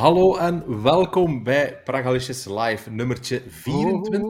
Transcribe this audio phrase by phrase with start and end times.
[0.00, 4.20] Hallo en welkom bij Pragalisches Live, nummertje 24.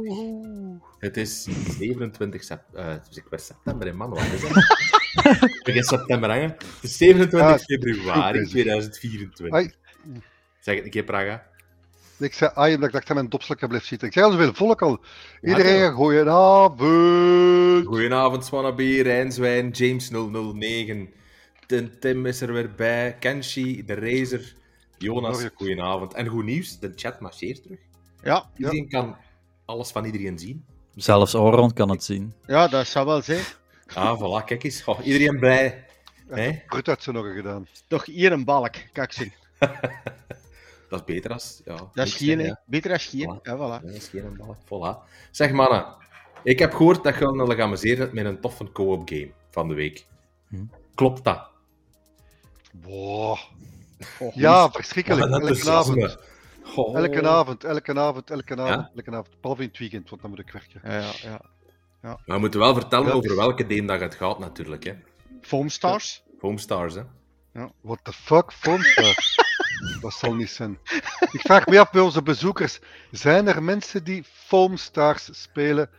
[0.98, 1.42] Het is
[1.78, 2.94] 27 sep uh,
[3.30, 5.62] september in man, wat is het?
[5.64, 6.48] Begin september hangen.
[6.48, 9.50] Het is 27 Ah, februari goed, 2024.
[9.50, 9.72] Ai.
[10.60, 11.46] Zeg het een keer, Praga.
[12.18, 14.08] Ik zei ai, omdat ik dacht dat mijn dopselijke bleef zitten.
[14.08, 15.00] Ik zei al zoveel volk al.
[15.42, 16.80] Iedereen, Ja, goedenavond.
[17.86, 21.08] Goedenavond, Swannabe, Rijnswijn, James 009.
[21.66, 24.58] Tim, Tim is er weer bij, Kenshi, de Razer,
[25.00, 25.50] Jonas, Morgen.
[25.54, 26.14] goedenavond.
[26.14, 27.78] En goed nieuws, de chat marcheert terug.
[28.22, 29.16] Ja, Iedereen kan
[29.64, 30.64] alles van iedereen zien.
[30.94, 32.34] Zelfs Oron kan het zien.
[32.46, 33.44] ja, dat zou wel zijn.
[33.94, 34.84] Ah, voilà, kijk eens.
[35.02, 35.84] Iedereen blij.
[36.28, 36.60] Hè?
[36.66, 37.66] Kort had ze nog gedaan.
[37.88, 39.32] Toch hier een balk, kijk zien.
[40.88, 41.60] Dat is beter als...
[41.64, 42.60] Ja, Dat is geen, ja.
[42.66, 43.38] Beter als geen.
[43.38, 43.42] Voilà.
[43.42, 43.58] Ja, voilà.
[43.58, 44.56] Ja, dat is geen balk.
[44.64, 45.08] Voilà.
[45.30, 45.86] Zeg, mannen.
[46.42, 50.06] Ik heb gehoord dat je geamuseerd hebt met een toffe co-op game van de week.
[50.48, 50.64] Hm.
[50.94, 51.48] Klopt dat?
[52.82, 53.38] Wow.
[54.18, 55.32] Oh, Ja, verschrikkelijk.
[55.32, 56.16] Elke avond.
[56.94, 58.90] Elke avond, elke avond, elke avond, Ja?
[58.94, 59.40] elke avond.
[59.40, 60.80] Behalve in het weekend, want dan moet ik werken.
[60.84, 61.40] Ja, ja,
[62.02, 62.20] ja.
[62.26, 63.12] Maar we moeten wel vertellen Ja.
[63.12, 64.84] over welke game dat het gaat, natuurlijk.
[64.84, 64.94] Hè.
[65.40, 66.22] Foamstars?
[66.38, 67.02] Homestars, hè.
[67.80, 69.14] What the fuck, Foamstar?
[70.00, 70.78] dat zal niet zijn.
[71.32, 72.80] Ik vraag me af bij onze bezoekers.
[73.10, 75.90] Zijn er mensen die Foamstars spelen?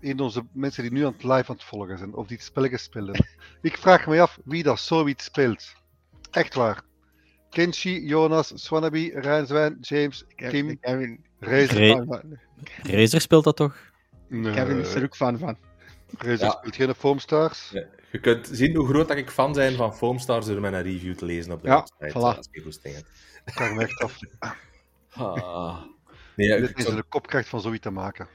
[0.00, 2.14] In onze mensen die nu aan het live aan het volgen zijn.
[2.14, 3.26] Of die het spel gespeeld hebben.
[3.62, 5.72] Ik vraag me af wie dat zoiets speelt.
[6.30, 6.82] Echt waar.
[7.54, 12.22] Kenshi, Jonas, Swanabe, Rijnswijn, James, Kim, Kevin, Razer.
[12.82, 13.76] Razer speelt dat toch?
[14.28, 15.56] Nee, Kevin is er ook fan van.
[16.18, 16.50] Razer Ja.
[16.50, 17.70] speelt geen Foamstars.
[18.12, 21.24] Je kunt zien hoe groot dat ik fan ben van Foamstars door mijn review te
[21.24, 22.18] lezen op de Ja, website.
[22.18, 22.36] voilà.
[22.36, 23.08] Als je goesting hebt.
[23.44, 24.18] Ik vraag me echt af.
[25.16, 25.82] Ah.
[26.36, 28.28] Nee, ja, Dit ik is de kopkracht van zoiets te maken.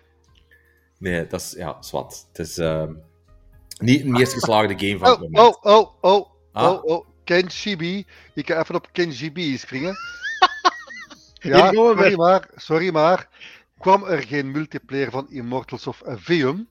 [0.97, 1.51] nee, dat is...
[1.57, 2.25] Ja, zwart.
[2.31, 2.93] Het is ehm,
[3.79, 5.57] niet een meest geslaagde game van het Oh, moment.
[5.61, 6.73] oh, oh, oh, Ah.
[6.73, 7.05] oh, oh.
[7.29, 8.05] Kenshibi.
[8.33, 9.95] Ik ga even op Kenshibi springen.
[11.41, 13.27] Hier Ja, sorry maar, sorry maar.
[13.77, 16.67] Kwam er geen multiplayer van Immortals of Avium?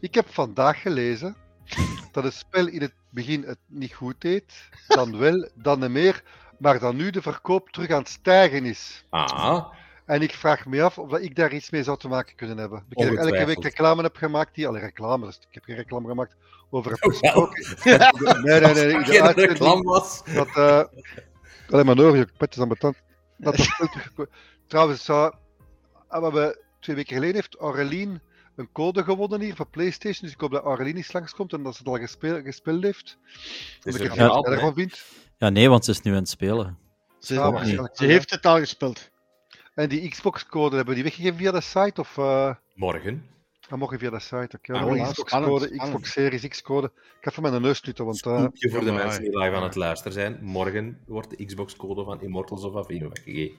[0.00, 1.36] Ik heb vandaag gelezen
[2.12, 6.22] dat het spel in het begin het niet goed deed, dan wel, dan meer,
[6.58, 9.04] maar dat nu de verkoop terug aan het stijgen is.
[9.10, 9.72] Ah,
[10.06, 12.58] En ik vraag me af of dat ik daar iets mee zou te maken kunnen
[12.58, 12.84] hebben.
[12.88, 16.08] Ik heb elke week reclame heb gemaakt, die alle reclame, dus ik heb geen reclame
[16.08, 16.36] gemaakt
[16.70, 17.10] over Wel.
[17.10, 17.76] gesproken.
[18.42, 19.04] Nee, nee, nee.
[19.04, 20.22] de geen reclame was.
[20.34, 20.82] dat, eh
[21.70, 22.96] alleen maar nodig, pet is aan mijn tand.
[23.36, 23.54] Dat
[24.66, 25.34] Trouwens, zou,
[26.08, 28.20] ah, we hebben twee weken geleden heeft Aurelien
[28.56, 30.22] een code gewonnen hier voor PlayStation.
[30.22, 33.18] Dus ik hoop dat Aurelien eens langskomt en dat ze het al gespeeld, gespeeld heeft.
[33.82, 34.60] Is ik er er gehaald, veel hè.
[34.60, 35.04] van vind.
[35.38, 36.78] Ja, nee, want ze is nu aan het spelen.
[37.18, 39.10] Ze, Ja, heeft het al gespeeld.
[39.76, 39.82] Ja.
[39.82, 42.00] En die Xbox-code hebben we die weggegeven via de site?
[42.00, 43.26] Of uh, Morgen.
[43.70, 44.56] morgen via de site?
[44.56, 46.86] Oké, Ah, Xbox-code, spannend, Xbox Series X-code.
[46.86, 49.74] Ik ga even mijn neus sluiten, want eh, voor de mensen die live aan het
[49.74, 50.38] luisteren zijn.
[50.42, 53.56] Morgen wordt de Xbox-code van Immortals of Avino weggegeven.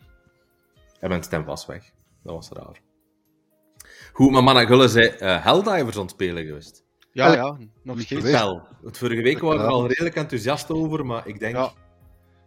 [0.99, 1.91] En mijn stem was weg.
[2.23, 2.81] Dat was raar.
[4.13, 6.83] Goed, maar mannen, Gulle zei eh, Helldivers aan het spelen geweest.
[7.11, 8.21] Ja, ja, nog niet steeds.
[8.21, 8.39] geweest.
[8.43, 11.55] Wel, het vorige week waren we er al redelijk enthousiast over, maar ik denk...
[11.55, 11.71] Ja.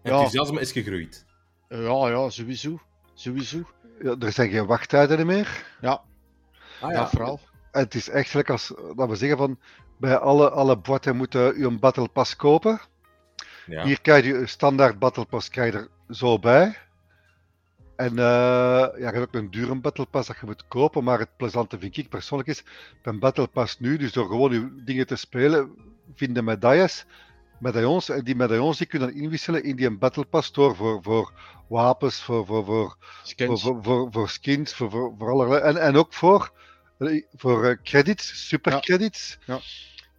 [0.02, 1.26] Enthousiasme is gegroeid.
[1.68, 2.78] Ja, ja, sowieso.
[3.20, 3.62] Sowieso.
[4.02, 5.64] ja, er zijn geen wachttijden meer.
[5.80, 6.02] Ja,
[6.80, 7.40] Ah ja, vooral.
[7.70, 9.58] En het is echt gelijk als dat we zeggen van
[9.96, 12.80] bij alle, alle botten moeten u een Battle Pass kopen.
[13.66, 13.84] Ja.
[13.84, 16.76] Hier krijg je een standaard Battle Pass krijg je er zo bij.
[17.96, 21.18] En eh, ja, je hebt ook een dure Battle Pass dat je moet kopen, maar
[21.18, 22.64] het plezante vind ik persoonlijk is,
[23.02, 25.74] een Battle Pass nu, dus door gewoon uw dingen te spelen,
[26.14, 27.06] vinden medailles,
[27.60, 31.02] medaillons, en die medaillons die kun je dan inwisselen in die Battle Pass store voor,
[31.02, 31.32] voor
[31.68, 33.62] wapens, voor, voor, voor, voor, Skins.
[33.62, 36.52] voor, voor, voor skins, voor, voor, voor allerlei, en, en ook voor,
[36.98, 39.38] eh, voor eh, credits, supercredits.
[39.46, 39.60] Ja.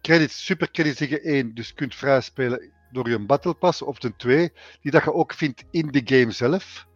[0.00, 4.52] Credits, supercredits je één, dus kunt vrij spelen door je Battle Pass, of ten twee,
[4.80, 6.86] die dat je ook vindt in de game zelf.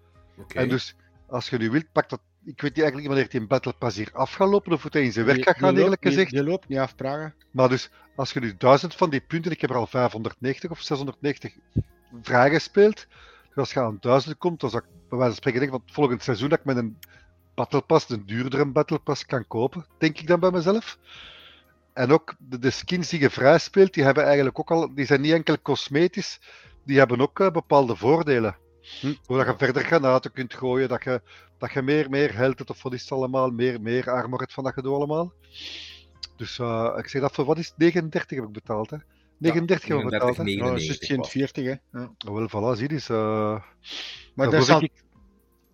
[0.48, 0.94] En dus,
[1.28, 2.20] als je nu wilt, pak dat.
[2.44, 4.90] Ik weet niet eigenlijk niet wanneer die Battle Pass hier af gaat lopen, of hoe
[4.90, 6.30] hij in zijn werk gaat gaan, eerlijk gezegd.
[6.30, 7.34] Die loopt niet af, Praga.
[7.50, 10.80] Maar dus, als je nu duizend van die punten, ik heb er al 590 of
[10.80, 11.54] 690
[12.22, 13.06] vrijgespeeld.
[13.48, 15.86] Dus als je aan duizend komt, dan zou ik bij wijze van spreken denken van
[15.86, 16.98] het volgend seizoen dat ik met een
[17.54, 20.98] Battle Pass, een duurdere Battle Pass kan kopen, denk ik dan bij mezelf.
[21.92, 25.20] En ook de, skins die je vrij speelt, die hebben eigenlijk ook al, die zijn
[25.20, 26.40] niet enkel cosmetisch,
[26.84, 28.56] die hebben ook eh, bepaalde voordelen.
[29.00, 29.06] Hm.
[29.06, 31.20] Je verder granaten kunt gooien, dat je,
[31.58, 34.64] dat je meer, meer health of wat is het allemaal, meer, meer armor hebt van
[34.64, 35.32] dat gedoe allemaal.
[36.36, 37.78] Dus eh, ik zeg dat voor, wat is het?
[37.78, 38.96] 39 heb ik betaald, hè?
[39.38, 40.42] 39 heb ik betaald, hè?
[40.44, 41.30] 39,99 Ja, dat is het geen was.
[41.30, 41.74] 40, hè.
[41.98, 42.10] Ja.
[42.28, 43.08] Oh, wel, voilà, zie dus.
[43.08, 43.62] eh
[44.34, 45.04] Maar daar zal, ik-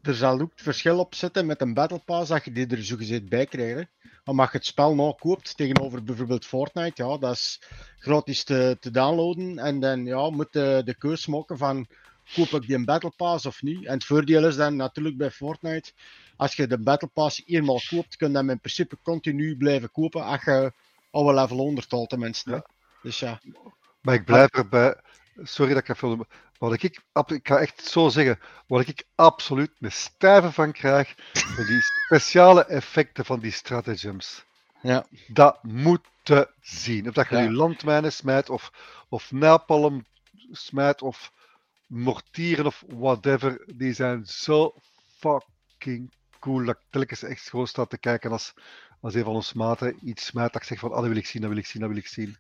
[0.03, 2.85] er zal ook het verschil op zitten met een Battle Pass dat je die er
[2.85, 3.75] zogezegd bij krijgt.
[3.79, 4.33] Hè.
[4.33, 7.63] Maar als je het spel nou koopt tegenover bijvoorbeeld Fortnite, ja, dat is
[7.99, 9.59] gratis te, te downloaden.
[9.59, 11.87] En dan ja, moet de, de keus maken van
[12.35, 13.85] koop ik die Battle Pass of niet?
[13.85, 15.93] En het voordeel is dan natuurlijk bij Fortnite,
[16.43, 20.25] als je de Battle Pass eenmaal koopt, kun je hem in principe continu blijven kopen
[20.25, 20.73] als je
[21.11, 22.51] oude level 100 haalt tenminste.
[22.51, 22.67] Ja.
[23.03, 23.41] Dus ja.
[24.01, 24.95] Maar ik blijf erbij.
[25.43, 26.27] Sorry dat ik even.
[26.59, 26.83] Wat ik,
[27.27, 28.39] ik ga echt zo zeggen.
[28.67, 31.15] Wat ik absoluut een stijve van krijg.
[31.57, 34.45] van die speciale effecten van die stratagems.
[34.81, 35.07] Ja.
[35.27, 37.09] Dat moet te zien.
[37.09, 37.43] Of dat je Ja.
[37.43, 38.51] nu landmijnen smijt.
[38.51, 38.73] Of,
[39.09, 40.05] of napalm
[40.51, 41.03] smijt.
[41.03, 41.33] Of
[41.87, 43.65] mortieren of whatever.
[43.75, 44.75] Die zijn zo
[45.19, 46.13] fucking
[46.43, 46.65] cool.
[46.65, 48.55] Dat ik telkens echt gewoon sta te kijken als,
[49.01, 50.53] als een van ons maten iets smijt.
[50.53, 51.99] Dat ik zeg van, ah, dat wil ik zien, dat wil ik zien, dat wil
[52.01, 52.37] ik zien.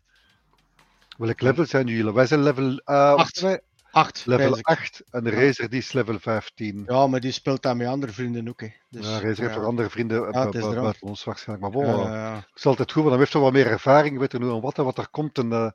[1.18, 2.12] Welk level zijn jullie?
[2.12, 3.16] Wij zijn level, eh, Acht.
[3.16, 3.60] wat zijn wij?
[3.90, 4.26] 8.
[4.26, 6.82] level 8 en de Razer die is level 15.
[6.86, 8.60] Ja, maar die speelt dan met andere vrienden ook.
[8.60, 8.68] Hè.
[8.88, 10.74] Dus, ja, Razer heeft ook andere vrienden eh, Ja, eraf.
[10.74, 11.74] buiten ons waarschijnlijk.
[11.74, 14.40] Maar Eh, het is altijd goed, want dan heeft hij wat meer ervaring, weet er
[14.40, 15.38] nu aan wat, en wat er komt.
[15.38, 15.70] En, eh,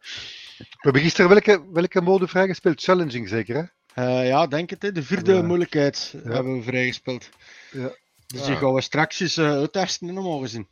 [0.57, 2.81] we hebben gisteren welke, welke mode vrijgespeeld?
[2.81, 3.63] Challenging zeker, hè?
[4.03, 4.81] eh, ja, denk het.
[4.81, 4.91] Hè.
[4.91, 7.29] De vierde moeilijkheid hebben we vrijgespeeld.
[7.71, 7.89] Ja.
[8.27, 10.67] Dus die gaan we straks eens eh, uittesten normaal gezien.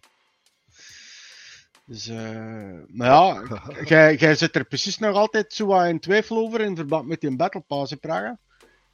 [1.85, 3.43] Dus, eh, maar ja,
[3.85, 7.21] jij, jij zit er precies nog altijd zo wat in twijfel over in verband met
[7.21, 8.39] die Battle Pass in Praga.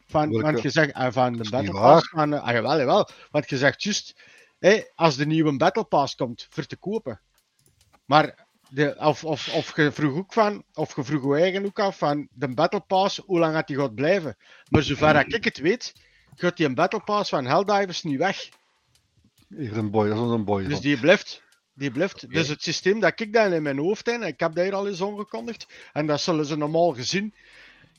[0.07, 0.43] Van, Welke?
[0.43, 3.09] want je zegt, ah, van de Battle Pass, van, eh, ah, jawel, jawel.
[3.31, 4.21] Want je zegt juist,
[4.59, 7.21] hé, als de nieuwe Battle Pass komt, voor te kopen.
[8.05, 11.79] Maar, de, of, of, of je vroeg ook van, of je vroeg je eigen ook
[11.79, 14.37] af van, de Battle Pass, hoe lang gaat die gaat blijven?
[14.69, 15.93] Maar zover ik het weet,
[16.35, 18.49] gaat die Battle Pass van Helldivers niet weg.
[19.49, 20.63] Hier een boy, dat is een boy.
[20.63, 20.81] Dus van.
[20.81, 21.41] die blijft.
[21.73, 22.29] Die blijft.
[22.29, 24.73] Dus het systeem dat ik dan in mijn hoofd heb, en ik heb dat hier
[24.73, 27.33] al eens aangekondigd, en dat zullen ze normaal gezien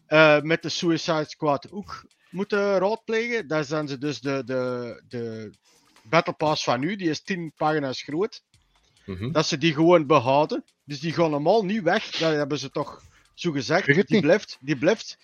[0.07, 3.49] eh, met de Suicide Squad ook moeten raadplegen.
[3.49, 5.51] Dat zijn ze dus de, de, de
[6.03, 8.43] Battle Pass van nu, die is 10 pagina's groot,
[9.05, 9.33] Mhm.
[9.33, 10.65] dat ze die gewoon behouden.
[10.85, 13.03] Dus die gaan normaal niet weg, dat hebben ze toch
[13.35, 13.87] zo gezegd.
[14.09, 15.19] Die blijft, die blijft.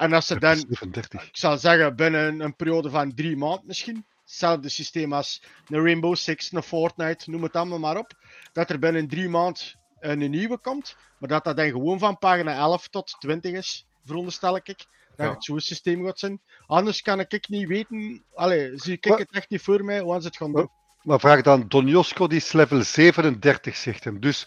[0.00, 1.22] En als ze dan 37.
[1.26, 4.04] ik zal zeggen, binnen een periode van drie maanden misschien.
[4.22, 8.12] Hetzelfde systeem als een Rainbow Six, een Fortnite, noem het allemaal maar op.
[8.52, 9.62] Dat er binnen drie maanden
[10.00, 10.96] een nieuwe komt.
[11.18, 14.66] Maar dat dat dan gewoon van pagina 11 tot 20 is, veronderstel ik.
[14.66, 14.76] Dat
[15.16, 15.30] Ja.
[15.30, 16.40] het zo'n systeem gaat zijn.
[16.66, 20.26] Anders kan ik niet weten, allee, zie ik het echt niet voor mij, hoe ze
[20.26, 20.70] het gaan doen.
[21.02, 24.20] Maar vraag dan, Don Josco die is level 37, zegt hem.
[24.20, 24.46] Dus,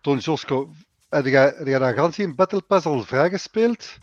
[0.00, 0.72] Don Josco,
[1.08, 3.98] heb jij, heb jij dat garantie in Battle Pass al vrijgespeeld?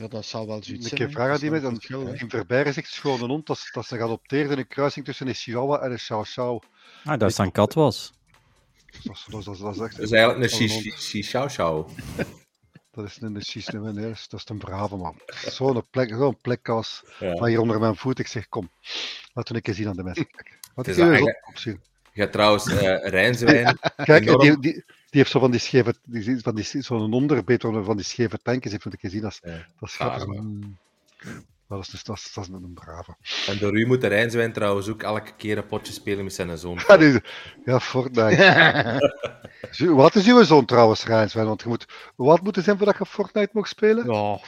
[0.00, 0.94] Ja, dat zal wel zoiets Een zijn.
[0.94, 1.12] keer hè.
[1.12, 1.50] vragen aan die
[1.80, 2.18] is hè.
[2.18, 5.26] In Verbeeren zegt gewoon een hond dat, dat ze gaat opteren in een kruising tussen
[5.28, 6.62] een Chihuahua en een Chow Chow.
[7.04, 8.12] Ah, dat is dan kat was.
[9.02, 10.72] Dat is, dat is, dat is, dat is echt Dat is eigenlijk een dat is
[10.82, 11.86] shi- shi- shi- shao
[12.90, 13.42] Dat is een nee,
[13.94, 15.20] dat is- dat is een brave man.
[15.46, 17.02] Zo'n plek, zo'n plekkas.
[17.18, 17.34] Ja.
[17.38, 18.70] Maar hier onder mijn voet, ik zeg, kom,
[19.32, 20.26] laten we een keer zien aan de mensen.
[20.74, 21.80] Wat Het ik is hier eigenlijk- op zien.
[22.20, 23.78] Je hebt trouwens eh Rijnswijn.
[24.04, 27.60] Kijk, enorm- die, die, die heeft zo van die scheve, die, van die, zo'n onderbeet
[27.62, 29.20] van van die scheve tankjes, heeft ik gezien.
[29.20, 29.66] Dat is, Ja.
[29.78, 30.24] dat is grappig.
[31.68, 33.16] Dat is, dus, dat, is, dat is een brave.
[33.46, 36.58] En door u moet de Rijnswijn trouwens ook elke keer een potje spelen met zijn
[36.58, 36.80] zoon.
[36.88, 37.20] Ja, die-
[37.64, 39.14] ja Fortnite.
[39.94, 41.46] Wat is uw zoon trouwens, Rijnswijn?
[41.46, 41.86] Want je moet,
[42.16, 44.12] wat moet er zijn voordat je Fortnite mag spelen?
[44.12, 44.38] Ja,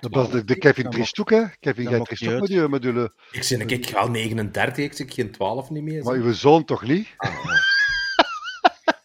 [0.00, 0.86] Dat was de, de Kevin
[1.30, 1.44] hè?
[1.60, 3.10] Kevin, jij niet met je, jullie.
[3.30, 6.04] Ik zit ik wel 39, ik zit geen 12 niet meer.
[6.04, 7.08] Maar uw zoon toch niet?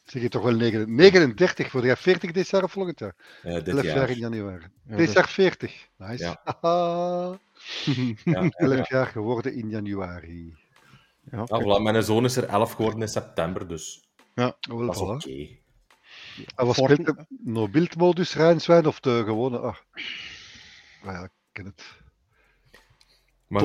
[0.05, 3.15] Zeg je toch wel 39, 39 voor jij 40 dit jaar of volgend jaar?
[3.43, 4.65] Eh, dit 11 jaar in januari.
[4.87, 5.87] Ja, dit dat- jaar 40.
[5.97, 6.23] Nice.
[6.23, 6.41] Ja.
[8.23, 10.55] Ja, 11 jaar geworden in januari.
[11.31, 14.95] ja, Ja, voilà, mijn zoon is er 11 geworden in september, dus Oh, wel, dat
[14.95, 15.47] is oké.
[15.47, 15.63] voilà.
[16.55, 19.59] En wat speelt de no-build-modus, Rijnswijn, of de gewone...
[19.59, 19.75] Ah.
[21.05, 21.83] Ah ja, ik ken het.
[23.47, 23.61] Maar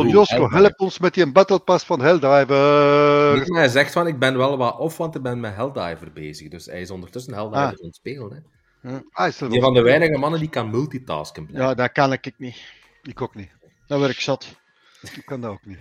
[0.50, 3.35] help ons met die Battle Pass van Helldiver.
[3.38, 6.49] Dus hij zegt van, ik ben wel wat off, want ik ben met Helldiver bezig.
[6.49, 7.68] Dus hij is ondertussen Helldiver Ah.
[7.68, 8.44] aan het spelen.
[8.80, 8.99] Hè.
[9.11, 11.47] Ah, is er Die nog- van de weinige mannen die kan multitasken.
[11.47, 11.68] blijkbaar.
[11.68, 12.73] ja, dat kan ik niet.
[13.02, 13.50] Ik ook niet.
[13.87, 14.61] Dat word ik zat.
[15.02, 15.78] Ik kan dat ook niet.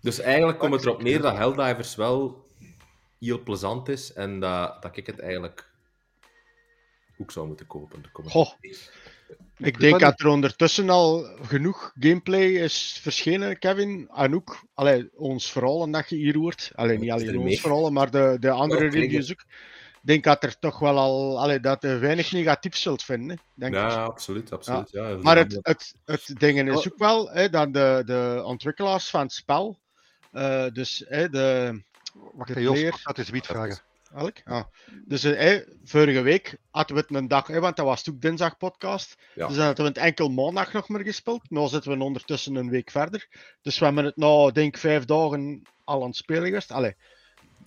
[0.00, 2.46] Dus eigenlijk komt het erop neer dat Helldivers wel
[3.18, 5.70] heel plezant is en dat, dat ik het eigenlijk
[7.18, 8.02] ook zou moeten kopen.
[8.24, 8.50] Goh.
[9.62, 14.10] Ik denk dat dat er ondertussen al genoeg gameplay is verschenen, Kevin.
[14.14, 16.72] En ook allee, ons verhalen dat je hier hoort.
[16.74, 19.44] Alleen niet is alleen er ons verhalen, maar de, de andere reviews ook.
[20.02, 23.38] Ik denk dat er toch wel al allee, dat je weinig negatief zult vinden.
[23.54, 23.80] Denk ik.
[23.80, 24.52] Ja, absoluut.
[24.52, 25.16] absoluut ja.
[25.20, 29.32] Maar het, het, het ding is ook wel hè, dat de, de ontwikkelaars van het
[29.32, 29.78] spel,
[30.32, 31.80] eh, dus hè, de,
[32.32, 33.78] Wacht, Jos, player- ik ga het eens wiet vragen.
[34.14, 34.36] Elk?
[35.04, 39.16] Dus eh, vorige week hadden we het een dag, want dat was ook dinsdag podcast.
[39.34, 39.46] Ja.
[39.46, 41.50] Dus dan hadden we het enkel maandag nog maar gespeeld.
[41.50, 43.28] Nu zitten we ondertussen een week verder.
[43.62, 46.70] Dus we hebben het nou, denk ik, vijf dagen al aan het spelen geweest.
[46.70, 46.96] Allee,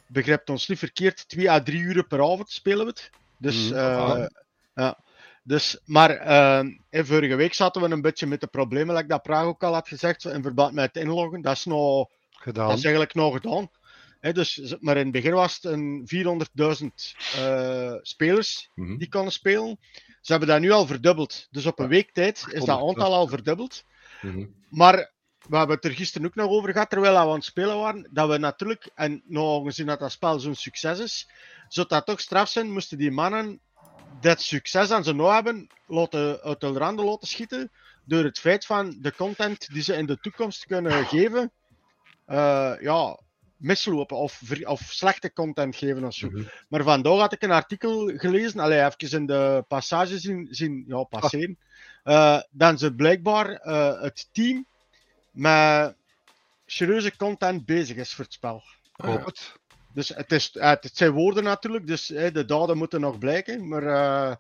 [0.08, 3.10] begrijpt ons niet verkeerd, twee à drie uur per avond spelen we het.
[3.38, 3.78] Dus Mhm.
[3.78, 4.26] eh, Ah.
[4.76, 5.04] ja.
[5.44, 6.10] Dus, maar
[6.90, 9.74] in vorige week zaten we een beetje met de problemen, like dat Praag ook al
[9.74, 11.42] had gezegd, in verband met het inloggen.
[11.42, 12.68] Dat is, nog, Gedaan.
[12.68, 13.70] dat is eigenlijk nog gedaan.
[14.34, 18.98] Dus, maar in het begin was het een 400.000 eh, spelers Mhm.
[18.98, 19.80] die konden spelen.
[20.22, 21.48] Ze hebben dat nu al verdubbeld.
[21.52, 22.88] Dus op een week tijd is dat 800.000.
[22.88, 23.84] aantal al verdubbeld.
[24.22, 24.46] Mhm.
[24.70, 25.14] Maar
[25.48, 28.10] we hebben het er gisteren ook nog over gehad, terwijl we aan het spelen waren,
[28.12, 31.30] dat we natuurlijk, en nou gezien dat dat spel zo'n succes is,
[31.68, 33.60] zou dat toch straf zijn, moesten die mannen
[34.22, 37.72] dat succes aan ze nou hebben, laten, uit de randen laten schieten,
[38.06, 41.52] door het feit van de content die ze in de toekomst kunnen geven,
[42.26, 43.20] eh, ja,
[43.66, 46.30] mislopen of, of slechte content geven of zo.
[46.30, 46.44] Mhm.
[46.70, 51.04] Maar vandaag had ik een artikel gelezen, allee, even in de passage zien, zien ja,
[51.04, 51.58] passeren,
[52.04, 54.66] eh, dat ze blijkbaar eh, het team
[55.32, 55.96] met
[56.66, 58.64] serieuze content bezig is voor het spel.
[58.96, 59.24] Ja.
[59.26, 59.54] Het.
[59.96, 63.68] Dus het, is, eh, het zijn woorden natuurlijk, dus de daden moeten nog blijken.
[63.68, 64.36] Maar eh,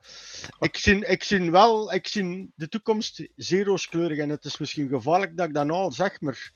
[0.59, 4.17] ik, zie, ik zie wel, ik zie de toekomst zeer rooskleurig.
[4.17, 6.51] En het is misschien gevaarlijk dat ik dat nou al zeg, maar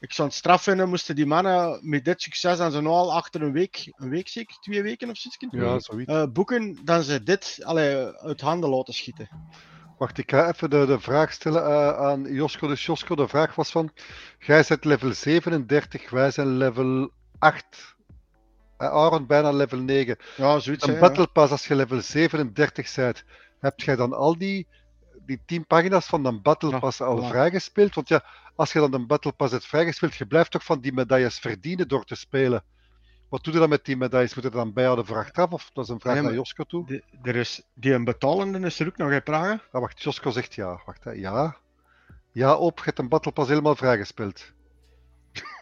[0.00, 3.12] ik zou het straf vinden moesten die mannen met dit succes en ze nou al
[3.14, 6.12] achter een week, een week zeker, twee weken of zoiets, Ja, zoiets.
[6.12, 9.28] eh, boeken, dan ze dit allee, uit handen laten schieten.
[9.98, 12.66] Wacht, ik ga even de, de vraag stellen eh, aan Josko.
[12.66, 13.90] Dus Josko, de vraag was van,
[14.38, 17.64] jij zit level 37, wij zijn level 8.
[18.78, 20.16] Uh, Aaron bijna level 9.
[20.36, 20.86] Ja, zoiets.
[20.86, 23.24] Een battle pass, als je level 37 bent,
[23.60, 24.66] heb jij dan al die,
[25.26, 27.94] die 10 pagina's van een battle Ja, pass al vrijgespeeld?
[27.94, 28.24] Want ja,
[28.56, 31.88] als je dan een battle pass hebt vrijgespeeld, je blijft toch van die medailles verdienen
[31.88, 32.64] door te spelen.
[33.28, 34.34] Wat doe je dan met die medailles?
[34.34, 35.52] Moet je dan bijhouden voor achteraf?
[35.52, 36.86] Of dat is een vraag Nee, naar Josko toe?
[36.86, 39.60] De- er is, die een betalende is er ook nog in Praga.
[39.72, 40.82] Ah, wacht, Josko zegt ja.
[40.86, 41.10] Wacht, hè.
[41.10, 41.56] ja.
[42.32, 44.52] Ja, op, je hebt een battle pass helemaal vrijgespeeld.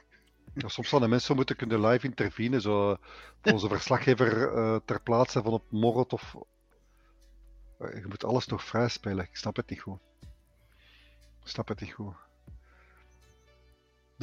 [0.55, 2.97] Ja, soms zouden mensen moeten kunnen live intervenen, zo
[3.43, 6.35] onze verslaggever eh, ter plaatse van op Morrot of...
[7.79, 9.99] Eh, Je moet alles nog vrij spelen, ik snap het niet goed.
[11.43, 12.15] Ik snap het niet goed.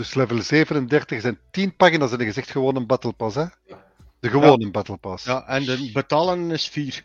[0.02, 3.46] Dus level 37 zijn 10 pagina's en je zegt gewoon een battle pass, hè?
[4.20, 5.26] De gewone battle pass.
[5.26, 7.04] Ja, en de betalen is 4.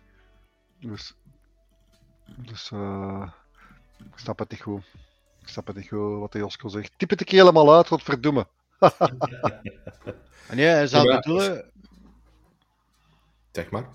[0.80, 1.14] Dus,
[2.36, 3.28] dus eh,
[3.98, 4.84] ik snap het niet goed.
[5.40, 6.92] Ik snap het niet goed wat de Josko zegt.
[6.96, 8.48] Typ het ik helemaal uit, wat verdoemen.
[10.48, 11.70] En nee, hij zal, Ja, bedoelen,
[13.52, 13.88] Zeg maar.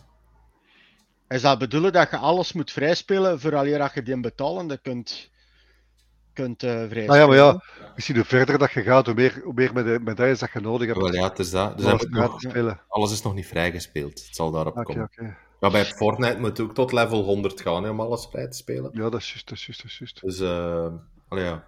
[1.28, 5.30] hij zal bedoelen dat je alles moet vrijspelen vooraleer dat je die betalende kunt,
[6.34, 7.06] kunt eh vrijspelen.
[7.06, 7.62] Nou ja, maar ja,
[7.96, 10.88] misschien hoe verder dat je gaat, hoe meer, hoe meer meda- medailles dat je nodig
[10.88, 11.00] hebt.
[11.00, 11.78] Wel ja, het is dat.
[11.78, 14.26] Dus vrij nog- alles is nog niet vrijgespeeld.
[14.26, 15.04] Het zal daarop Oké, komen.
[15.04, 15.38] oké.
[15.60, 18.58] Maar bij Fortnite moet je ook tot level 100 gaan hè, om alles vrij te
[18.58, 18.90] spelen.
[18.94, 20.22] Ja, dat is juist, dat is juist, dat is juist.
[20.22, 20.94] Dus, eh
[21.28, 21.64] allee, ja.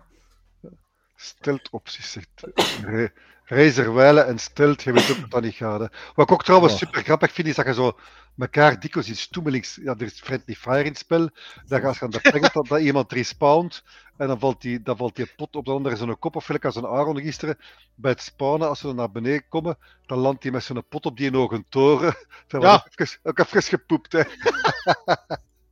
[1.16, 2.30] Stelt opties, zegt
[3.46, 5.80] Ra- Razerwijlen en stelt, je weet ook dat dat niet gaat.
[5.80, 5.88] Hè.
[6.16, 6.80] Wat ik ook trouwens Ja.
[6.80, 7.98] super grappig vind, is dat je zo
[8.38, 9.80] elkaar dikwijls in stoemelings...
[9.84, 11.30] Ja, er is Friendly Fire in het spel.
[11.66, 13.84] Je als je aan de pengelt, dat, dat iemand respawnt.
[14.18, 16.36] En dan valt die, dan valt die pot op de andere zo'n kop.
[16.36, 17.58] Of als een Aaron gisteren.
[17.96, 21.06] Bij het spawnen, als ze dan naar beneden komen, dan landt hij met zo'n pot
[21.06, 22.16] op die in ogen toren.
[22.48, 22.74] Dat Ja.
[22.74, 24.22] ook even, ook even gepoept, hè.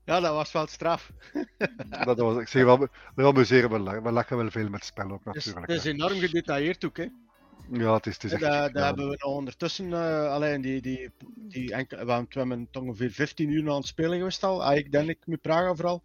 [0.06, 1.12] Ja, dat was wel straf.
[2.06, 4.04] Dat was, ik zeg wel, we amuseren we lachen.
[4.04, 5.72] We lachen wel veel met het spel ook, Het is, natuurlijk.
[5.72, 6.98] het is enorm gedetailleerd ook.
[6.98, 7.06] Hè.
[7.72, 8.42] Ja, het is, het is echt...
[8.42, 8.86] Dat, dat ja.
[8.86, 13.50] hebben we nog ondertussen, eh, alleen die, die, die enkele, we hebben- toch ongeveer 15
[13.50, 14.64] uur aan het spelen geweest al.
[14.64, 16.04] Ah, ik denk ik met Praga vooral.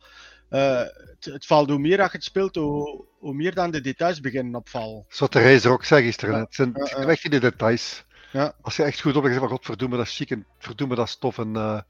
[0.49, 3.81] Eh, het, het valt hoe meer dat je het speelt, hoe, hoe meer dan de
[3.81, 5.05] details beginnen opvallen.
[5.09, 6.35] Zoals de reizer ook zei gisteren.
[6.35, 6.41] Ja.
[6.41, 6.75] Het zijn
[7.09, 8.05] echt in de details.
[8.33, 8.55] Ja.
[8.61, 11.07] Als je echt goed op hebt, zeg maar, godverdomme, dat is chic en verdomme, dat
[11.07, 11.39] is tof.
[11.39, 11.85] En,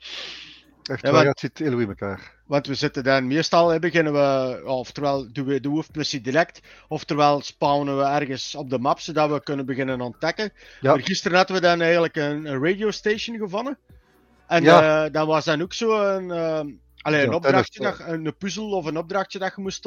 [0.88, 2.34] eh, echt Ja, het zit heel in elkaar.
[2.46, 7.96] Want we zitten dan meestal, beginnen we, oftewel doen we de hoofdmissie direct, oftewel spawnen
[7.98, 10.52] we ergens op de map, zodat we kunnen beginnen ontdekken.
[10.80, 10.90] Ja.
[10.94, 13.78] Maar gisteren hadden we dan eigenlijk een, een radio station gevonden.
[14.46, 15.04] En Ja.
[15.04, 16.60] eh, dat was dan ook zo een, eh,
[17.00, 19.82] allee, Ja, een opdrachtje, dat, een puzzel of een opdrachtje dat je moest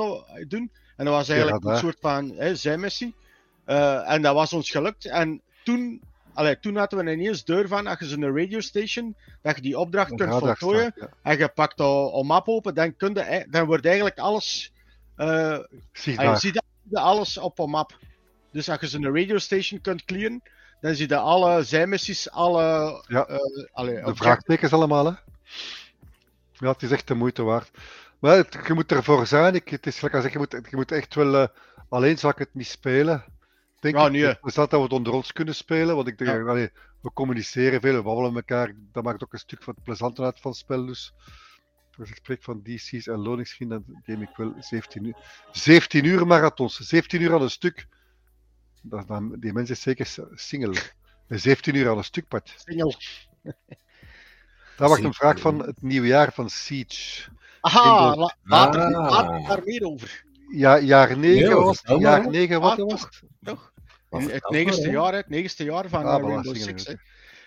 [0.48, 0.72] doen.
[0.96, 3.16] En dat was eigenlijk een soort van hè, zijmissie.
[3.66, 5.06] Eh, en dat was ons gelukt.
[5.06, 6.02] En toen,
[6.40, 9.80] allee, toen hadden we ineens deur van, als je zo'n radio station, dat je die
[9.80, 10.92] opdracht Een kunt voltooien.
[10.96, 11.10] ja.
[11.24, 14.72] En je pakt al een map open, dan, kun je, dan wordt eigenlijk alles.
[15.92, 17.98] Zie ah, je ziet alles op een map.
[18.52, 20.42] Dus als je zo'n radio station kunt clearen,
[20.82, 22.64] dan zie je alle zijmissies, alle.
[23.08, 23.26] Ja.
[23.26, 23.38] eh,
[23.72, 25.12] allee, De vraagtekens allemaal, hè.
[26.54, 27.70] Ja, het is echt de moeite waard.
[28.20, 29.56] Maar het- je moet ervoor zijn.
[29.56, 31.36] Ik, het is gelijk als ik, zeg, je moet, je moet echt wel...
[31.36, 31.48] eh,
[31.90, 33.24] alleen zal ik het niet spelen.
[33.80, 34.12] Denk Ja, ik.
[34.12, 34.22] nee.
[34.42, 35.96] We dat we het onder ons kunnen spelen.
[35.96, 36.42] Want ik denk, Ja.
[36.50, 36.70] allee,
[37.02, 38.74] we communiceren veel, we babbelen met elkaar.
[38.92, 40.86] Dat maakt ook een stuk van het plezante uit van het spel.
[40.86, 41.14] Dus
[42.00, 45.16] als ik spreek van DC's en loningsvrienden, dan game ik wel 17 uur.
[45.52, 47.88] 17 uur marathons, 17 uur aan een stuk.
[48.82, 50.76] Dat, dan, die mensen is zeker single.
[51.28, 52.54] 17 uur aan een stuk, Pat.
[52.66, 52.96] Single.
[54.78, 57.30] Daar wacht een vraag van het nieuwe jaar van Siege.
[57.62, 59.48] Aha, Rainbow- la- later, Ah.
[59.48, 60.24] daar meer over.
[60.52, 62.00] Ja, jaar 9 Nee, was het.
[62.00, 62.30] Jaar hè.
[62.30, 63.22] 9 wat Ah, was het?
[63.44, 63.72] Toch?
[64.10, 66.84] Vertel het negende jaar, het negende jaar van Ah, eh, Six.
[66.84, 66.92] we.
[66.92, 66.98] hè.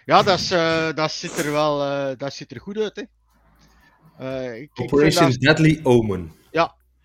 [0.04, 2.96] Ja, dat, is, eh, dat ziet er wel eh, dat ziet er goed uit.
[2.96, 3.02] Hè.
[4.18, 6.32] Eh, ik, ik vind Operation dat, Deadly Omen.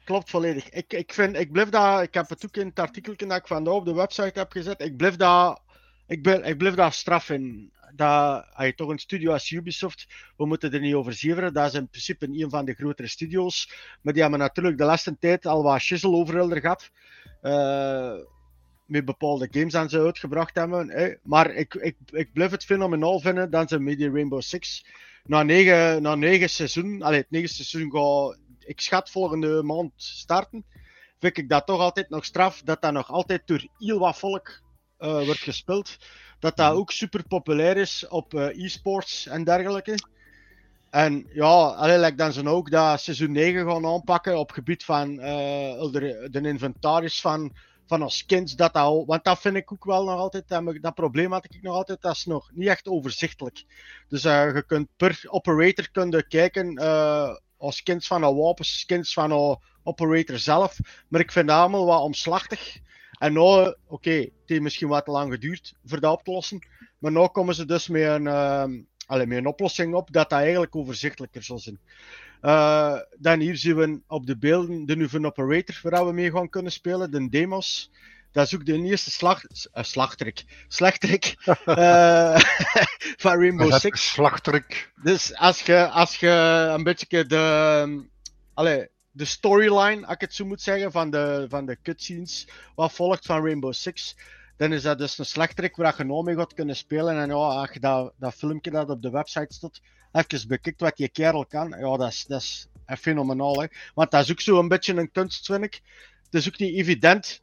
[0.03, 0.69] klopt volledig.
[0.69, 3.47] Ik, ik, vind, ik blijf dat, ik heb het ook in het artikel dat ik
[3.47, 4.81] vandaag op de website heb gezet.
[4.81, 5.61] Ik blijf dat,
[6.07, 7.71] ik blijf, ik blijf dat straf in.
[7.95, 11.53] Dat, als je toch een studio als Ubisoft, we moeten er niet over zeveren.
[11.53, 13.71] Dat is in principe een van de grotere studio's.
[14.01, 16.91] Maar die hebben natuurlijk de laatste tijd al wat shizzle overal er gehad.
[17.41, 18.13] Eh,
[18.85, 20.89] met bepaalde games aan ze uitgebracht hebben.
[20.89, 21.13] Hè.
[21.23, 24.85] Maar ik, ik, ik blijf het fenomenaal vinden dat ze met die Rainbow Six
[25.27, 30.65] na negen, na negen seizoen, allee, het negende seizoen gaat, ik schat volgende maand starten,
[31.19, 34.61] vind ik dat toch altijd nog straf dat dat nog altijd door heel wat volk
[34.97, 35.97] eh, wordt gespeeld.
[36.39, 39.95] Dat dat ook super populair is op eh, e-sports en dergelijke.
[40.89, 45.19] En ja, allee, like dan ze ook dat seizoen 9 gaan aanpakken op gebied van
[45.19, 47.53] eh, de, de inventaris van,
[47.85, 48.55] van ons skins.
[48.55, 51.61] Dat dat, want dat vind ik ook wel nog altijd, dat, dat probleem had ik
[51.61, 53.65] nog altijd, dat is nog niet echt overzichtelijk.
[54.07, 56.77] Dus eh, je kunt per operator kun je kijken
[57.57, 60.77] als skins van een wapens, skins van een operator zelf.
[61.07, 62.79] Maar ik vind dat allemaal wat omslachtig.
[63.17, 66.67] En nou, oké, het heeft misschien wat te lang geduurd voor dat op te lossen.
[66.97, 70.39] Maar nu komen ze dus met een, ehm, allee, met een oplossing op dat dat
[70.39, 71.79] eigenlijk overzichtelijker zal zijn.
[72.41, 76.49] Eh, dan hier zien we op de beelden de nieuwe operator waar we mee gaan
[76.49, 77.91] kunnen spelen, de demos.
[78.31, 82.39] Dat is ook de eerste slag, uh, slagtrik, slechterik eh,
[83.23, 84.09] van Rainbow Six.
[84.09, 84.91] Slachtrik.
[85.03, 86.29] Dus als je, als je
[86.75, 88.07] een beetje de,
[88.53, 93.25] allee, de storyline, ik het zo moet zeggen, van de, van de cutscenes, wat volgt
[93.25, 94.15] van Rainbow Six,
[94.57, 97.19] dan is dat dus een slechterik waar je nou mee gaat kunnen spelen.
[97.19, 99.81] En ja, als je dat, dat filmpje dat op de website staat,
[100.11, 103.67] even bekijkt wat die kerel kan, ja, dat is, dat is fenomenaal.
[103.93, 105.81] Want dat is ook zo een beetje een kunst, vind ik.
[106.23, 107.41] Het is ook niet evident,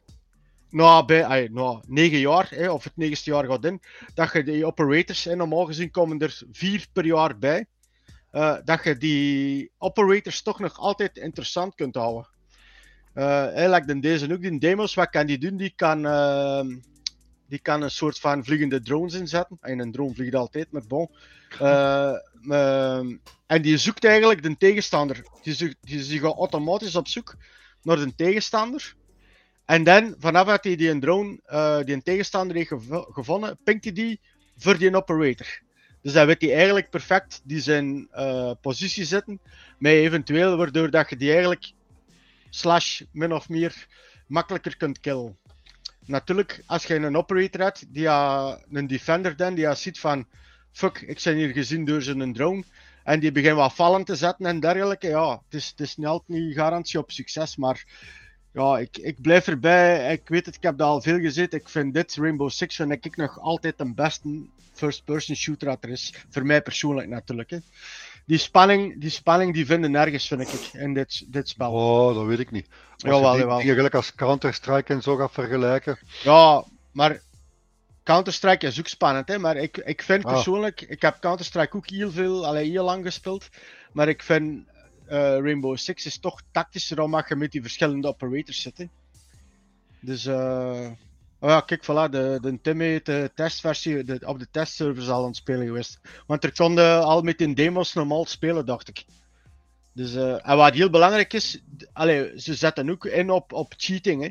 [0.69, 1.49] na, bij,
[1.87, 3.81] negen jaar, hè, of het negende jaar gaat in,
[4.13, 7.67] dat je die operators, hè, normaal gezien komen er vier per jaar bij,
[8.35, 12.27] eh, dat je die operators toch nog altijd interessant kunt houden.
[13.13, 15.57] Eh eigenlijk in deze ook, die demos, wat kan die doen?
[15.57, 16.77] Die kan, ehm,
[17.47, 19.57] die kan een soort van vliegende drones inzetten.
[19.61, 21.09] En een drone vliegt altijd, maar bon.
[21.59, 22.13] Eh,
[22.49, 25.23] ehm, en die zoekt eigenlijk de tegenstander.
[25.41, 27.35] Die, zoekt, die, die gaat automatisch op zoek
[27.81, 28.95] naar de tegenstander.
[29.65, 33.57] En dan, vanaf dat hij die een drone, eh, die een tegenstander heeft gevo- gevonden,
[33.63, 34.19] pinkt hij die
[34.57, 35.63] voor die operator.
[36.05, 39.39] Dus dan weet hij eigenlijk perfect die zijn eh, positie zitten,
[39.77, 41.71] met eventueel waardoor dat je die eigenlijk
[42.49, 43.87] slash min of meer
[44.27, 45.37] makkelijker kunt killen.
[46.05, 50.27] Natuurlijk, als je een operator hebt, die ha- een defender dan, die ha ziet van
[50.71, 52.63] fuck, ik ben hier gezien door zijn drone,
[53.03, 56.07] en die begint wat vallen te zetten en dergelijke, ja, het is, het is niet
[56.07, 57.85] altijd garantie op succes, maar
[58.55, 60.11] ja, ik, ik blijf erbij.
[60.13, 61.47] Ik weet het, ik heb dat al veel gezien.
[61.49, 64.29] Ik vind dit, Rainbow Six, vind ik nog altijd de beste
[64.73, 66.13] first-person shooter dat er is.
[66.29, 67.49] Voor mij persoonlijk natuurlijk.
[67.49, 67.57] Hè.
[68.25, 71.71] Die spanning, die spanning die vinden nergens, vind ik, in dit, dit spel.
[71.71, 72.67] Oh, dat weet ik niet.
[72.93, 73.57] Als Jawel, je die jawel.
[73.57, 75.97] dingen gelijk als Counter-Strike en zo gaat vergelijken.
[76.23, 77.21] Ja, maar
[78.03, 79.37] Counter-Strike is ook spannend, hè.
[79.39, 80.33] Maar ik, ik vind Ah.
[80.33, 83.49] persoonlijk, ik heb Counter-Strike ook heel veel, allee, heel lang gespeeld.
[83.91, 84.67] Maar ik vind
[85.07, 88.77] Rainbow Six is toch tactischer omdat je met die verschillende operators zit.
[88.77, 88.85] Hè.
[89.99, 90.87] Dus, eh
[91.39, 95.21] oh ja, kijk, voilà, de, de Tim heeft de testversie de, op de testservers al
[95.21, 95.99] aan het spelen geweest.
[96.27, 99.05] Want er konden al met in demos normaal spelen, dacht ik.
[99.93, 101.61] Dus, eh, en wat heel belangrijk is,
[101.93, 104.29] allee, ze zetten ook in op, op cheating, hè.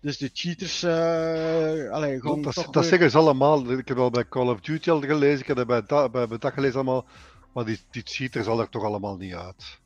[0.00, 3.70] Dus de cheaters, eh allee, gewoon Dat, toch dat weer- zeggen ze allemaal.
[3.78, 6.38] Ik heb wel bij Call of Duty al gelezen, ik heb dat bij, bij, bij
[6.38, 7.06] dat gelezen allemaal.
[7.54, 9.78] Maar die, die cheater zal er toch allemaal niet uit.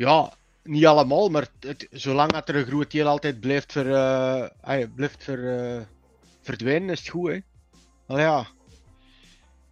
[0.00, 0.32] Ja,
[0.62, 5.24] niet allemaal, maar het, zolang dat er een groot deel altijd blijft, ver, eh, blijft
[5.24, 5.82] ver, eh,
[6.40, 7.38] verdwijnen, is het goed, hè.
[8.06, 8.40] Allee, ja.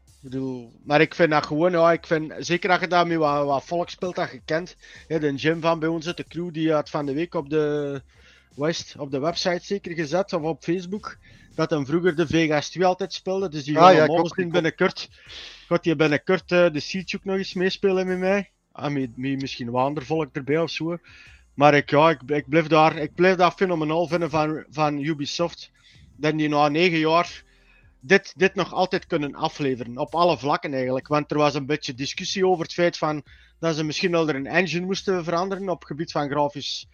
[0.06, 3.44] Ik bedoel, maar ik vind dat gewoon, ja, ik vind, zeker als je daarmee wat,
[3.44, 4.76] wat volk speelt dat je kent.
[5.06, 8.02] Ja, de gym van bij ons, de crew, die had van de week op de,
[8.54, 11.18] West, op de website zeker gezet, of op Facebook,
[11.54, 13.48] dat hem vroeger de Vegas 2 altijd speelde.
[13.48, 14.34] Dus die Ah, ja, klopt.
[14.34, 15.08] binnenkort,
[15.68, 18.50] gaat die binnenkort eh, de ook nog eens meespelen met mij.
[18.78, 20.98] Ah, met, met misschien wat ander volk erbij of zo.
[21.54, 25.70] Maar ik, ja, ik, ik, blijf daar, ik blijf dat fenomenaal vinden van, van Ubisoft.
[26.16, 27.44] Dat die na negen jaar
[28.00, 29.98] dit, dit nog altijd kunnen afleveren.
[29.98, 31.08] Op alle vlakken eigenlijk.
[31.08, 33.22] Want er was een beetje discussie over het feit van
[33.58, 36.86] dat ze misschien wel er een engine moesten veranderen op het gebied van grafisch,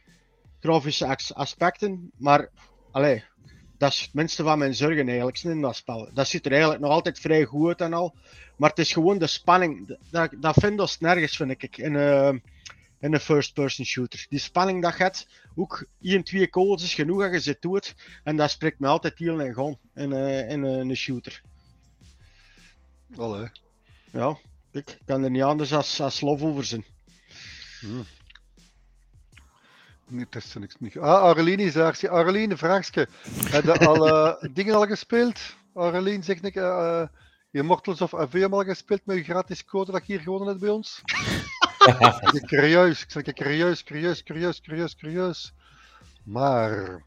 [0.61, 2.11] grafische as- aspecten.
[2.17, 2.49] Maar
[2.91, 3.25] allee,
[3.85, 6.09] dat is het minste van mijn zorgen eigenlijk in dat spel.
[6.13, 8.15] Dat ziet er eigenlijk nog altijd vrij goed uit en al.
[8.57, 9.99] Maar het is gewoon de spanning.
[10.11, 11.77] Dat, dat vindt ons nergens, vind ik.
[11.77, 12.29] In, eh,
[13.01, 14.27] in een first-person shooter.
[14.29, 17.95] Die spanning dat je hebt, ook 1, 2 kogels is genoeg als je ze doet.
[18.23, 21.43] En dat spreekt me altijd heel en gewoon in, eh, in eh, een shooter.
[23.17, 23.49] Allee.
[24.13, 24.39] Ja,
[24.73, 26.85] ik kan er niet anders als, als lof over zijn.
[30.09, 30.99] Nee, dat is niks niet.
[30.99, 31.97] Ah, Aurelien is daar.
[31.97, 33.09] Zie- Aurelien, een vraagje.
[33.51, 35.41] Heb je al eh, dingen al gespeeld?
[35.75, 37.09] Aurelien, zeg ik, eh eh,
[37.51, 40.69] Immortals of AVM al gespeeld met je gratis code dat je hier gewonnen hebt bij
[40.71, 41.01] ons?
[41.87, 45.55] ik ben curieus, ik zeg curieus, curieus, curieus, curieus, curieus.
[46.25, 47.03] Maar,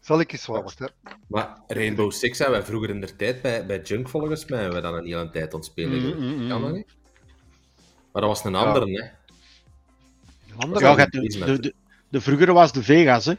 [0.00, 0.90] zal ik eens wat wachten.
[1.26, 4.76] Maar Rainbow Six hebben wij vroeger in de tijd bij, bij Junk volgens mij hebben
[4.76, 5.92] we dan een hele tijd ontspelen.
[5.92, 6.18] Mm, geweest.
[6.18, 6.76] mm, mm, Kan dat mm.
[6.76, 6.94] niet?
[8.12, 9.08] Maar dat was een andere, hè?
[10.58, 11.74] Andere Ja, Ja, je hebt de, de, de,
[12.16, 13.34] de vroegere was de Vegas, hè?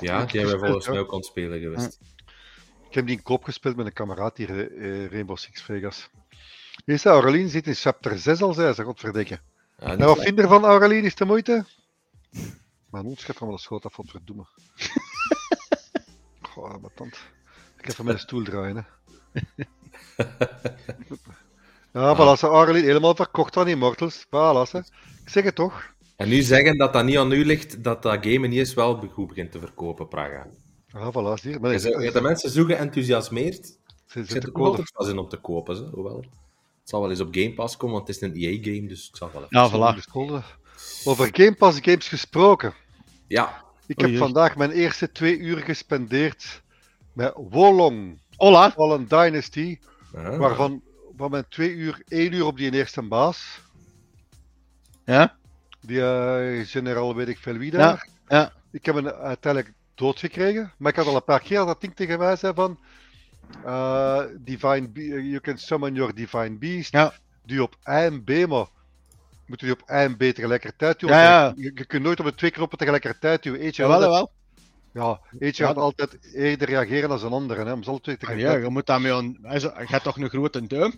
[0.00, 1.98] Ja, die hebben we volgens mij ook ontspelen geweest.
[2.88, 6.10] Ik heb die in koop gespeeld met een kameraad hier, eh, Rainbow Six Vegas.
[6.84, 9.40] Hier is Aurelien zit in chapter 6 al, zei ze, godverdikke.
[9.78, 11.02] Ja, En wat vind je ervan, Aurelien?
[11.02, 11.64] Is het de moeite?
[12.90, 14.46] Mijn hond schrijft van wel een schoot af, godverdomme.
[16.50, 17.16] Goh, mijn tand.
[17.78, 19.42] Ik heb van mijn stoel draaien, hè.
[21.92, 24.26] Ja, voilà, ze Aurelien helemaal verkocht aan Immortals.
[24.26, 24.84] Voilà, ze.
[25.24, 25.93] Ik zeg het toch.
[26.16, 29.08] En nu zeggen dat dat niet aan u ligt, dat dat game niet eens wel
[29.12, 30.46] goed begint te verkopen, Praga.
[30.86, 31.58] Ja, voilà, zie je.
[31.58, 33.64] Maar De mensen zo geënthousiasmeerd.
[33.64, 33.74] ze
[34.20, 36.16] Ik zit zit te er altijd wel in om te kopen, ze, hoewel.
[36.80, 39.16] Het zal wel eens op Game Pass komen, want het is een EA-game, dus het
[39.16, 39.58] zal wel even...
[39.58, 40.44] Ja, voilà.
[41.04, 42.74] Over Game Pass games gesproken.
[43.26, 44.18] Ja, Ik heb oei.
[44.18, 46.62] vandaag mijn eerste twee uur gespendeerd
[47.12, 48.70] met Wolong Hola!
[48.70, 49.78] Fallen Dynasty.
[50.14, 50.38] Ah.
[50.38, 50.82] Waarvan
[51.16, 53.60] van mijn twee uur, één uur op die eerste baas.
[55.04, 55.36] Ja?
[55.86, 58.08] Die eh, generaal weet ik veel wie Ja, daar.
[58.28, 58.52] ja.
[58.70, 60.72] Ik heb hem uiteindelijk doodgekregen.
[60.76, 62.78] Maar ik had al een paar keer dat ding tegen mij zei van...
[63.64, 66.92] eh, divine Be- you can summon your Divine Beast.
[66.92, 67.12] Ja.
[67.46, 68.66] Die op A en B, maar...
[69.46, 71.10] Moet je die op A en B tegelijkertijd doen?
[71.10, 71.52] Ja, ja.
[71.56, 73.54] Je, je kunt nooit op de twee knoppen tegelijkertijd doen.
[73.54, 74.32] Eentje Jawel, gaat, jawel.
[74.92, 77.64] ja, eentje Ja, gaat altijd eerder reageren dan een andere.
[77.64, 77.72] Hè.
[77.72, 79.38] Om alle twee Ah, ja, je moet daarmee een...
[79.42, 80.94] Je hebt toch een grote duim?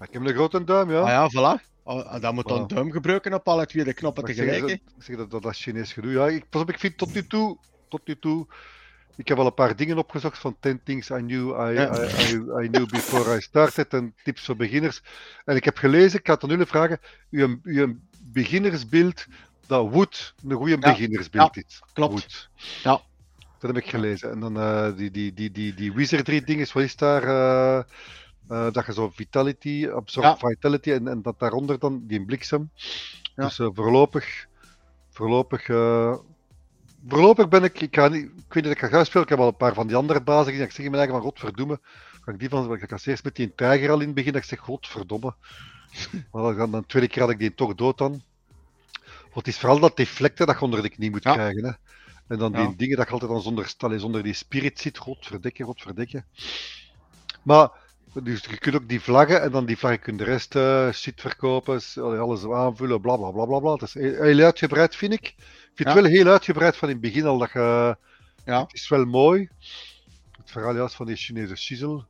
[0.00, 0.98] Ik heb een grote duim, ja.
[1.00, 1.68] Ah ja, voilà.
[1.82, 2.54] Oh, dan moet Voilà.
[2.54, 4.80] een duim gebruiken op alle twee de knoppen Maar ik zeg, tegelijk.
[4.84, 6.10] dat, ik zeg dat, dat, dat Chinees gedoe.
[6.12, 7.58] Ja, ik, pas op, ik vind tot nu toe,
[7.88, 8.46] tot nu toe,
[9.16, 12.08] ik heb al een paar dingen opgezocht van 10 things I knew, I, Ja.
[12.08, 15.02] I, I, I knew before I started en tips voor beginners.
[15.44, 16.98] En ik heb gelezen, ik ga het aan jullie vragen,
[17.30, 19.26] uw, uw beginnersbeeld,
[19.66, 20.90] dat Wood een goede Ja.
[20.90, 21.82] beginnersbeeld is.
[21.92, 22.12] Klopt.
[22.12, 22.50] Wood.
[22.82, 23.00] Ja.
[23.58, 24.30] Dat heb ik gelezen.
[24.30, 27.22] En dan eh, die, die, die, die, die wizardry ding is, wat is daar?
[27.22, 27.84] eh,
[28.50, 30.36] eh, dat je zo vitality, absorb Ja.
[30.48, 32.70] vitality en, en dat daaronder dan die bliksem.
[32.74, 33.44] Ja.
[33.44, 34.46] Dus eh, voorlopig,
[35.10, 36.16] voorlopig, eh,
[37.08, 39.28] voorlopig ben ik, ik, ga niet, ik weet niet dat ik ga gaan spelen, ik
[39.28, 41.30] heb al een paar van die andere bazen gezien, ik zeg in mijn eigen van
[41.30, 41.80] godverdomme,
[42.24, 44.42] ga ik die van, ik ga eerst met die tijger al in het begin, dat
[44.42, 45.34] ik zeg godverdomme.
[46.32, 48.22] Maar dan, dan de tweede keer had ik die toch dood dan.
[49.20, 51.32] Want het is vooral dat deflecten dat je onder de knie moet Ja.
[51.32, 51.64] krijgen.
[51.64, 51.70] Hè.
[52.28, 56.24] En dan die dingen dat je altijd dan zonder, zonder die spirit zit, godverdikke, godverdikke.
[57.42, 57.70] Maar,
[58.14, 60.92] dus je kunt ook die vlaggen en dan die vlaggen kun je de rest eh,
[60.92, 61.80] shit verkopen,
[62.20, 63.76] alles aanvullen, bla bla bla bla bla.
[63.76, 65.26] Dat is heel, uitgebreid, vind ik.
[65.26, 65.34] Ik
[65.74, 65.94] vind Ja.
[65.94, 67.96] het wel heel uitgebreid van in het begin al dat je.
[68.44, 68.60] Ja.
[68.60, 69.48] Het is wel mooi.
[70.36, 72.04] Het verhaal juist van die Chinese shizzle.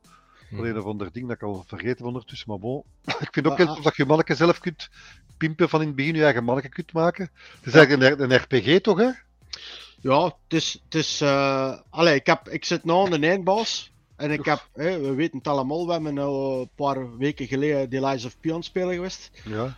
[0.49, 0.57] Hm.
[0.57, 2.83] Alleen een of ander ding dat ik al vergeten heb ondertussen, maar bon.
[3.19, 4.89] Ik vind ook heel tof dat je manneke zelf kunt
[5.37, 7.29] pimpen van in het begin, je eigen manneke kunt maken.
[7.57, 9.09] Het is eigenlijk een, een RPG toch, hè?
[10.01, 10.81] Ja, het is...
[10.83, 13.90] Het is eh, Allee, ik, heb, ik zit nu aan de eindbaas.
[14.21, 14.69] En ik heb...
[14.73, 18.39] hè, we weten het allemaal, we hebben nou een paar weken geleden The Lies of
[18.39, 19.31] Pion spelen geweest.
[19.45, 19.77] Ja.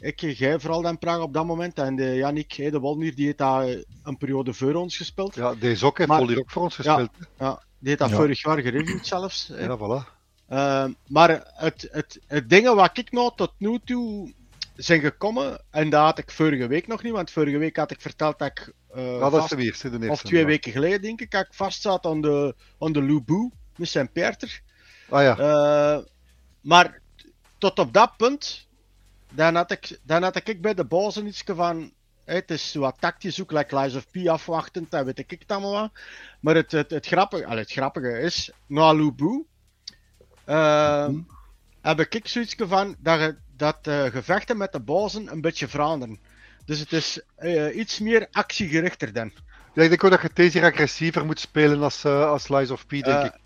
[0.00, 1.78] Ik, jij vooral dan Praag op dat moment.
[1.78, 5.34] En de Yannick, hè, de Walnier, die heeft daar eh, een periode voor ons gespeeld.
[5.34, 7.10] ja, deze ook heeft Maar- ook voor ons gespeeld.
[7.38, 8.16] Ja, die heeft dat Ja.
[8.16, 9.50] vorig jaar gereviewd zelfs.
[9.56, 10.18] Ja, voilà.
[10.46, 14.32] Eh, maar het, het, het dingen wat ik nou tot nu toe
[14.74, 18.00] zijn gekomen, en dat had ik vorige week nog niet, want vorige week had ik
[18.00, 19.90] verteld dat ik eh, Ja, dat is de eerste.
[19.90, 20.46] De eerste of twee ja.
[20.46, 24.12] weken geleden denk ik, dat ik vast zat aan de, aan de Lubu met zijn
[24.12, 24.60] Peter.
[25.08, 26.04] Ah ja, Eh,
[26.60, 27.00] maar
[27.58, 28.68] tot op dat punt,
[29.30, 31.92] dan had ik, dan had ik bij de bazen iets van.
[32.24, 35.72] Het is wat tactisch ook, like Lies of P afwachtend, dat weet ik het allemaal
[35.72, 35.90] wel.
[36.40, 39.46] Maar het, het, het, grappige, allee, het grappige is, na Lubu,
[40.44, 41.08] eh,
[41.80, 46.18] heb ik zoiets van dat, dat eh, gevechten met de bazen een beetje veranderen.
[46.64, 49.32] Dus het is eh, iets meer actiegerichter dan.
[49.74, 52.90] ja, ik denk ook dat je deze agressiever moet spelen als, als Lies of P,
[52.90, 53.39] denk ik.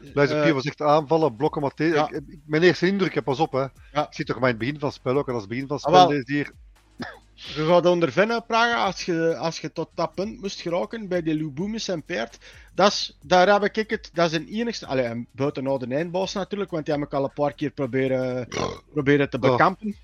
[0.00, 2.10] Lies of P eh, was echt aanvallen, blokken, maar deze- ja.
[2.46, 3.66] mijn eerste indruk, hè, pas op hè.
[3.92, 4.06] Ja.
[4.06, 5.66] Ik zie toch maar in het begin van het spel ook, en als het begin
[5.66, 6.16] van het Ah, spel wel.
[6.18, 6.52] is hier...
[7.34, 11.34] Je gaat ondervinden, Praga, als je, als je tot dat punt moest geraken bij de
[11.34, 12.38] Lubumis en Peert.
[12.74, 15.94] Dat is, daar heb ik het, dat is een enigste, allee, en buiten nou de
[15.94, 18.48] eindboss natuurlijk, want die heb ik al een paar keer proberen,
[18.92, 19.96] proberen te bekampen.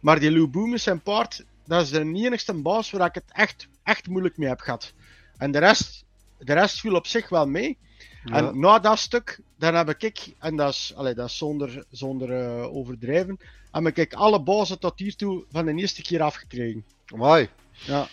[0.00, 4.08] Maar die Lubumis en Paard, dat is de enigste baas waar ik het echt, echt
[4.08, 4.92] moeilijk mee heb gehad.
[5.36, 6.04] En de rest,
[6.38, 7.78] de rest viel op zich wel mee.
[8.24, 8.34] Ja.
[8.36, 12.30] En na dat stuk, dan heb ik, en dat is, allee, dat is zonder, zonder
[12.32, 13.38] eh, overdrijven,
[13.70, 16.84] heb ik alle bossen tot hiertoe van de eerste keer afgekregen.
[17.06, 17.48] Amai.
[17.70, 18.06] Ja.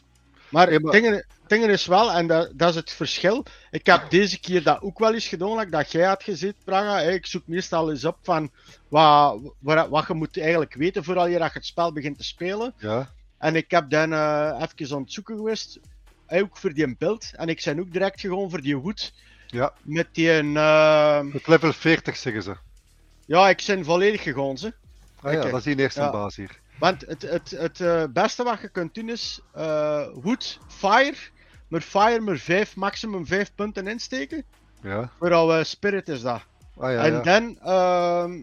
[0.49, 3.45] Maar Ja, het maar- ding is wel, en dat, dat is het verschil.
[3.71, 6.99] Ik heb deze keer dat ook wel eens gedaan, like dat jij had gezien, Praga.
[6.99, 8.51] Ik zoek meestal eens op van
[8.87, 12.23] wat, wat, wat je moet eigenlijk weten vooral je dat je het spel begint te
[12.23, 12.73] spelen.
[12.77, 13.09] Ja.
[13.37, 15.79] En ik heb dan eh even aan het zoeken geweest,
[16.27, 17.31] ook voor die beeld.
[17.35, 19.13] En ik ben ook direct gegaan voor die hoed.
[19.51, 19.73] Ja.
[19.81, 22.55] Met die, eh, Het level 40 zeggen ze.
[23.25, 24.73] ja, ik ben volledig gegaan, ze.
[25.21, 26.12] Ah ja, dat is die eerste Ja.
[26.12, 26.59] baas hier.
[26.79, 31.15] Want het, het, het eh, beste wat je kunt doen is eh wood, fire,
[31.67, 34.43] met fire maar 5, maximum 5 punten insteken.
[34.81, 35.09] Ja.
[35.19, 36.41] Voor al spirit is dat.
[36.77, 37.21] Ah ja, en ja.
[37.21, 38.41] dan, ehm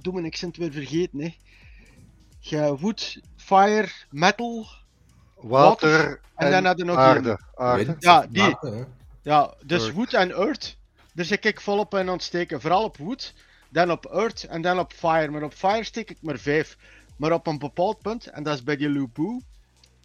[0.00, 1.20] doe me, ik ben het weer vergeten.
[1.20, 1.34] Hè.
[2.38, 4.66] Je wood, fire, metal.
[5.34, 7.38] Water En en, dan had je nog aarde.
[7.54, 7.96] aarde.
[7.98, 8.42] Ja, die.
[8.42, 8.86] water.
[9.22, 9.94] Ja, dus Earth.
[9.94, 10.76] wood en earth.
[11.14, 12.60] Daar zit ik volop in ontsteken.
[12.60, 13.34] Vooral op wood,
[13.68, 15.30] dan op earth en dan op fire.
[15.30, 16.76] Maar op fire steek ik maar 5.
[17.16, 19.40] Maar op een bepaald punt, en dat is bij die Lubu,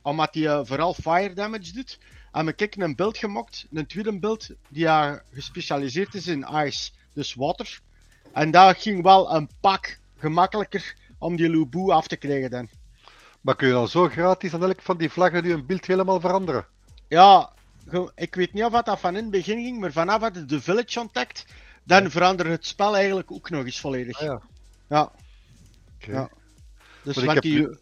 [0.02, 2.00] omdat hij eh, vooral fire damage doet,
[2.32, 7.34] heb ik een beeld gemaakt, een tweede beeld, die ja, gespecialiseerd is in ice, dus
[7.34, 7.80] water.
[8.34, 12.70] En dat ging wel een pak gemakkelijker om die Lubu af te krijgen dan.
[13.42, 16.20] Maar kun je dan zo gratis aan elk van die vlaggen nu een beeld helemaal
[16.20, 16.66] veranderen?
[17.08, 17.52] Ja,
[18.16, 20.62] ik weet niet of dat van in het begin ging, maar vanaf dat het de
[20.62, 21.46] village ontdekt,
[21.84, 24.20] dan verandert het spel eigenlijk ook nog eens volledig.
[24.20, 24.42] Ah ja.
[24.88, 25.12] Ja,
[25.96, 26.12] Oké.
[26.12, 26.30] Ja.
[27.04, 27.60] dus Want ik want heb die...
[27.60, 27.78] nu-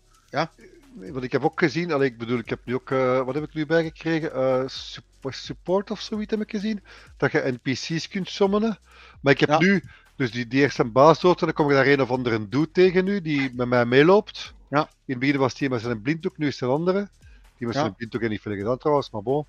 [0.99, 3.35] Nee, Want ik heb ook gezien, allee, ik bedoel, ik heb nu ook, eh, wat
[3.35, 4.33] heb ik nu bijgekregen?
[4.33, 6.83] Eh, sup- support of zoiets heb ik gezien.
[7.17, 8.77] Dat je NPC's kunt summonen.
[9.21, 9.57] Maar ik heb Ja.
[9.59, 9.83] nu,
[10.15, 12.71] dus die, die eerste baas dood, en dan kom ik daar een of andere dude
[12.71, 14.53] tegen nu, die met mij meeloopt.
[14.69, 14.79] Ja.
[14.81, 17.09] In het begin was die met zijn blinddoek, nu is er een andere.
[17.57, 17.81] Die met Ja.
[17.81, 19.45] zijn blinddoek en niet veel gedaan trouwens, maar bon.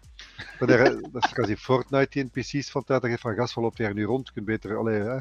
[0.59, 3.72] Maar daar, dat is quasi Fortnite, die NPC's van tijd, dat geeft van gas, wel
[3.75, 4.27] hij er nu rond.
[4.27, 5.18] Je kunt beter, allee, hè,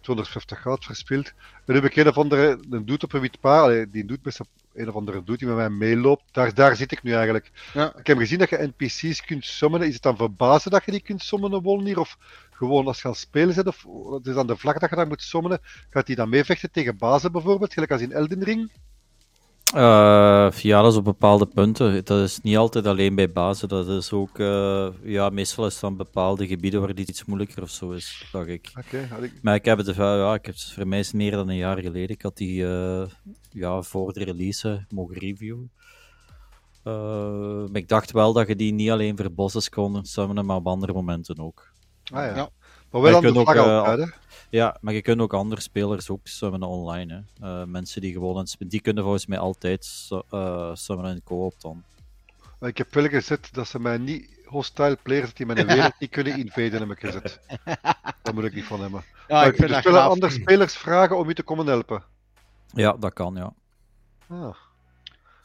[0.00, 1.26] 250 goud verspild.
[1.26, 1.34] En
[1.66, 4.48] nu heb ik een of andere, een doet op een wit allee, die doet zijn
[4.74, 6.22] een of andere doet die met mij meeloopt.
[6.30, 7.50] Daar, daar zit ik nu eigenlijk.
[7.74, 7.96] Ja.
[7.96, 9.86] Ik heb gezien dat je NPC's kunt summonen.
[9.86, 11.98] Is het dan voor bazen dat je die kunt summonen, Wolnir?
[11.98, 12.16] Of
[12.52, 13.66] gewoon als je aan het spelen zit?
[13.66, 15.60] Of het is dan de vlag dat je dan moet summonen?
[15.90, 17.72] Gaat die dan meevechten tegen bazen bijvoorbeeld?
[17.72, 18.70] Gelijk als in Elden Ring?
[19.72, 22.04] Eh, ja, dat is op bepaalde punten.
[22.04, 23.68] Dat is niet altijd alleen bij bazen.
[23.68, 27.70] Dat is ook, eh, ja, meestal is dan bepaalde gebieden waar dit iets moeilijker of
[27.70, 28.70] zo is, dacht ik.
[28.78, 29.32] Oké, had ik...
[29.42, 31.56] Maar ik heb het, ja, ik heb het voor mij is het meer dan een
[31.56, 32.08] jaar geleden.
[32.08, 33.04] Ik had die eh,
[33.50, 35.70] ja, voor de release mogen reviewen.
[36.82, 40.56] Eh, maar ik dacht wel dat je die niet alleen voor bosses kon summonen, maar
[40.56, 41.72] op andere momenten ook.
[42.12, 42.34] Ah ja.
[42.34, 42.48] Ja.
[42.90, 44.06] Maar wel aan de ook, vlag altijd, hè?
[44.52, 47.24] Ja, maar je kunt ook andere spelers ook summonen online.
[47.38, 47.46] Hè.
[47.60, 51.54] Eh, mensen die gewoon spe- die kunnen volgens mij altijd su- eh, summonen in co-op
[51.60, 51.82] dan.
[52.58, 56.10] Maar ik heb wel gezet dat ze mij niet hostile players die mijn wereld niet
[56.10, 57.40] kunnen invaden, heb ik gezet.
[58.22, 59.02] Daar moet ik niet van hebben.
[59.28, 62.02] Ja, maar ik vind dus wel andere spelers vragen om je te komen helpen.
[62.72, 63.52] Ja, dat kan, ja.
[64.28, 64.54] Ah.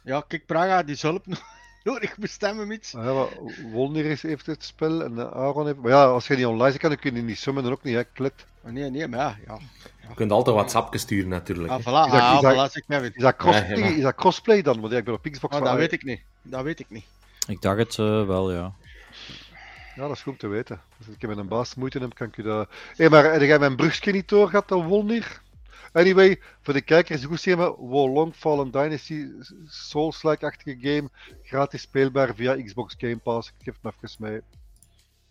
[0.04, 1.26] Ja, kijk, Praga, die zulp
[1.84, 2.96] nodig bestemmen iets.
[2.96, 3.28] Ah Ja,
[3.72, 5.78] Wolnir is, heeft het spel en eh, Aaron heeft...
[5.80, 7.96] Maar ja, als je niet online zit, kan dan kun je niet summonen ook niet,
[7.96, 8.46] hè, klet.
[8.72, 9.38] Nee, nee, maar ja.
[9.48, 9.58] ja.
[10.10, 11.70] Je kunt altijd WhatsApp sturen, natuurlijk.
[11.70, 13.14] Ah, voilà, Is dat- ah, is dat- voilà.
[13.14, 14.80] Is dat crossplay, Ja, is dat crossplay dan?
[14.80, 16.22] Want ja, ik ben op Xbox Oh, van- dat weet ik niet.
[16.42, 17.06] Dat weet ik niet.
[17.48, 18.74] Ik dacht het eh, wel, ja.
[19.96, 20.82] Ja, dat is goed om te weten.
[20.98, 22.70] Als ik met een baas moeite heb, kan ik je dat...
[22.96, 25.42] Hé, maar heb jij mijn brugje niet doorgehad, dan Wolnir?
[25.94, 29.26] Anyway, voor de kijkers, goed zien we Wolong Fallen Dynasty,
[29.68, 31.10] Souls-like-achtige game,
[31.44, 33.48] gratis speelbaar via Xbox Game Pass.
[33.50, 34.42] Ik geef het maar even mee.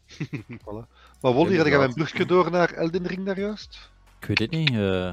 [0.64, 0.86] voilà.
[1.20, 3.90] Maar Wolnir, had jij mijn brugje door naar Elden Ring daar juist?
[4.20, 4.70] Ik weet het niet.
[4.70, 5.12] eh,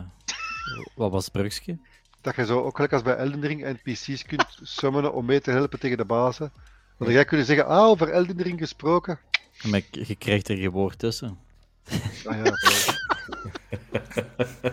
[0.95, 1.77] wat was het brugje?
[2.21, 5.51] Dat je zo, ook gelijk als bij Elden Ring, NPC's kunt summonen om mee te
[5.51, 6.51] helpen tegen de bazen.
[6.97, 9.19] Want jij kunnen zeggen, ah, over Elden Ring gesproken.
[9.63, 11.37] Maar ik- je krijgt er geen woord tussen.
[12.25, 12.53] Ah, ja,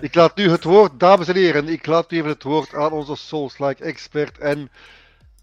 [0.00, 2.92] ik laat nu het woord, dames en heren, ik laat nu even het woord aan
[2.92, 4.70] onze Souls-like expert en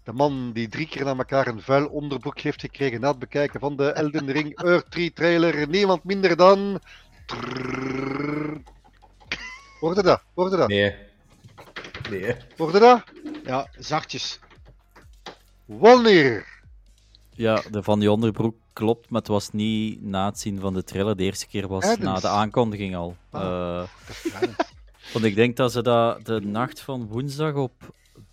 [0.08, 3.60] de man die drie keer na elkaar een vuil onderbroek heeft gekregen na het bekijken
[3.60, 5.68] van de Elden Ring Earth 3 trailer.
[5.68, 6.80] Niemand minder dan...
[9.80, 10.22] Hoorde dat?
[10.34, 10.68] Hoorde dat?
[10.68, 10.94] Nee.
[12.10, 12.36] Nee.
[12.56, 13.02] Hoorde dat?
[13.44, 14.38] Ja, zachtjes.
[15.64, 16.46] Wanneer?
[17.30, 20.84] Ja, de van die onderbroek klopt, maar het was niet na het zien van de
[20.84, 21.16] trailer.
[21.16, 21.98] De eerste keer was Adams.
[21.98, 23.16] na de aankondiging al.
[23.30, 23.42] Ah.
[23.42, 23.88] Eh,
[25.12, 27.72] want ik denk dat ze dat de nacht van woensdag op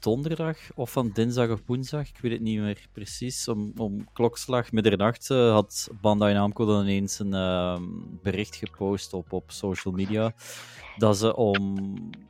[0.05, 4.71] donderdag of van dinsdag of woensdag, ik weet het niet meer precies, om, om klokslag
[4.71, 7.79] middernacht uh, had Bandai Namco dan ineens een uh,
[8.21, 10.33] bericht gepost op, op social media
[10.97, 11.75] dat ze om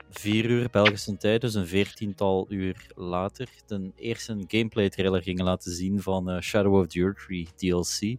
[0.10, 5.72] 4 uur Belgische tijd, dus een veertiental uur later, de eerste gameplay trailer gingen laten
[5.72, 8.18] zien van uh, Shadow of the Earth DLC.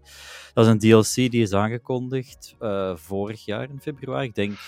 [0.55, 2.57] Dat is een DLC die is aangekondigd
[2.95, 4.59] vorig jaar in februari, ik denk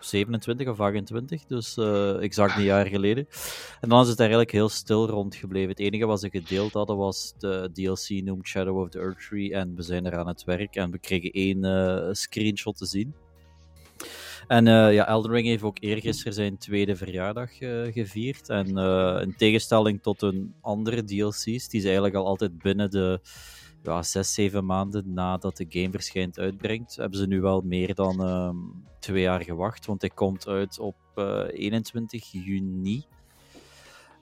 [0.00, 3.26] 27 of 28, dus uh, exact een jaar geleden.
[3.80, 5.68] En dan is het eigenlijk heel stil rond gebleven.
[5.68, 9.54] Het enige wat ze gedeeld hadden was de DLC noemt Shadow of the Earth Tree
[9.54, 13.14] en we zijn er aan het werk en we kregen één uh, screenshot te zien.
[14.46, 17.50] En uh, ja, Elden Ring heeft ook eergisteren zijn tweede verjaardag
[17.92, 18.48] gevierd.
[18.48, 18.66] En
[19.20, 23.20] in tegenstelling tot een andere DLC's, die ze eigenlijk al altijd binnen de
[23.84, 28.26] ja, zes, zeven maanden nadat de game verschijnt uitbrengt, hebben ze nu wel meer dan
[28.26, 28.50] uh,
[28.98, 29.86] twee jaar gewacht.
[29.86, 33.04] Want hij komt uit op uh, eh, 21 juni.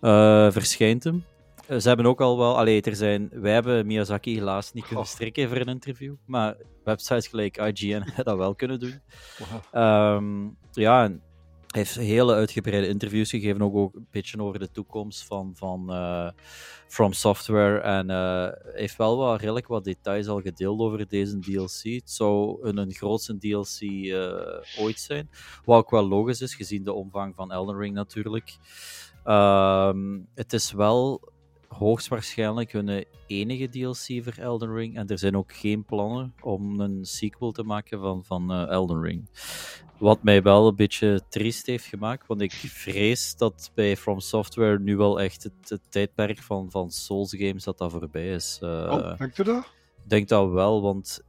[0.00, 1.24] Uh, verschijnt hem.
[1.66, 5.06] Eh, ze hebben ook al wel, allee, er zijn, wij hebben Miyazaki helaas niet kunnen
[5.06, 9.00] strikken voor een interview, maar websites gelijk IGN hebben dat wel kunnen doen.
[9.72, 10.16] Wow.
[10.16, 11.22] Um, ja, en
[11.72, 16.30] heeft hele uitgebreide interviews gegeven, ook, ook een beetje over de toekomst van, van uh,
[16.86, 17.78] From Software.
[17.78, 21.82] En uh, heeft wel wat, redelijk wat details al gedeeld over deze DLC.
[21.82, 25.30] Het zou een, een grootste DLC uh, ooit zijn.
[25.64, 28.56] Wat ook wel logisch is, gezien de omvang van Elden Ring natuurlijk.
[29.24, 31.31] Ehm, het is wel
[31.78, 34.96] hoogstwaarschijnlijk hun enige DLC voor Elden Ring.
[34.96, 39.02] En er zijn ook geen plannen om een sequel te maken van, van uh, Elden
[39.02, 39.28] Ring.
[39.98, 44.78] Wat mij wel een beetje triest heeft gemaakt, want ik vrees dat bij From Software
[44.78, 48.58] nu wel echt het, het tijdperk van, van Souls games dat dat voorbij is.
[48.62, 49.64] Uh, oh, denk je dat?
[50.04, 51.20] Ik denk dat wel, want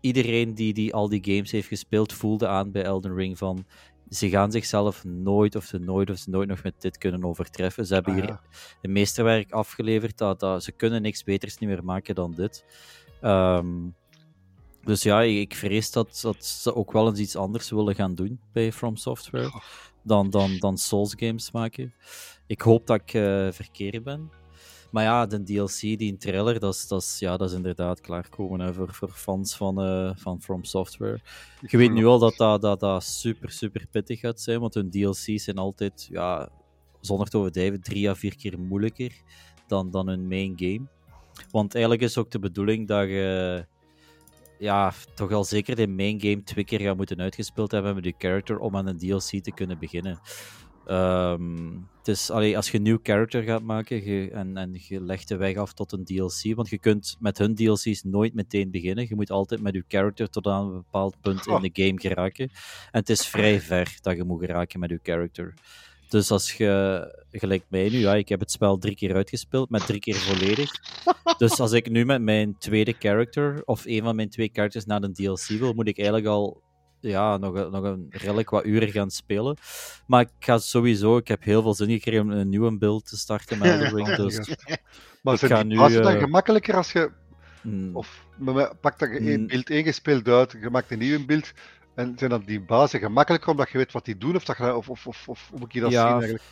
[0.00, 3.66] iedereen die, die al die games heeft gespeeld voelde aan bij Elden Ring van
[4.10, 7.86] ze gaan zichzelf nooit of ze nooit of ze nooit nog met dit kunnen overtreffen.
[7.86, 8.24] Ze hebben ah, ja.
[8.24, 8.38] hier
[8.82, 12.64] een meesterwerk afgeleverd dat, dat ze kunnen niks beters niet meer maken dan dit.
[13.22, 13.94] Um,
[14.82, 18.40] dus ja, ik vrees dat, dat ze ook wel eens iets anders willen gaan doen
[18.52, 19.62] bij From Software
[20.02, 21.94] dan, dan, dan Souls games maken.
[22.46, 24.30] Ik hoop dat ik uh, verkeerd ben.
[24.90, 28.60] Maar ja, de DLC, die trailer, dat is, dat is, ja, dat is inderdaad klaarkomen
[28.60, 31.20] hè, voor, voor fans van, uh, van From Software.
[31.60, 34.90] Je weet nu al dat dat, dat dat super, super pittig gaat zijn, want hun
[34.90, 36.48] DLC's zijn altijd, ja,
[37.00, 39.12] zonder te overdrijven, drie à vier keer moeilijker
[39.66, 40.86] dan, dan hun main game.
[41.50, 43.66] Want eigenlijk is ook de bedoeling dat je
[44.58, 48.14] ja, toch al zeker de main game twee keer gaat moeten uitgespeeld hebben met je
[48.18, 50.20] character om aan een DLC te kunnen beginnen.
[50.90, 55.36] Um, dus allee, als je een nieuw character gaat maken en, en je legt de
[55.36, 59.06] weg af tot een DLC, want je kunt met hun DLC's nooit meteen beginnen.
[59.08, 62.50] Je moet altijd met je character tot aan een bepaald punt in de game geraken.
[62.90, 65.54] En het is vrij ver dat je moet geraken met je character.
[66.08, 69.86] Dus als je, gelijk mij nu, ja, ik heb het spel drie keer uitgespeeld, met
[69.86, 70.70] drie keer volledig.
[71.38, 75.02] dus als ik nu met mijn tweede character, of een van mijn twee characters naar
[75.02, 76.62] een DLC wil, moet ik eigenlijk al
[77.00, 79.56] ja, nog, nog een redelijk wat uren gaan spelen.
[80.06, 83.16] Maar ik ga sowieso, ik heb heel veel zin gekregen om een nieuwe build te
[83.16, 84.16] starten met Elden Ring.
[84.26, 84.56] Dus
[85.22, 86.20] maar zijn die nu, dan uh...
[86.20, 87.10] gemakkelijker als je...
[87.62, 87.96] Mm.
[87.96, 88.26] Of
[88.80, 89.46] pak dat je één mm.
[89.46, 91.52] beeld ingespeeld uit, je maakt een nieuwe beeld.
[91.94, 94.36] En zijn dan die bazen gemakkelijker omdat je weet wat die doen?
[94.36, 96.42] Of, dat je, of, of, of, of hoe moet je dat ja, zien eigenlijk?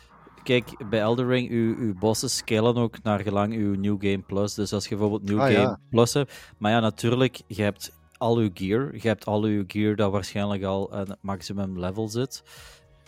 [0.43, 4.53] Kijk, bij Elden Ring, uw, uw bossen scalen ook naar gelang uw New Game Plus.
[4.53, 5.79] Dus als je bijvoorbeeld New ah, Game ja.
[5.89, 6.53] Plus hebt.
[6.57, 7.91] Maar ja, natuurlijk, je hebt
[8.25, 8.93] al uw gear.
[8.93, 12.43] Je hebt al uw gear dat waarschijnlijk al aan het maximum level zit.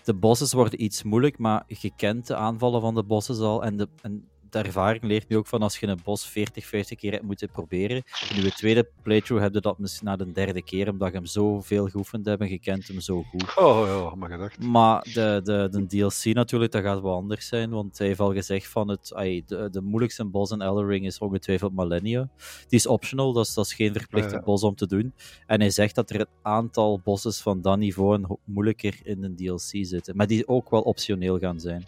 [0.04, 3.64] De bosses worden iets moeilijk, maar je kent de aanvallen van de bosses al.
[3.64, 6.98] En, de, en de ervaring leert nu ook van als je een bos 40, 50
[6.98, 8.04] keer hebt moeten proberen.
[8.36, 11.26] In je tweede playthrough heb je dat misschien na de derde keer, omdat je hem
[11.26, 13.56] zo veel geoefend hebt en je kent hem zo goed.
[13.56, 14.60] Oh ja, maar gedacht.
[14.60, 18.34] Maar de, de, de DLC natuurlijk, dat gaat wel anders zijn, want hij heeft al
[18.34, 22.30] gezegd van het, ay, de, de moeilijkste bos in Elden Ring is ongetwijfeld Millennia.
[22.68, 24.44] Die is optional, dat is, dat is geen verplichte ja, ja.
[24.44, 25.14] bos om te doen.
[25.46, 29.86] En hij zegt dat er een aantal bosses van dat niveau moeilijker in de DLC
[29.86, 31.84] zitten, maar die ook wel optioneel gaan zijn.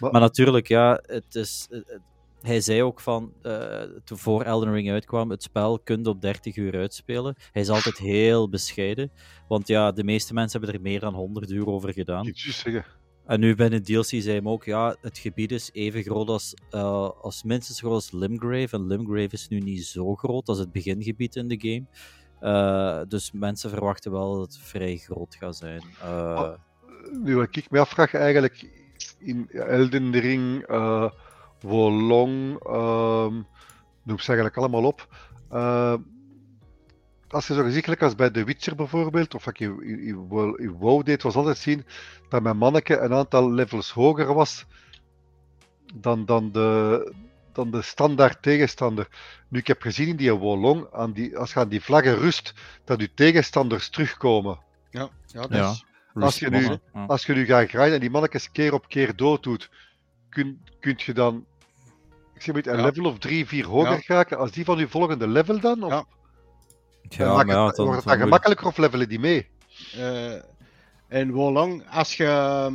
[0.00, 1.68] Maar, maar natuurlijk, ja, het is,
[2.40, 6.20] hij zei ook van, uh, toen voor Elden Ring uitkwam, het spel kun je op
[6.20, 7.34] 30 uur uitspelen.
[7.52, 9.10] Hij is altijd heel bescheiden,
[9.48, 12.24] want ja, de meeste mensen hebben er meer dan 100 uur over gedaan.
[13.26, 16.54] En nu bij de DLC zei hij ook, ja, het gebied is even groot als,
[16.70, 18.76] uh, als minstens groot als Limgrave.
[18.76, 21.86] En Limgrave is nu niet zo groot als het begingebied in de game.
[22.40, 25.82] Uh, dus mensen verwachten wel dat het vrij groot gaat zijn.
[26.02, 26.52] Uh,
[27.22, 28.79] nu, wat ik me afvraag eigenlijk,
[29.18, 30.66] in Elden Ring
[31.60, 33.46] Wolong, um,
[34.02, 35.08] noem ze eigenlijk allemaal op.
[35.52, 35.94] Uh,
[37.28, 39.84] als je zo gezichtelijk als bij The Witcher bijvoorbeeld, of wat je
[40.58, 41.86] in WoW deed, was altijd zien
[42.28, 44.66] dat mijn manneke een aantal levels hoger was
[45.94, 47.12] dan, dan, de,
[47.52, 49.08] dan de standaard tegenstander.
[49.48, 52.54] Nu, ik heb gezien in die Wolong, aan die, als je aan die vlaggen rust,
[52.84, 54.58] dat je tegenstanders terugkomen.
[54.90, 55.74] Ja, ja, dat Ja.
[56.14, 56.78] Als je nu-.
[57.06, 59.70] Als je nu gaat rijden en die mannetjes keer op keer dood doet,
[60.28, 61.44] kun, kunt je dan
[62.34, 62.84] ik zeg maar, een Ja.
[62.84, 63.98] level of drie, vier hoger Ja.
[63.98, 65.82] geraken als die van je volgende level dan?
[65.82, 66.04] Of Ja.
[67.08, 69.48] Ja, maar ja, het, wordt het dan gemakkelijker of levelen die mee?
[69.92, 70.34] Eh,
[71.08, 72.74] en Wolong, als je ehm,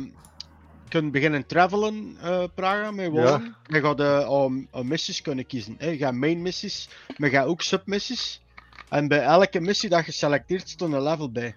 [0.88, 5.74] kunt beginnen travelen, eh Praga, met Wolong, dan ga je om, om missies kunnen kiezen.
[5.78, 5.88] Hè.
[5.88, 8.42] Je gaat main missies, maar je gaat ook submissies.
[8.88, 11.56] En bij elke missie dat je selecteert, stond een level bij.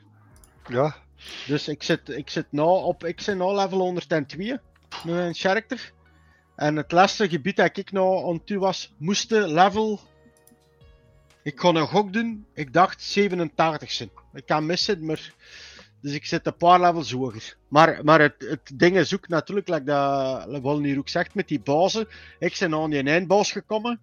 [0.67, 0.95] Ja,
[1.47, 4.61] Dus ik zit, ik zit nu op, ik zit nu level 102 met
[5.03, 5.91] mijn character.
[6.55, 9.99] En het laatste gebied dat ik nou aan toe was, moest de level.
[11.43, 14.09] Ik kon een gok doen, ik dacht 87 zijn.
[14.33, 15.33] Ik kan missen, maar.
[16.01, 17.55] Dus ik zit een paar levels hoger.
[17.67, 21.59] Maar, maar het, het ding is ook natuurlijk, like dat Wolnier ook zegt, met die
[21.59, 22.07] bazen.
[22.39, 23.99] Ik ben aan die eindbaas gekomen.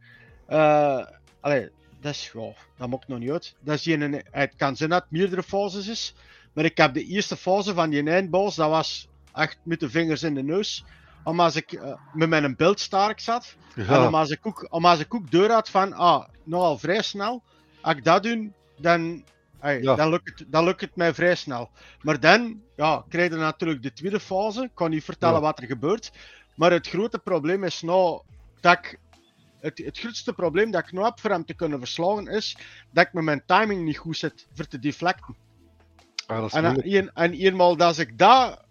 [0.47, 1.07] Eh
[1.41, 3.55] allee, dat is, ja, dat maakt nog niet uit.
[3.61, 6.15] Dat is die het kan zijn dat het meerdere fases is.
[6.57, 10.23] Maar ik heb de eerste fase van die eindbaas, dat was echt met de vingers
[10.23, 10.85] in de neus.
[11.25, 13.57] Omdat ik eh, met mijn beeld sterk zat.
[13.75, 14.07] En ja.
[14.07, 17.43] omdat ik ook, omdat ik ook deur had van, ah, nogal vrij snel.
[17.81, 19.25] Als ik dat doe, dan,
[19.63, 19.95] Ja.
[19.95, 21.71] dan, lukt het, dan lukt het mij vrij snel.
[22.03, 24.63] Maar dan ja, krijg je natuurlijk de tweede fase.
[24.63, 25.41] Ik kan niet vertellen Ja.
[25.41, 26.13] wat er gebeurt.
[26.55, 28.23] Maar het grote probleem is nou
[28.61, 28.99] dat ik.
[29.61, 32.57] Het, het grootste probleem dat ik nu heb voor hem te kunnen verslagen is
[32.91, 35.37] dat ik met mijn timing niet goed zit voor te deflecten.
[36.27, 38.65] Ah, dat is En, een, en eenmaal dat ik dat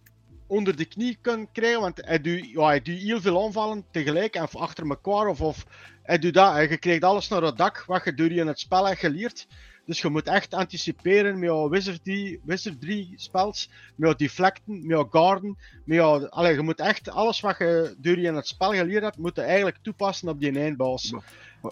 [0.47, 4.35] onder de knie kan krijgen, want hij doet, ja, hij doet heel veel aanvallen tegelijk
[4.35, 5.65] en achter elkaar, of, of
[6.03, 8.87] hij doet dat, en je krijgt alles naar het dak wat je in het spel
[8.87, 9.47] hebt geleerd.
[9.85, 15.07] Dus je moet echt anticiperen met jouw Wizardry, Wizardry spels, met jouw deflecten, met jouw
[15.09, 19.17] guarden, met jouw, allee, je moet echt alles wat je in het spel geleerd hebt,
[19.17, 21.13] moet je eigenlijk toepassen op die eindbaas.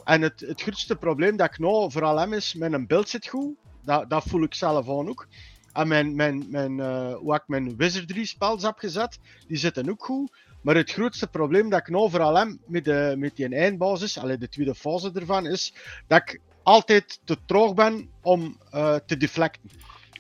[0.04, 3.56] En het, het grootste probleem dat ik nou vooral heb is, mijn beeld zit goed,
[3.82, 5.28] dat, dat voel ik zelf aan ook.
[5.74, 10.06] En mijn, mijn, mijn, eh, hoe ik mijn Wizardry spels heb gezet, die zitten ook
[10.06, 10.32] goed.
[10.62, 14.40] Maar het grootste probleem dat ik nou vooral heb met, de, met die eindbasis, alleen
[14.40, 15.74] de tweede fase ervan, is
[16.08, 19.70] dat ik altijd te traag ben om eh, te deflecten.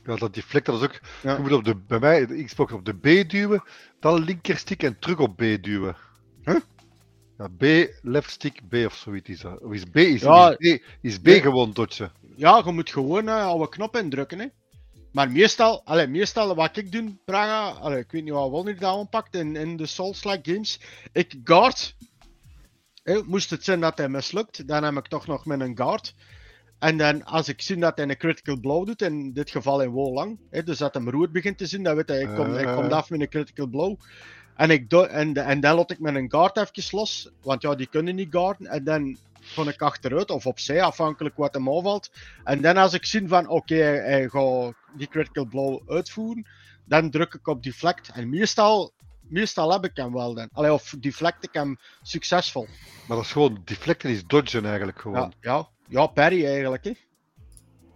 [0.05, 0.99] Ja, dat deflect, dat is ook...
[1.21, 1.35] Ja.
[1.35, 3.63] Je moet op de, bij mij, de Xbox op de B duwen,
[3.99, 5.95] dan linkerstick en terug op B duwen.
[6.43, 6.59] Huh?
[7.37, 7.63] Ja, B,
[8.01, 9.61] left stick, B of zoiets is dat.
[9.61, 10.55] Of is B, is, Ja.
[10.57, 11.41] is B, is B Nee.
[11.41, 12.11] gewoon dodgen.
[12.35, 14.39] Ja, je moet gewoon eh oude knop indrukken.
[14.39, 14.45] Hè.
[15.13, 18.97] Maar meestal, allee, meestal wat ik doe, Praga, allee, ik weet niet wat Wolner dat
[18.97, 20.79] aanpakt in, in de Souls-like games.
[21.11, 21.95] Ik guard.
[23.25, 26.15] Moest het zijn dat hij mislukt, dan heb ik toch nog met een guard.
[26.79, 29.89] En dan, als ik zie dat hij een critical blow doet, in dit geval in
[29.89, 32.65] Wolang, hè, dus dat hem rood begint te zien, dan weet hij, ik kom, ik
[32.65, 32.91] kom Eh.
[32.91, 33.95] af met een critical blow.
[34.55, 37.75] En, ik do- en, en dan laat ik met een guard even los, want ja,
[37.75, 38.67] die kunnen niet guarden.
[38.67, 39.17] En dan
[39.55, 42.11] kon ik achteruit of opzij, afhankelijk wat hem aanvalt.
[42.43, 46.47] En dan als ik zie van, oké, hij, hij gaat die critical blow uitvoeren,
[46.85, 48.09] dan druk ik op deflect.
[48.13, 50.49] En meestal, meestal heb ik hem wel dan.
[50.51, 52.67] Allee, of deflect ik hem succesvol.
[53.07, 55.33] Maar dat is gewoon, deflecten is dodgen eigenlijk gewoon.
[55.39, 56.91] Ja, ja, ja parry eigenlijk, hè.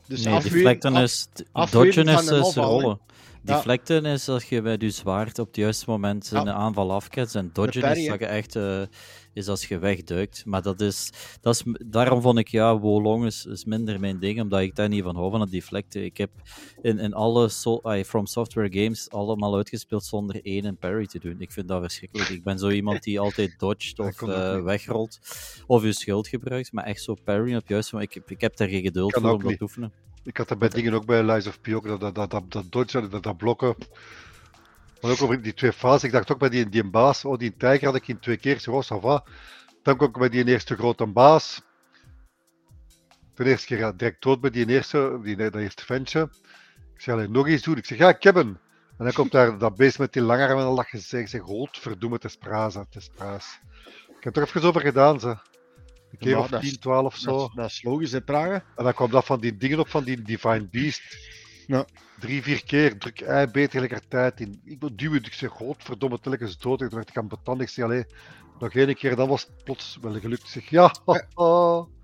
[0.07, 1.27] Dus nee, afweren- deflecten af- is...
[1.71, 2.61] Dodgen van is, een is hè.
[2.61, 2.99] rollen.
[3.55, 7.35] Deflecten is als je met je zwaard op het juiste moment een aanval afketst.
[7.35, 8.55] En dodgen is dat je echt...
[8.55, 8.81] eh,
[9.37, 10.45] is als je wegduikt.
[10.45, 11.09] Maar dat is,
[11.41, 11.63] dat is...
[11.85, 15.15] Daarom vond ik, ja, Wolong is, is minder mijn ding, omdat ik daar niet van
[15.15, 16.03] hou, van het deflecten.
[16.03, 16.31] Ik heb
[16.81, 17.49] in, in alle
[18.05, 21.35] From Software games allemaal uitgespeeld zonder één een parry te doen.
[21.41, 22.29] Ik vind dat verschrikkelijk.
[22.29, 24.63] Ik ben zo iemand die altijd dodgt of niet.
[24.63, 25.19] wegrolt.
[25.67, 28.15] Of je schild gebruikt, maar echt zo parry op het juiste moment.
[28.15, 29.91] Ik heb, ik heb daar geen geduld voor om dat te oefenen.
[30.27, 32.71] Ik had dat bij dingen ook bij Lies of P ook, dat, dat, dat, dat,
[32.71, 33.75] dodgen, dat, dat blokken.
[35.01, 37.57] Maar ook over die twee fases, ik dacht ook bij die, die baas, oh die
[37.57, 39.25] tijger had ik in twee keer, zo was va.
[39.83, 41.61] Dan kwam ik bij die eerste grote baas.
[43.33, 46.29] De eerste keer ja, direct dood bij die eerste, die, dat eerste ventje.
[46.93, 47.77] Ik zeg, alleen nog eens doen.
[47.77, 48.59] Ik zeg, ja, ik heb hem.
[48.97, 51.29] En dan komt daar dat beest met die lange armen en dan lag je zeg,
[51.29, 53.59] zeg, godverdomme, het is praat, het is praat.
[54.17, 55.37] Ik heb er even over gedaan, ze.
[56.11, 57.37] Een keer Ja, of dat is- 10, 12 of zo.
[57.37, 58.63] Dat, is- dat is logisch, hè, Praga.
[58.75, 61.17] En dan kwam dat van die dingen op van die Divine Beast.
[61.67, 61.85] Ja.
[62.19, 64.61] Drie, vier keer druk ei beet tegelijkertijd in.
[64.63, 66.81] Ik wil duwen, ik zeg, godverdomme, telkens dood.
[66.81, 67.67] Ik dacht, ik kan betandig.
[67.67, 68.05] Ik zeg, allee,
[68.59, 70.41] nog één keer, dan was het plots wel gelukt.
[70.41, 71.85] Ik zeg, ja, haha.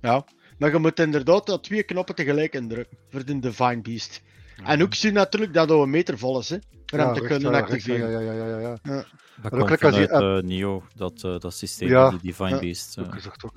[0.00, 0.24] Ja.
[0.58, 4.22] Maar je moet inderdaad dat twee knoppen tegelijk indrukken voor de Divine Beast.
[4.64, 7.54] En ook zien natuurlijk dat het een meter vol is, hè, voor hem te kunnen
[7.54, 8.10] activeren.
[8.10, 9.04] Ja, ja, ja, ja, ja.
[9.42, 12.10] Dat komt vanuit eh, Neo, dat, eh, dat systeem, Ja.
[12.10, 12.58] die Divine Ja.
[12.58, 12.98] Beast.
[12.98, 13.52] Ook gezegd ook.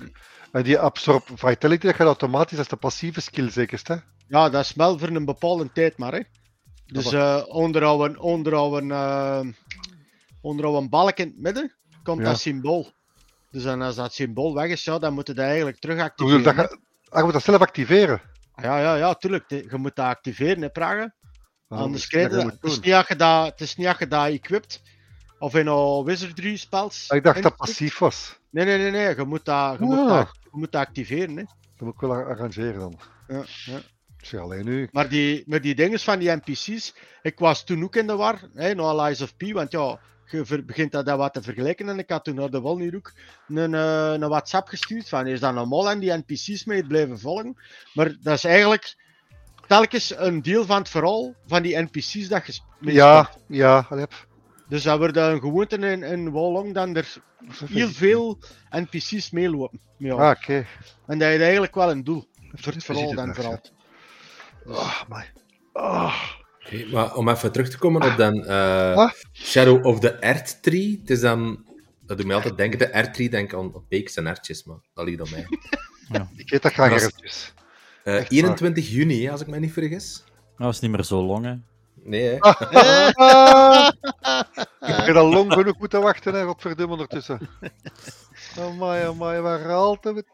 [0.52, 3.94] En die Absorb Vitality, dat gaat automatisch, dat is de passieve skill zekerst, hè?
[4.28, 6.20] Ja, dat is wel voor een bepaalde tijd maar, hè.
[6.86, 9.40] Dus eh onderhouden, onderhouden, eh
[10.40, 11.72] onder een balk in het midden,
[12.02, 12.24] komt Ja.
[12.24, 12.90] dat symbool.
[13.50, 16.56] Dus dan als dat symbool weg is, ja, dan moet je dat eigenlijk terug activeren.
[17.08, 18.20] Ah, je moet dat zelf activeren.
[18.54, 18.66] Hè.
[18.66, 19.50] Ja, ja, ja, tuurlijk.
[19.50, 21.14] Je moet dat activeren, hè, Pragen.
[21.68, 22.44] Ah, Anders krijg je dat.
[22.52, 24.82] Het is niet als je dat, het is niet als je dat equipt.
[25.38, 27.04] Of in een Wizardry spels.
[27.10, 28.38] Ah, Ik dacht dat passief was.
[28.50, 29.16] Nee, nee, nee, nee.
[29.16, 30.08] Je moet dat, je moet Ah.
[30.08, 31.36] dat, je moet dat activeren.
[31.36, 31.42] Hè.
[31.44, 32.98] Dat moet ik wel ar- arrangeren dan.
[33.28, 33.80] Ja, ja.
[34.18, 34.88] Zeg alleen nu.
[34.92, 38.40] Maar die, met die dingen van die NPC's, ik was toen ook in de war,
[38.54, 39.98] hè, no Allies of P, want ja,
[40.42, 41.88] ver- begint dat, dat wat te vergelijken.
[41.88, 43.12] En ik had toen naar de Wolny ook
[43.48, 47.56] een, eh, een WhatsApp gestuurd van, is dat normaal en die NPC's mee blijven volgen?
[47.94, 48.96] Maar dat is eigenlijk
[49.66, 53.44] telkens een deel van het verhaal van die NPC's dat je mee Ja, speelt.
[53.46, 53.86] ja.
[54.68, 57.14] Dus dat wordt een gewoonte in, in Wolong dan er
[57.66, 58.38] heel veel
[58.70, 59.80] NPC's meelopen.
[59.98, 60.20] jou.
[60.20, 60.66] Ah, oké.
[61.06, 63.60] En dat is eigenlijk wel een doel voor het verhaal dan vooral.
[64.66, 65.32] Ah, my.
[65.72, 66.14] Ah.
[66.92, 69.10] Maar om even terug te komen op dan eh, Ah.
[69.32, 70.98] Shadow of the Earth Tree.
[71.00, 71.64] Het is dan...
[72.06, 74.76] Dat doet mij altijd denken, de Earth Tree, denk ik aan beekse en ertjes, maar
[74.94, 75.46] dat ligt aan mij.
[76.36, 76.90] Ik eet dat graag.
[76.90, 77.62] Eh, Echt
[78.04, 78.26] waar.
[78.28, 80.24] 21 juni, als ik me niet vergis.
[80.56, 81.54] Dat is niet meer zo lang, hè.
[82.04, 82.34] Nee, hè?
[84.80, 87.48] Ik heb al lang genoeg moeten wachten, hè, godverdomme ondertussen.
[88.58, 90.26] Amai, amai, waar altijd het?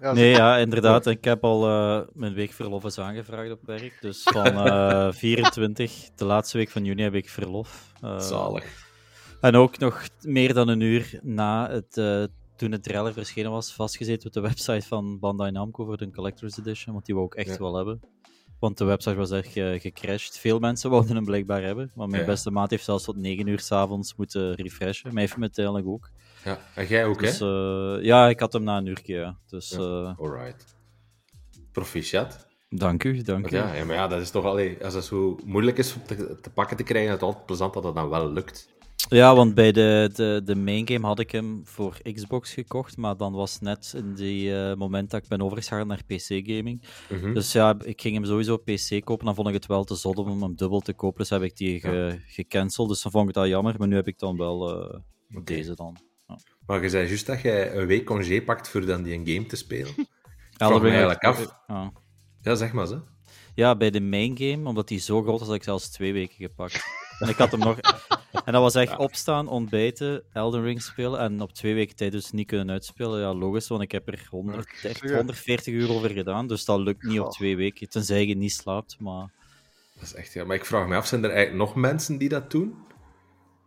[0.00, 1.06] Ja, Nee, ja, inderdaad.
[1.06, 3.98] Ik heb al eh, mijn week verlof is aangevraagd op werk.
[4.00, 7.92] Dus van eh 24, de laatste week van juni, heb ik verlof.
[8.00, 8.64] Eh, Zalig.
[9.40, 12.24] En ook nog meer dan een uur na het, eh,
[12.56, 16.58] toen het trailer verschenen was, vastgezeten op de website van Bandai Namco voor de Collector's
[16.58, 17.58] Edition, want die wou ik echt Ja.
[17.58, 18.00] wel hebben.
[18.58, 20.38] Want de website was echt eh, gecrashed.
[20.38, 22.28] Veel mensen wouden hem blijkbaar hebben, maar mijn Ja.
[22.28, 25.12] beste maat heeft zelfs tot 9 uur s'avonds moeten refreshen.
[25.12, 26.10] Mij heeft hem uiteindelijk ook.
[26.44, 27.96] Ja, en jij ook, Dus hè?
[27.98, 29.38] eh, ja, ik had hem na een uurtje, ja.
[29.46, 29.78] Dus Ja.
[29.78, 30.74] eh, Alright.
[31.72, 32.46] Proficiat.
[32.68, 33.56] dank u, dank u.
[33.56, 36.38] ja, ja, maar ja, dat is toch allee, als het zo moeilijk is om te,
[36.40, 38.70] te pakken te krijgen, is het altijd plezant dat het dan wel lukt.
[39.08, 43.16] Ja, want bij de, de, de main game had ik hem voor Xbox gekocht, maar
[43.16, 46.82] dan was net in die eh, moment dat ik ben overgegaan naar PC-gaming.
[47.10, 47.34] Mhm.
[47.34, 49.94] Dus ja, ik ging hem sowieso op PC kopen, dan vond ik het wel te
[49.94, 52.88] zot om hem dubbel te kopen, dus heb ik die ge- gecanceld.
[52.88, 55.00] Dus dan vond ik dat jammer, maar nu heb ik dan wel
[55.44, 55.96] deze dan.
[56.66, 59.46] Maar je zei juist dat jij een week congé pakt voor dan die een game
[59.46, 59.94] te spelen.
[60.58, 61.56] Me Ring eigenlijk af.
[61.66, 61.92] Ja.
[62.42, 63.00] Ja, zeg maar ze.
[63.54, 66.36] Ja, bij de main game, omdat die zo groot was, had ik zelfs twee weken
[66.36, 66.84] gepakt.
[67.18, 67.78] En ik had hem nog...
[68.44, 72.30] En dat was echt opstaan, ontbijten, Elden Ring spelen en op twee weken tijd dus
[72.30, 73.20] niet kunnen uitspelen.
[73.20, 75.16] Ja, logisch, want ik heb er 130, Ja.
[75.16, 77.88] 140 uur over gedaan, dus dat lukt niet op twee weken.
[77.88, 79.30] Tenzij je niet slaapt, maar...
[79.94, 80.44] Dat is echt, ja.
[80.44, 82.74] Maar ik vraag me af, zijn er eigenlijk nog mensen die dat doen?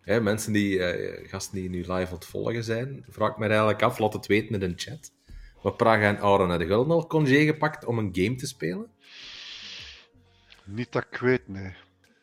[0.06, 3.48] Hè, mensen die, eh, gasten die nu live aan het volgen zijn, vraag ik me
[3.48, 5.12] eigenlijk af, laat het weten in de chat.
[5.64, 8.88] Maar Praga en Aaron hebben Gulden al congé gepakt om een game te spelen?
[10.64, 11.74] Niet dat ik weet, nee.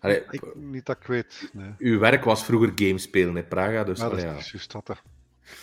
[0.00, 0.22] Allee,
[0.54, 1.74] Niet dat ik weet, nee.
[1.78, 4.36] uw werk was vroeger game spelen in Praga, dus Ja, dat allee, ja.
[4.36, 4.94] is juist dat, hè.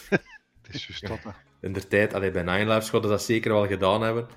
[0.61, 1.29] Het is juist dat, hè.
[1.67, 4.27] in de tijd, allee, bij Nine Lives zouden dat zeker wel gedaan hebben.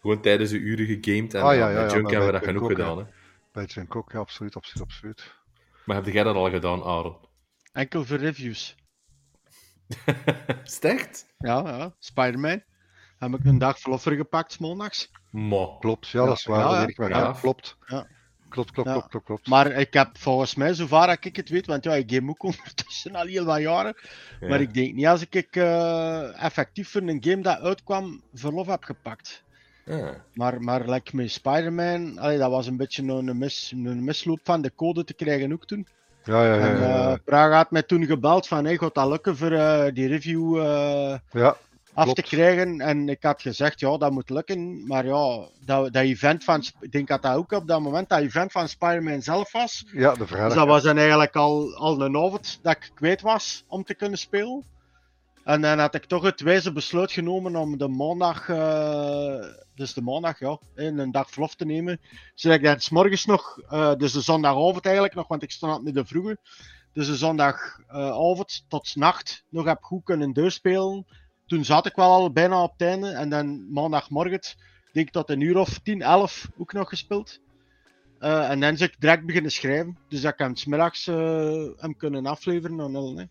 [0.00, 2.44] Gewoon tijdens de uren gegamed en Ah, ja, ja, ja, bij Junk hebben we dat
[2.44, 2.98] genoeg ook, gedaan.
[2.98, 3.04] Hè.
[3.52, 5.34] Bij Junk ook, ja, absoluut, absoluut, absoluut.
[5.84, 7.16] Maar heb jij dat al gedaan, Aaron?
[7.78, 8.74] Enkel voor reviews.
[10.80, 11.26] Echt?
[11.38, 11.94] Ja, ja.
[11.98, 12.62] Spider-Man.
[13.18, 14.60] Heb ik een dag verlof voor gepakt.
[15.30, 15.76] Ma.
[15.80, 17.32] Klopt, ja, dat is waar, ja, dat ja.
[17.32, 17.76] klopt.
[17.86, 18.06] Ja.
[18.48, 18.94] Klopt, klopt, Ja.
[18.94, 19.46] klopt, klopt, klopt.
[19.46, 22.42] Maar ik heb volgens mij, zover dat ik het weet, want ja, ik game ook
[22.52, 23.96] ondertussen al heel wat jaren.
[24.40, 24.48] Ja.
[24.48, 28.84] Maar ik denk niet als ik eh, effectief voor een game dat uitkwam, verlof heb
[28.84, 29.44] gepakt.
[30.34, 34.74] Maar, maar like met Spider-Man, dat was een beetje een, mis, een misloop van de
[34.74, 35.86] code te krijgen ook toen.
[36.28, 36.60] Ja, ja, ja.
[36.60, 37.14] En eh.
[37.24, 41.14] Praga had mij toen gebeld van, hey, gaat dat lukken voor eh, die review eh,
[41.30, 41.56] ja.
[41.94, 42.14] af Klopt.
[42.14, 42.80] te krijgen?
[42.80, 44.86] En ik had gezegd, ja, dat moet lukken.
[44.86, 48.18] Maar ja, dat, dat event van, ik denk dat dat ook op dat moment, dat
[48.20, 49.84] event van Spider-Man zelf was.
[49.92, 50.54] ja, de Dus vrijdag.
[50.54, 54.18] dat was dan eigenlijk al, al een avond dat ik kwijt was om te kunnen
[54.18, 54.64] spelen.
[55.48, 59.44] En dan had ik toch het wijze besluit genomen om de maandag, eh,
[59.74, 62.00] dus de maandag, ja, in een dag verlof te nemen.
[62.34, 65.72] Zodat ik daar 's morgens nog, eh, dus de zondagavond eigenlijk nog, want ik stond
[65.72, 66.38] altijd met de vroege.
[66.92, 71.06] Dus de zondagavond tot nacht nog heb goed kunnen doorspelen.
[71.46, 73.10] Toen zat ik wel al bijna op het einde.
[73.10, 74.40] En dan maandagmorgen,
[74.92, 77.40] denk ik tot een uur of 10, 11 ook nog gespeeld.
[78.18, 79.98] Eh, en dan is ik direct beginnen schrijven.
[80.08, 81.06] Dus dat ik hem smiddags
[81.76, 82.80] hem kunnen afleveren.
[82.80, 83.24] En al, hè.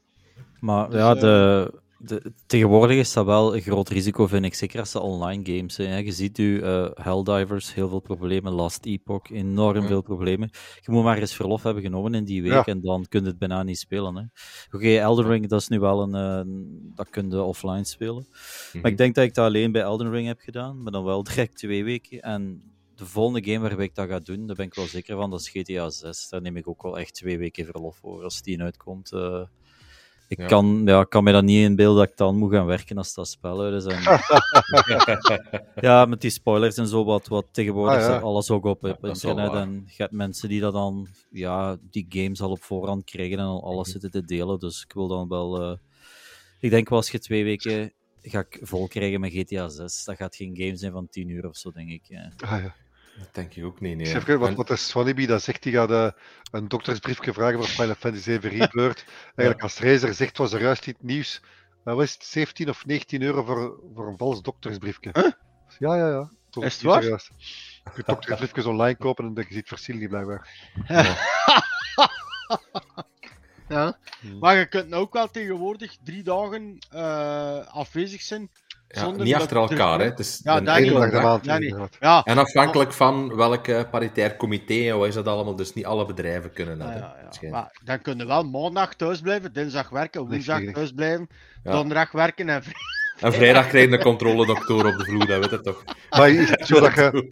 [0.60, 4.54] Maar Dus, ja, de, de, tegenwoordig is dat wel een groot risico, vind ik.
[4.54, 5.90] Zeker als ze online games zijn.
[5.90, 5.98] Hè.
[5.98, 8.54] Je ziet nu eh Helldivers, heel veel problemen.
[8.54, 9.88] Last Epoch, enorm Ja.
[9.88, 10.50] veel problemen.
[10.82, 12.66] Je moet maar eens verlof hebben genomen in die week Ja.
[12.66, 14.32] en dan kun je het bijna niet spelen.
[14.72, 16.16] Oké, Elden Ring, dat is nu wel een...
[16.16, 16.52] eh,
[16.96, 18.28] dat kun je offline spelen.
[18.74, 18.82] Mhm.
[18.82, 21.24] Maar ik denk dat ik dat alleen bij Elden Ring heb gedaan, maar dan wel
[21.24, 22.22] direct twee weken.
[22.22, 22.62] En
[22.96, 25.40] de volgende game waarbij ik dat ga doen, daar ben ik wel zeker van, dat
[25.40, 26.30] is GTA 6.
[26.30, 29.12] Daar neem ik ook wel echt twee weken verlof voor als die uitkomt.
[29.12, 29.42] eh.
[30.28, 30.46] Ik Ja.
[30.46, 33.28] kan, ja, kan me dat niet inbeelden dat ik dan moet gaan werken als dat
[33.28, 33.86] spel uit is.
[33.94, 34.02] En,
[35.82, 38.18] ja, met die spoilers en zo, wat, wat tegenwoordig Ah, ja.
[38.20, 39.54] alles ook op, internet.
[39.54, 43.46] En je hebt mensen die dat dan, ja, die games al op voorhand krijgen en
[43.46, 44.00] al alles Mhm.
[44.00, 44.60] zitten te delen.
[44.60, 45.62] Dus ik wil dan wel.
[45.62, 45.78] eh,
[46.60, 50.04] ik denk wel als je twee weken ga ik vol krijgen met GTA 6.
[50.04, 52.04] Dat gaat geen game zijn van 10 uur of zo, denk ik.
[52.38, 52.76] Ah, ja.
[53.18, 53.96] Dat denk ik ook niet.
[53.96, 54.06] Nee.
[54.06, 56.10] Ik zeg, wat, En- wat is Swaneby dat zegt, die gaat eh,
[56.52, 59.06] een doktersbriefje vragen voor Final Fantasy 7 Rebirth.
[59.26, 61.42] Eigenlijk als Razer zegt, was er juist iets nieuws.
[61.86, 65.10] Uh, is het, 17 of 19 euro voor, voor een vals doktersbriefje?
[65.14, 65.32] Huh?
[65.80, 66.30] Ja, ja, ja.
[66.50, 67.04] Dat Is het waar?
[67.04, 67.20] Je
[67.94, 70.50] kunt doktersbriefjes online kopen en dan je ziet het verschil niet blijkbaar.
[73.70, 73.98] Ja.
[74.20, 74.40] Hmm.
[74.40, 78.50] Maar je kunt nou ook wel tegenwoordig drie dagen eh, afwezig zijn.
[78.88, 80.06] Ja, niet dat achter er- elkaar, hè.
[80.06, 81.88] Het is Ja, een dag de.
[82.00, 85.86] Ja, En afhankelijk van welk eh, paritair comité en wat is dat allemaal, dus niet
[85.86, 86.88] alle bedrijven kunnen dat.
[87.42, 87.50] ja.
[87.50, 91.28] Maar dan kun je wel maandag thuis blijven, dinsdag werken, woensdag thuis blijven,
[91.64, 91.72] Ja.
[91.72, 92.64] donderdag werken en
[93.20, 95.84] En vrijdag krijg je een controledokter op de vloer, dat weet je toch.
[96.10, 97.32] Maar is het zo dat je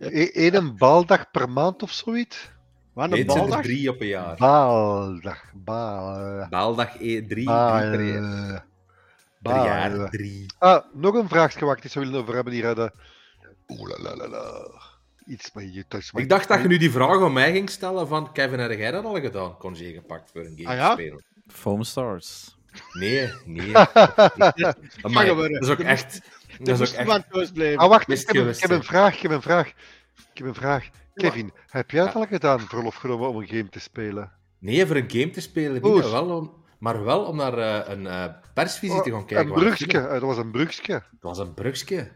[0.00, 2.50] e- één baaldag per maand of zoiets?
[2.92, 3.62] Wat een er baldag.
[3.62, 4.36] drie op een jaar.
[4.36, 7.44] Baaldag, baal, Baaldag e, drie, drie
[7.90, 8.64] per jaar.
[9.42, 10.46] Jaar drie.
[10.58, 12.74] Ah, nog een vraagje waar ik het zou willen over hebben hier.
[12.74, 12.92] De...
[13.68, 14.70] Oeh, la, la, la, la.
[15.26, 16.10] Iets met je thuis.
[16.14, 18.90] Ik dacht dat je nu die vraag aan mij ging stellen van Kevin, heb jij
[18.90, 19.56] dat al gedaan?
[19.56, 20.94] Congé gepakt voor een game Ah, ja?
[20.94, 21.24] te spelen?
[21.46, 22.56] Foam Stars.
[22.92, 23.76] Nee, nee.
[25.02, 26.20] Amai, dat is ook echt...
[26.58, 27.10] Dat is ook echt...
[27.10, 27.78] van thuis blijven.
[27.78, 29.68] Ah, wacht, ik heb, een, ik heb vraag, ik heb een vraag.
[29.68, 29.74] Ik
[30.38, 30.88] heb een vraag.
[31.14, 34.32] Kevin, heb jij het al gedaan, verlof genomen om een game te spelen?
[34.58, 38.06] Nee, voor een game te spelen maar wel om, maar wel om naar eh, een
[38.06, 38.24] eh,
[38.54, 39.46] persvisie te gaan kijken.
[39.46, 40.92] een het brugske, eh, dat was een brugske.
[40.92, 42.10] Het was een brugske.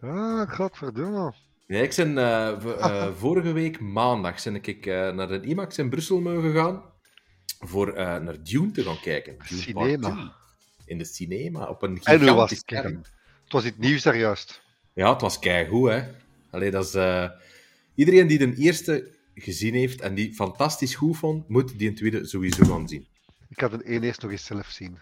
[0.00, 1.34] Ah, godverdomme.
[1.66, 2.62] Nee, ik ben
[3.22, 6.82] vorige week maandag ben ik naar de IMAX in Brussel mogen gaan
[7.58, 9.36] voor naar Dune te gaan kijken.
[9.48, 10.10] Dune Cinema.
[10.10, 10.30] 2.
[10.84, 12.96] In de cinema, op een En was gigantisch het, scherm.
[13.44, 14.62] Het was iets nieuws daar juist.
[14.92, 16.02] Ja, het was keigoed, hè.
[16.50, 17.30] Allee, dat is...
[17.94, 22.26] Iedereen die de eerste gezien heeft en die fantastisch goed vond, moet die een tweede
[22.26, 23.06] sowieso gaan zien.
[23.48, 24.98] Ik had een één eerst nog eens zelf zien.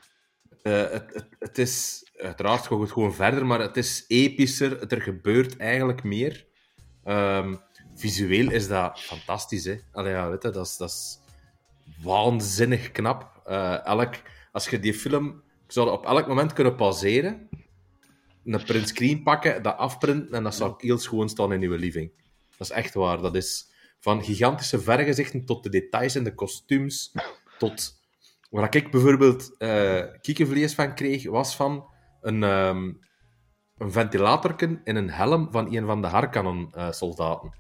[0.63, 4.93] Eh, het, het, het is uiteraard gewoon, gewoon verder, maar het is epischer.
[4.93, 6.47] Er gebeurt eigenlijk meer.
[7.05, 7.55] Ehm,
[7.95, 9.65] visueel is dat fantastisch.
[9.65, 9.79] Hè?
[9.93, 11.19] Allee, ja, weet je, dat, is, dat is
[12.03, 13.41] waanzinnig knap.
[13.45, 14.15] Eh, elk,
[14.53, 17.49] als je die film ik zou op elk moment kunnen pauzeren,
[18.45, 22.11] een print screen pakken, dat afprinten en dat zou heel schoon staan in je living.
[22.57, 23.21] Dat is echt waar.
[23.21, 23.67] Dat is
[24.01, 27.13] van gigantische vergezichten tot de details in de kostuums,
[27.59, 28.03] tot
[28.55, 31.85] Waar ik bijvoorbeeld eh kiekenvlees van kreeg, was van
[32.21, 32.93] een, ehm
[33.77, 37.55] een ventilatorken in een helm van een van de Harkonnen-soldaten.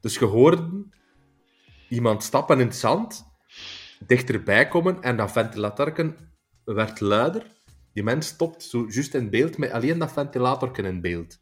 [0.00, 0.86] dus je hoorde
[1.88, 3.24] iemand stappen in het zand,
[4.06, 6.16] dichterbij komen, en dat ventilatorken
[6.64, 7.46] werd luider.
[7.92, 11.38] Die mens stopt zo juist in beeld, met alleen dat ventilatorken in beeld.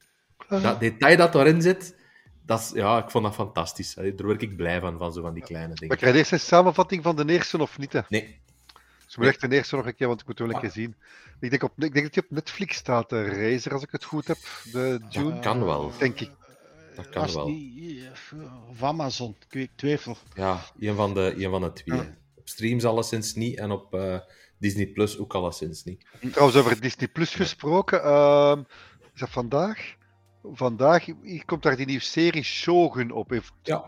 [0.48, 1.96] Dat detail dat erin zit,
[2.44, 3.94] dat is, ja, ik vond dat fantastisch.
[3.94, 5.96] Daar word ik blij van, van zo van die kleine Maar dingen.
[5.96, 7.92] krijg je eerst een samenvatting van de eerste of niet?
[7.92, 8.00] Hè?
[8.08, 8.40] Nee,
[9.12, 10.70] Dus moet echt de eerste nog een keer, want ik moet hem wel een keer
[10.70, 10.96] zien.
[11.40, 14.04] Ik denk, op, ik denk dat hij op Netflix staat, de Razer, als ik het
[14.04, 14.36] goed heb.
[14.72, 15.92] De Dune, dat kan wel.
[15.98, 16.30] denk ik.
[16.96, 17.46] Dat kan Was wel.
[17.48, 20.16] eh, of Amazon, ik twijfel.
[20.34, 21.98] Ja, een van de, een van de twee.
[21.98, 22.16] Ja.
[22.34, 24.18] Op streams alleszins niet en op eh,
[24.58, 26.04] Disney Plus ook alleszins niet.
[26.30, 28.02] Trouwens, over Disney Plus gesproken.
[28.02, 28.62] ehm,
[29.14, 29.94] is dat vandaag?
[30.42, 33.30] Vandaag hier komt daar die nieuwe serie Shogun op.
[33.30, 33.84] Heeft, Ja.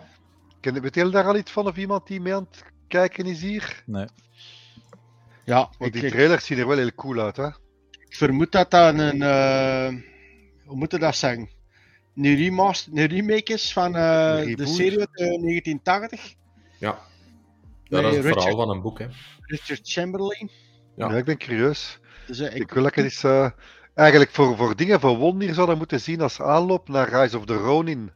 [0.60, 3.40] ken, weet je daar al iets van of iemand die mee aan het kijken is
[3.40, 3.82] hier?
[3.86, 4.06] Nee.
[5.44, 7.48] Ja, Want ik, die ik trailers zien er wel heel cool uit, hè?
[8.08, 9.88] vermoed dat dat een, eh,
[10.64, 11.48] hoe moet je dat zeggen?
[12.16, 16.34] Een, remaster, een remake is van eh, Een de serie uit eh, 1980.
[16.78, 16.98] Ja.
[17.88, 19.06] Dat is het Richard- verhaal van een boek, hè.
[19.40, 20.50] Richard Chamberlain.
[20.96, 21.08] Ja.
[21.10, 21.16] Ja.
[21.16, 21.98] ik ben curieus.
[22.26, 23.50] Dus, eh, Ik, ik, wil dat ik het eens, eh,
[23.94, 27.44] eigenlijk voor, voor dingen van Won hier zouden moeten zien als aanloop naar Rise of
[27.44, 28.10] the Ronin.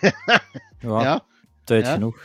[0.78, 1.24] Ja, ja,
[1.64, 1.92] tijd Ja.
[1.92, 2.22] genoeg.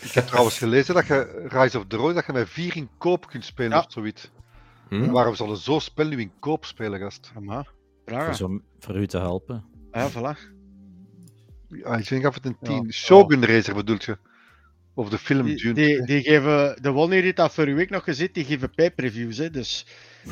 [0.00, 3.26] Ik heb trouwens gelezen dat je Rise of the dat je met vier in koop
[3.26, 3.78] kunt spelen Ja.
[3.78, 4.30] of zoiets.
[4.88, 5.10] Hm?
[5.10, 7.32] Waarom zullen zo'n spel nu in koop spelen, gast?
[7.40, 7.70] maar,
[8.06, 9.64] Voor, zo- voor u te helpen.
[9.92, 10.38] Ja, voilà.
[11.68, 12.68] Ja, ik denk af het een Ja.
[12.68, 12.92] 10.
[12.92, 14.18] Shogun Racer bedoelt je?
[14.94, 15.74] Of de film Die, Dune.
[15.74, 19.50] die, die geven, de Wonder die dat vorige week nog gezien, die geven pay-per-views, hè.
[19.50, 19.86] Dus,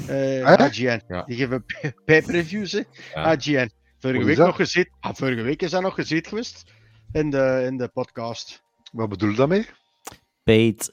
[0.07, 0.45] eh?
[0.45, 1.01] AGN.
[1.09, 1.23] Ja.
[1.23, 1.65] Die geven
[2.05, 2.79] pay-per-views, hè.
[3.15, 3.23] Ja.
[3.25, 3.71] AGN.
[3.99, 4.47] Vorige week dat?
[4.47, 4.89] nog gezien.
[5.01, 6.65] Ah, vorige week is dat nog gezien geweest.
[7.13, 8.63] In de, in de podcast.
[8.93, 9.67] Wat bedoel je daarmee?
[10.45, 10.91] Paid.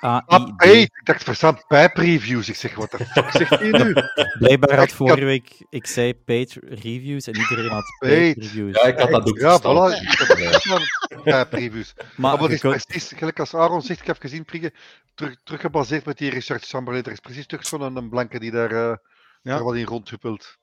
[0.00, 0.72] Ah, P-A-I-D.
[0.74, 2.48] ik dacht verstaan pijpreviews.
[2.48, 3.92] Ik zeg, wat de fuck zegt hij nu?
[4.38, 8.36] Blijkbaar had Ik vorige week, ik zei paid reviews en iedereen had paid Paid.
[8.36, 8.82] reviews.
[8.82, 10.02] Ja, ik had dat ook Ja, voilà.
[10.02, 10.18] Ik
[11.08, 11.94] heb pijpreviews.
[12.16, 14.72] maar je is precies, gelijk als Aaron zegt, ik heb gezien, Priege,
[15.14, 17.04] terug, teruggebaseerd met die Richard Chamberlain.
[17.04, 18.96] Er is precies terug zo'n een blanke die daar, eh
[19.42, 20.58] daar wat in rondhuppelt.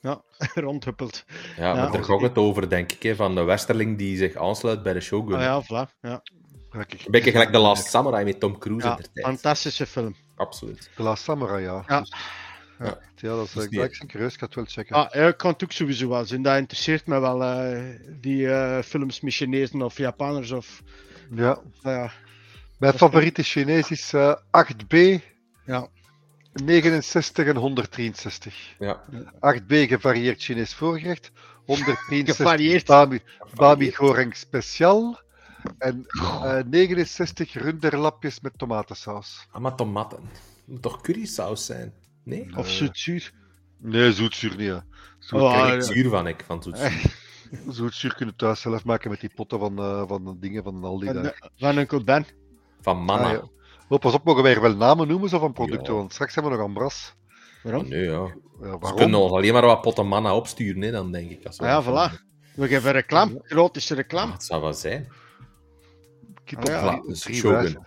[0.54, 1.24] Rondhuppelt.
[1.56, 1.74] Ja, Ja.
[1.74, 4.92] maar daar gaat het over, denk ik, hè, van de westerling die zich aansluit bij
[4.92, 5.34] de Shogun.
[5.34, 5.98] Ah ja, voilà.
[6.00, 6.22] Ja.
[6.70, 9.26] Een beetje gelijk The Last Samurai met Tom Cruise Ja, in de tijd.
[9.26, 10.14] fantastische film.
[10.36, 10.90] Absoluut.
[10.96, 11.84] The Last Samurai, ja.
[11.86, 12.00] Ja.
[12.00, 12.14] Dus-
[12.78, 12.98] Ja.
[13.16, 14.32] ja, dat is Dus uh, die- gelijk zijn curieus.
[14.32, 14.96] Ik ga het wel checken.
[14.96, 16.42] Ah, ja, ik kan het ook sowieso wel zien.
[16.42, 17.42] Dat interesseert me wel.
[17.44, 17.84] eh,
[18.20, 20.82] die eh, films met Chinezen of Japanners of...
[21.34, 21.58] Ja.
[21.82, 22.10] ja,
[22.78, 24.96] Mijn favoriete Chinees is eh, 8B,
[25.66, 25.88] ja.
[26.52, 28.74] 69 en 163.
[28.78, 29.00] Ja.
[29.34, 31.30] 8B gevarieerd Chinees voorgerecht.
[31.66, 32.86] 163 Gevarieerd.
[32.86, 33.20] Bami,
[33.54, 35.20] bami goreng speciaal.
[35.78, 36.06] En
[36.42, 39.46] eh, 69 runderlapjes met tomatensaus.
[39.50, 40.18] Ah, maar tomaten.
[40.32, 41.92] Het moet toch currysaus zijn?
[42.24, 42.48] Nee?
[42.56, 43.32] Of Eh, zoetzuur.
[43.78, 44.66] Nee, zoetzuur niet.
[44.66, 44.84] Ja.
[45.18, 45.80] Zoet, Oh, ah, ik ja.
[45.80, 47.12] zuur van ik, van zoetzuur.
[47.68, 50.84] zoetzuur kunnen we thuis zelf maken met die potten van, eh, van de dingen van
[50.84, 51.06] Aldi.
[51.06, 51.24] Van, daar.
[51.24, 52.26] eh, van Uncle Ben.
[52.80, 53.24] Van Manna.
[53.26, 53.48] Ah, ja.
[53.90, 55.92] Oh, pas op, mogen wij er wel namen noemen zo van producten?
[55.92, 55.98] Ja.
[55.98, 57.14] Want straks hebben we nog Ambras.
[57.62, 57.82] Waarom?
[57.82, 58.10] Oh, nee, ja.
[58.10, 58.24] Ja,
[58.58, 58.94] We waarom?
[58.94, 61.46] kunnen nog alleen maar wat potten Manna opsturen, hè, dan denk ik.
[61.46, 62.14] Als we Ah, ja, voilà.
[62.54, 63.40] We geven reclame.
[63.42, 64.26] Grote reclame.
[64.26, 65.08] Ah, het zou wel zijn.
[66.44, 67.14] Keep Ah, op ja.
[67.14, 67.86] Shogun.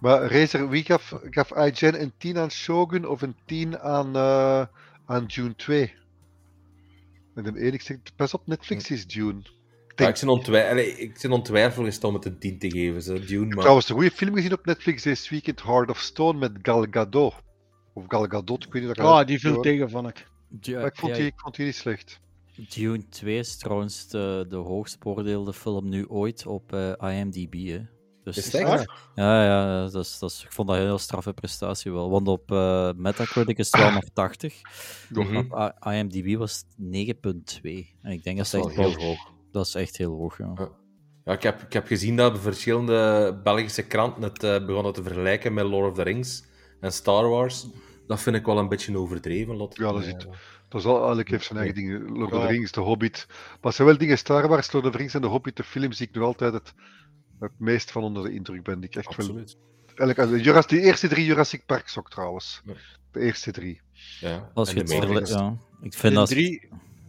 [0.00, 4.66] Maar Razer, wie gaf, gaf iGen een 10 aan Shogun of een 10 aan, eh,
[5.06, 5.94] aan Dune 2?
[7.34, 9.42] En de enigste, pas op, Netflix is Dune.
[9.98, 12.70] Ik Ja, denk, ik ben ontwij- allee, ik ben ontwijfeld om het een 10 te
[12.70, 13.46] geven, zo, Dune.
[13.46, 13.56] Maar...
[13.58, 17.34] trouwens een goede film gezien op Netflix deze weekend, Heart of Stone met Gal Gadot.
[17.94, 18.90] Of Gal Gadot, ik weet niet.
[18.90, 20.26] of Ah, die viel tegen, vond ik.
[20.60, 22.20] Ja, ik vond, ja, die, ik vond die niet slecht.
[22.74, 27.54] Dune 2 is trouwens de, de hoogst beoordeelde film nu ooit op eh, IMDb.
[27.68, 27.80] Hè.
[28.24, 28.50] Dus, Is?
[29.14, 32.10] Ja, ja dat is, dat is, ik vond dat een heel straffe prestatie wel.
[32.10, 34.60] Want op eh, Metacritic is het wel nog 80.
[35.08, 35.36] Mhm.
[35.36, 37.86] Op I- IMDb was het 9,2.
[38.02, 39.18] En ik denk dat, Dat is echt wel- hoog.
[39.52, 40.38] Dat is echt heel hoog.
[40.38, 40.52] Ja.
[40.56, 40.68] Ja.
[41.24, 45.54] Ja, ik, heb, ik heb gezien dat verschillende Belgische kranten het eh, begonnen te vergelijken
[45.54, 46.44] met Lord of the Rings
[46.80, 47.66] en Star Wars.
[48.06, 49.76] Dat vind ik wel een beetje overdreven, Lot.
[49.76, 50.26] Ja, dat is Eh, het.
[50.68, 52.12] Dat is al, elk heeft zijn eigen dingen.
[52.12, 52.46] Lord of the.
[52.46, 53.26] Rings, The Hobbit.
[53.28, 55.64] Maar het zijn wel dingen, Star Wars, Lord of the Rings en The Hobbit, de
[55.64, 56.74] films die ik nog altijd het,
[57.40, 58.80] het meest van onder de indruk ben.
[58.80, 59.26] Die ik echt wel...
[59.26, 59.56] Absoluut.
[59.94, 62.62] Eigenlijk, de, Jurassic, de eerste drie Jurassic Parks ook trouwens.
[63.12, 63.80] De eerste drie.
[64.20, 64.50] Ja.
[64.54, 65.56] Als je het ja.
[65.80, 66.28] Ik vind De dat...
[66.28, 66.68] drie...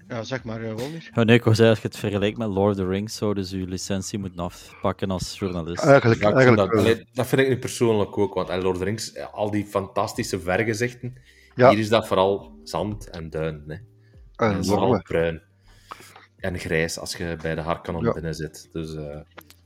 [0.10, 1.10] Ja, zeg maar, uh, Wolnier.
[1.14, 3.46] Ja, nee, ik wou zeggen, als je het vergelijkt met Lord of the Rings, zouden
[3.46, 5.84] ze je licentie moeten afpakken als journalist.
[5.84, 8.84] Eigenlijk, Ja, eigenlijk dat, dat vind ik nu persoonlijk ook, want eh, Lord of the
[8.84, 11.14] Rings, eh, al die fantastische vergezichten,
[11.56, 11.70] Ja.
[11.70, 13.64] hier is dat vooral zand en duin.
[13.68, 13.74] Hè.
[13.74, 15.42] En En vooral bruin.
[16.38, 18.12] En grijs als je bij de Harkonnen Ja.
[18.14, 18.70] binnen zit.
[18.72, 19.20] Dus, eh,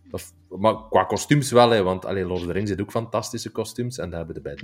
[0.09, 3.49] dat, maar qua kostuums wel, hè, want allee, Lord of the Rings heeft ook fantastische
[3.49, 4.55] kostuums en dat hebben de bij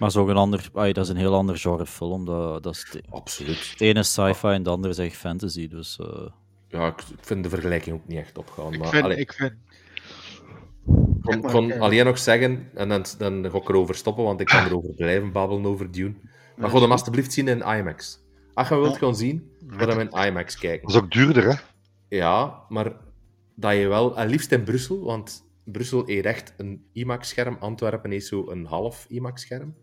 [0.00, 2.24] Ah, maar zo'n ander, ai, dat is een heel ander genre film.
[2.24, 3.70] Dat, dat is het, Absoluut.
[3.70, 5.68] het ene is sci-fi en de andere is echt fantasy.
[5.68, 6.26] Dus eh,
[6.68, 8.72] Ja, ik ik vind de vergelijking ook niet echt opgaan.
[8.72, 9.52] Ik Maar vind, allee, ik vind...
[9.52, 14.46] ik kon, kon alleen nog zeggen, en dan, dan ga ik erover stoppen, want ik
[14.46, 16.14] kan erover blijven babbelen over Dune.
[16.56, 18.18] Maar ga hem alsjeblieft zien in IMAX.
[18.54, 20.86] Als je wilt gaan zien, ga hem in IMAX kijken.
[20.86, 21.54] dat is ook duurder, hè?
[22.16, 22.92] Ja, maar
[23.54, 28.26] dat je wel, en liefst in Brussel, want Brussel heeft echt een IMAX-scherm, Antwerpen heeft
[28.26, 29.74] zo een half IMAX-scherm.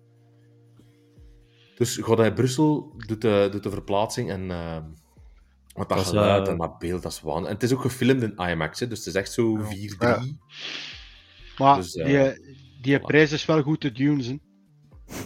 [1.77, 4.77] Dus naar Brussel, doet de, doet de verplaatsing en uh,
[5.73, 7.47] wat dat, geluid eh, en dat beeld, dat is waan.
[7.47, 9.67] En het is ook gefilmd in IMAX, hè, dus het is echt zo 4-3.
[9.99, 10.23] Ja.
[11.57, 12.39] Maar Dus, eh, die, eh,
[12.81, 14.37] die prijs is wel goed te dunes, hè.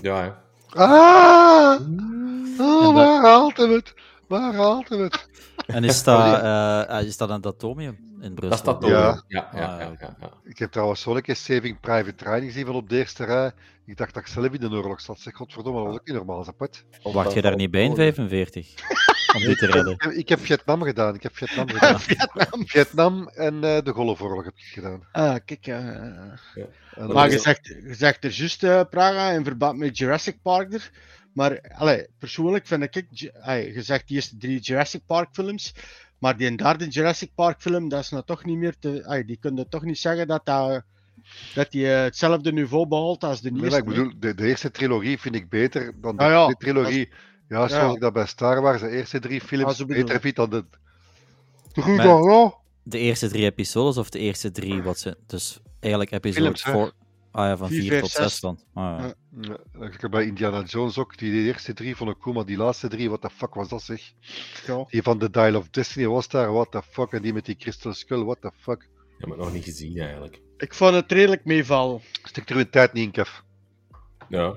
[0.02, 0.32] Ja, hè.
[0.80, 1.82] Ah!
[1.82, 3.94] En Oh, waar haalt hem het?
[4.28, 5.30] Waar haalt hem het?
[5.68, 8.64] En is dat, eh, eh, is dat een Datomium in Brussel?
[8.64, 9.24] Dat is dat Ja.
[9.28, 9.50] ja.
[9.54, 10.32] Ja, ja, Ah, ja, ja, ja.
[10.44, 13.52] Ik heb trouwens zo een keer Saving Private Ryan gezien van op de eerste rij.
[13.86, 15.20] Ik dacht dat ik zelf in de oorlog zat.
[15.20, 16.86] Zeg, godverdomme, dat was ook niet normaal, zapet.
[17.04, 18.74] Wacht je daar niet bij in 45?
[19.36, 19.94] Om die te redden.
[19.94, 21.16] Ik heb, ik heb Vietnam gedaan.
[21.16, 22.00] Ik heb Vietnam gedaan.
[22.10, 22.68] Vietnam.
[22.68, 25.08] Vietnam en eh, de Golfoorlog heb ik gedaan.
[25.12, 29.98] Ah, kijk, eh, Maar je zegt, je zegt er juist, eh, Praga, in verband met
[29.98, 30.92] Jurassic Park er.
[31.34, 35.74] Maar allee, persoonlijk vind ik, allee, je zegt die eerste drie Jurassic Park films,
[36.20, 39.04] maar die derde Jurassic Park film, dat is nou toch niet meer te...
[39.06, 40.84] allee, die kunnen toch niet zeggen dat dat,
[41.54, 43.78] dat die eh, hetzelfde niveau behaalt als de Nee, eerste.
[43.80, 46.48] ik bedoel, de, de eerste trilogie vind ik beter dan de Ah, ja.
[46.48, 47.10] trilogie.
[47.48, 47.92] Ja, zoals Ja.
[47.94, 50.66] ik dat bij Star Wars, de eerste drie Ah, films, bedoel beter vind dan de...
[52.84, 56.72] De eerste drie episodes of de eerste drie, wat ze, dus eigenlijk episode Films, hè?
[56.72, 56.92] 4,
[57.32, 58.32] ah ja, van Vier, 4 vijf, tot zes.
[58.32, 58.60] 6 dan.
[58.74, 59.14] Ah, ja.
[59.42, 59.58] Ja.
[59.80, 61.18] Ja, dat bij Indiana Jones ook.
[61.18, 64.14] Die, die eerste drie cool, maar die laatste drie, what the fuck was dat zeg?
[64.66, 64.86] Ja.
[64.88, 67.12] Die van The Dial of Destiny was daar, what the fuck?
[67.12, 68.90] En die met die Crystal Skull, what the fuck?
[69.22, 70.42] heb het nog niet gezien eigenlijk.
[70.58, 72.02] Ik vond het redelijk meeval.
[72.24, 73.30] Stik er uw tijd niet in, Kev.
[74.30, 74.56] Ja.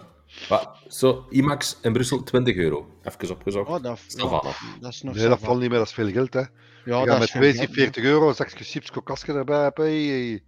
[0.48, 2.90] Maar, zo, IMAX in Brussel 20 euro.
[3.02, 3.68] Even opgezocht.
[3.68, 4.42] Oh, dat, van.
[4.80, 6.40] dat is nog Nee, dat valt niet meer, dat is veel geld, hè.
[6.84, 10.42] Ja, dat met is geen 2 geld, 40 euro, zakje chips, kokasje erbij, hey.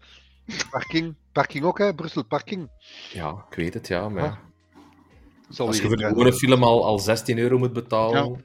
[0.70, 2.70] Parking, parking ook, hè, Brussel Parking.
[3.12, 4.09] Ja, ik weet het, ja.
[4.09, 4.37] Maar Ah,
[5.49, 8.45] Zal als je voor een gewone film al, al 16 euro moet betalen...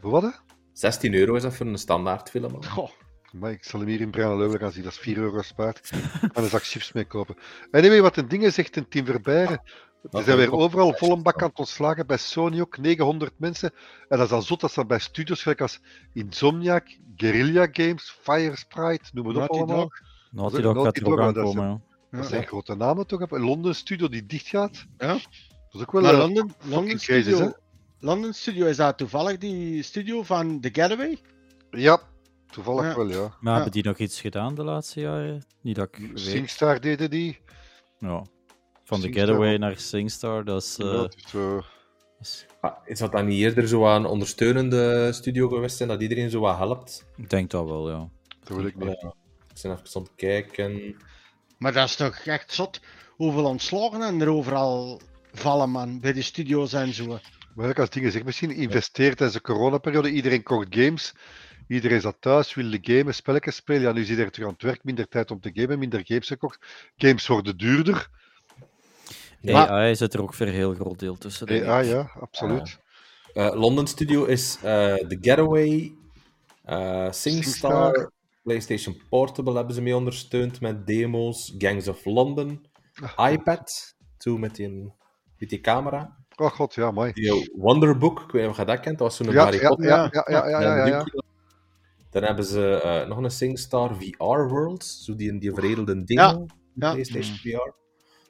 [0.00, 0.28] Voor wat, hè?
[0.72, 2.54] 16 euro is dat voor een standaard film.
[2.54, 2.62] al.
[2.62, 2.90] Goh,
[3.32, 5.90] Maar ik zal hem hier in Bruineleuwen gaan zien, dat is 4 euro gespaard.
[6.22, 7.36] Ik ga een zak chips mee kopen.
[7.70, 9.62] Anyway, wat een dingen zegt een team Verbeiren.
[10.10, 13.70] Er zijn weer overal vol een bak aan het ontslagen, bij Sony ook, 900 mensen.
[14.08, 15.80] En dat is dan zot dat ze bij studios gelijk als
[16.12, 19.90] Insomniac, Guerrilla Games, Fire Sprite, noem het op allemaal.
[20.30, 21.82] Naughty Dog gaat er ook aankomen.
[22.10, 23.30] Dat zijn grote namen toch?
[23.30, 24.86] Een Londen studio die dicht gaat.
[24.98, 25.06] Ja.
[25.06, 25.20] Dat
[25.72, 27.48] is ook wel Maar eh, London, London, studio, hè?
[28.00, 31.18] London Studio, is dat toevallig die studio van The Getaway?
[31.70, 32.00] Ja,
[32.50, 32.96] toevallig Ja.
[32.96, 33.20] wel, ja.
[33.20, 33.54] Maar Ja.
[33.54, 35.44] hebben die nog iets gedaan de laatste jaren?
[35.60, 36.20] Niet dat ik weet.
[36.20, 37.38] Singstar deden die.
[37.98, 38.24] Ja.
[38.84, 40.78] Van Singstar Getaway naar Singstar, dat is...
[40.78, 41.64] eh, Ja, het is, eh, dat
[42.20, 46.02] is- Ah, is dat dan niet eerder zo aan een ondersteunende studio geweest zijn, dat
[46.02, 47.06] iedereen zo wat helpt?
[47.16, 48.08] Ik denk dat wel, ja.
[48.44, 48.88] dat wil ik niet.
[48.92, 49.00] Ik
[49.62, 50.96] ben even aan het kijken.
[51.58, 55.00] Maar dat is toch echt zot hoeveel ontslagen en er overal
[55.32, 57.18] vallen, man, bij de studio's en zo.
[57.54, 60.10] Maar ook als dingen zeg misschien investeert tijdens de coronaperiode.
[60.10, 61.12] Iedereen kocht games.
[61.68, 63.82] Iedereen zat thuis, wilde gamen, spelletjes spelen.
[63.82, 66.26] Ja, nu zit er terug aan het werk, minder tijd om te gamen, minder games
[66.26, 66.58] gekocht.
[66.96, 68.08] Games worden duurder.
[69.40, 71.46] Maar- AI zit er ook voor een heel groot deel tussen.
[71.46, 71.64] ik.
[71.64, 72.78] Ja, ja, absoluut.
[73.34, 75.92] Eh London Studio is eh The Getaway,
[76.64, 78.10] eh, SingStar, SingStar.
[78.46, 82.66] PlayStation Portable hebben ze mee ondersteund met demo's, Gangs of London,
[83.30, 84.92] iPad, toen met die,
[85.38, 86.16] met die camera.
[86.36, 87.12] Oh god, ja, mooi.
[87.12, 89.68] Die Wonderbook, ik weet niet of je dat kent, dat was zo'n Ja, Harry ja,
[89.68, 89.86] Potter.
[89.86, 91.04] ja, ja, ja, ja, ja, ja, ja.
[92.10, 96.90] Dan hebben ze eh, nog een SingStar VR World, zo die, die veredelde demo, ja.
[96.90, 97.72] PlayStation VR.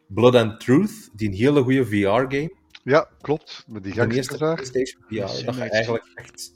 [0.08, 2.54] Blood and Truth, die een hele goede VR-game.
[2.84, 3.64] Ja, klopt.
[3.68, 4.70] Met die De eerste gangsters.
[4.70, 6.52] PlayStation VR, Ja, dat je eigenlijk echt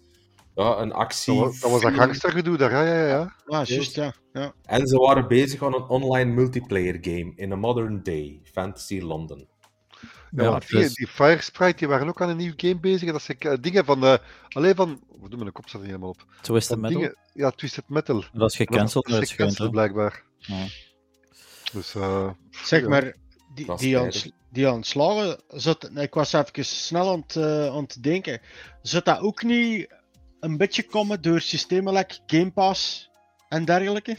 [0.55, 1.35] ja, een actie...
[1.35, 3.35] Dat was dat, was dat gangstergedoe daar, ja, ja, ja.
[3.47, 4.15] Ja, juist, ja.
[4.33, 4.53] ja.
[4.65, 9.49] En ze waren bezig aan een online multiplayer game in a modern day, Fantasy London.
[10.31, 12.79] Ja, Ja, want die, dus- die Fire Sprite die waren ook aan een nieuw game
[12.81, 13.07] bezig.
[13.07, 14.05] en Dat zijn eh, dingen van.
[14.05, 14.17] eh
[14.49, 15.01] alleen van.
[15.21, 16.25] We doen mijn kop staat er niet helemaal op.
[16.41, 17.01] Twisted Van Metal.
[17.01, 18.25] dingen, ja, Twisted Metal.
[18.33, 20.23] Dat is gecanceld Dat is gecanceld, blijkbaar.
[20.39, 20.67] Ja.
[21.73, 21.95] Dus.
[21.95, 22.89] eh Zeg Ja.
[22.89, 23.15] maar,
[23.55, 28.41] die, die, die ontslagen, zat, ik was even snel aan het, eh, aan het denken.
[28.83, 29.95] Zou dat ook niet
[30.41, 33.11] een beetje komen door systemen like Game Pass
[33.49, 34.17] en dergelijke?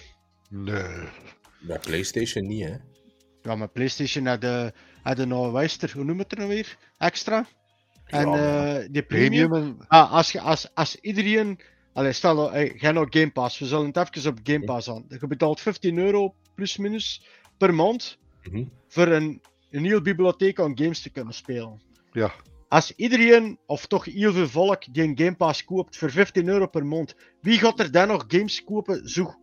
[0.50, 1.08] nee.
[1.60, 2.76] Bij PlayStation niet, hè?
[3.42, 6.78] Ja, maar PlayStation had de, had de nou Wijster, hoe noem het er nou weer?
[6.98, 7.48] Extra.
[8.06, 9.50] En Ja, eh die premium.
[9.50, 9.86] Premium en.
[9.88, 11.60] Ah, als, je, als, als iedereen.
[11.94, 13.60] Allee, stel, nou, hey, ga nou Game Pass.
[13.60, 15.06] We zullen het even op Game Pass aan.
[15.20, 17.26] Je betaalt 15 euro plus minus
[17.58, 18.64] per maand Mhm.
[18.88, 19.42] voor een,
[19.72, 21.82] een hele bibliotheek aan games te kunnen spelen.
[22.12, 22.32] Ja.
[22.72, 26.68] Als iedereen, of toch heel veel volk, die een Game Pass koopt voor 15 euro
[26.68, 29.10] per maand, wie gaat er dan nog games kopen?
[29.10, 29.34] Zo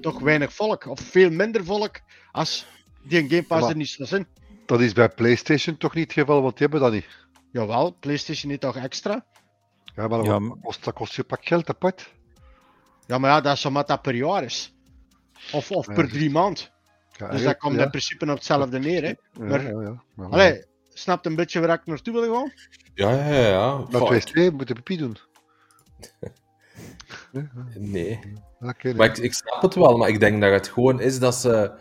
[0.00, 2.00] toch weinig volk, of veel minder volk,
[2.32, 2.66] als
[3.04, 4.26] die een Game Pass Maar- er niet zou zijn.
[4.66, 7.26] Dat is bij PlayStation toch niet het geval, want die hebben dat niet.
[7.52, 9.24] Jawel, PlayStation heeft toch extra?
[9.94, 12.12] Ja, maar Ja, kost, dat kost je een pak geld apart.
[13.06, 14.74] Ja, maar ja, dat is omdat dat per jaar is.
[15.52, 16.70] Of, of Ja, per drie maand.
[17.12, 17.82] Ja, Dus dat komt ja.
[17.84, 19.08] in principe op hetzelfde neer, hè.
[19.08, 20.02] Ja, maar- ja, ja.
[20.14, 22.52] Maar, Allee, snapt een beetje waar ik naartoe wil gaan?
[22.94, 23.48] Ja, ja, ja.
[23.48, 23.84] ja.
[23.90, 24.24] Maar.
[24.24, 25.16] 2 moet de pipi doen.
[27.74, 28.18] Nee.
[28.58, 31.72] Maar ik, ik snap het wel, maar ik denk dat het gewoon is dat ze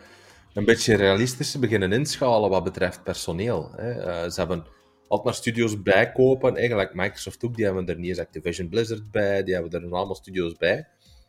[0.53, 3.71] een beetje realistischer beginnen inschalen wat betreft personeel.
[3.75, 3.91] Hè.
[3.91, 4.65] Eh, ze hebben
[5.01, 9.43] altijd maar studio's bijkopen, eigenlijk Microsoft ook, die hebben er niet eens Activision Blizzard bij,
[9.43, 10.87] die hebben er allemaal studio's bij.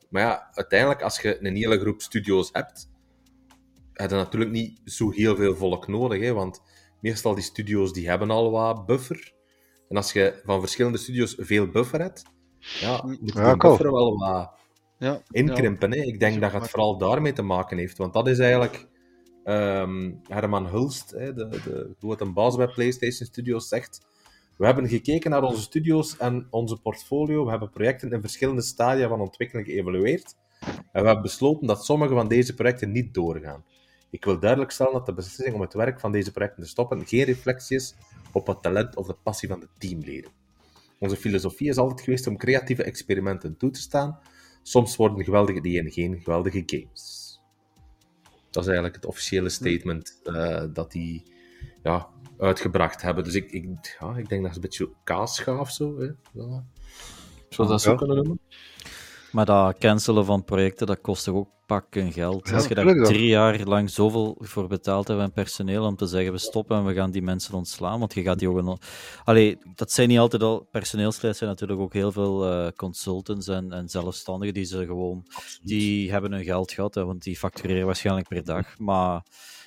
[0.09, 2.89] Maar ja, uiteindelijk, als je een hele groep studio's hebt,
[3.93, 6.63] heb je natuurlijk niet zo heel veel volk nodig, hè, want
[7.03, 9.33] meestal die studio's die hebben al wat buffer.
[9.89, 12.23] En als je van verschillende studio's veel buffer hebt,
[12.81, 13.71] ja, moet je Ja, cool.
[13.77, 14.51] buffer wel wat
[14.99, 15.23] Ja.
[15.31, 15.93] inkrimpen.
[15.93, 15.99] Hè?
[15.99, 17.99] Ik denk dat het vooral daarmee te maken heeft.
[17.99, 18.89] Want dat is eigenlijk
[19.45, 24.07] ehm, Herman Hulst, hè, de, de grote baas bij PlayStation Studios, zegt.
[24.57, 27.45] We hebben gekeken naar onze studio's en onze portfolio.
[27.45, 30.35] We hebben projecten in verschillende stadia van ontwikkeling geëvalueerd.
[30.93, 33.65] En we hebben besloten dat sommige van deze projecten niet doorgaan.
[34.13, 37.07] Ik wil duidelijk stellen dat de beslissing om het werk van deze projecten te stoppen
[37.07, 37.95] geen reflectie is
[38.33, 40.31] op het talent of de passie van de teamleden.
[40.99, 44.19] Onze filosofie is altijd geweest om creatieve experimenten toe te staan.
[44.63, 47.21] Soms worden geweldige ideeën geen geweldige games.
[48.51, 51.23] Dat is eigenlijk het officiële statement eh, dat die
[51.83, 52.09] ja,
[52.39, 53.25] uitgebracht hebben.
[53.25, 55.99] Dus ik, ik, ja, ik denk dat ze een beetje kaas of zo.
[55.99, 56.11] Hè?
[57.49, 57.97] Zou dat zo Ja.
[57.97, 58.41] kunnen noemen?
[59.33, 62.49] Maar dat cancelen van projecten, dat kost toch ook pakken geld.
[62.49, 66.07] Ja, Als je daar drie jaar lang zoveel voor betaald hebt aan personeel om te
[66.07, 68.57] zeggen we stoppen en we gaan die mensen ontslaan, want je gaat die ook...
[68.57, 68.79] Een...
[69.25, 70.69] Allee, dat zijn niet altijd al...
[70.71, 75.27] Personeelsleden zijn natuurlijk ook heel veel eh, consultants en, en zelfstandigen die ze gewoon...
[75.63, 78.79] Die hebben hun geld gehad, hè, want die factureren waarschijnlijk per dag.
[78.79, 79.23] Maar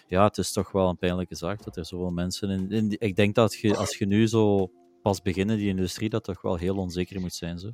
[0.07, 2.71] ja, het is toch wel een pijnlijke zaak dat er zoveel mensen in...
[2.71, 6.09] in die- ik denk dat je, als je nu zo pas begint in die industrie,
[6.09, 7.59] dat toch wel heel onzeker moet zijn.
[7.59, 7.69] Zo.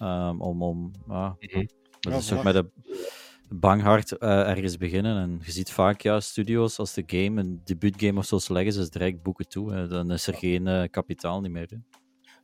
[0.00, 1.66] Ehm, om, om, ja, Mhm.
[2.00, 2.70] dat Ja, is toch met een
[3.48, 5.16] bang hart eh, ergens beginnen.
[5.22, 8.76] En je ziet vaak, ja, studio's, als de game, een debuutgame of zo slecht is,
[8.76, 9.72] is het direct boeken toe.
[9.72, 9.88] Hè.
[9.88, 11.66] Dan is er geen eh, kapitaal niet meer.
[11.70, 11.76] Hè.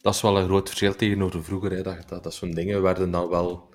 [0.00, 1.70] Dat is wel een groot verschil tegenover vroeger.
[1.70, 1.82] Hè.
[1.82, 3.68] Dat, dat, dat zo'n dingen werden dan wel...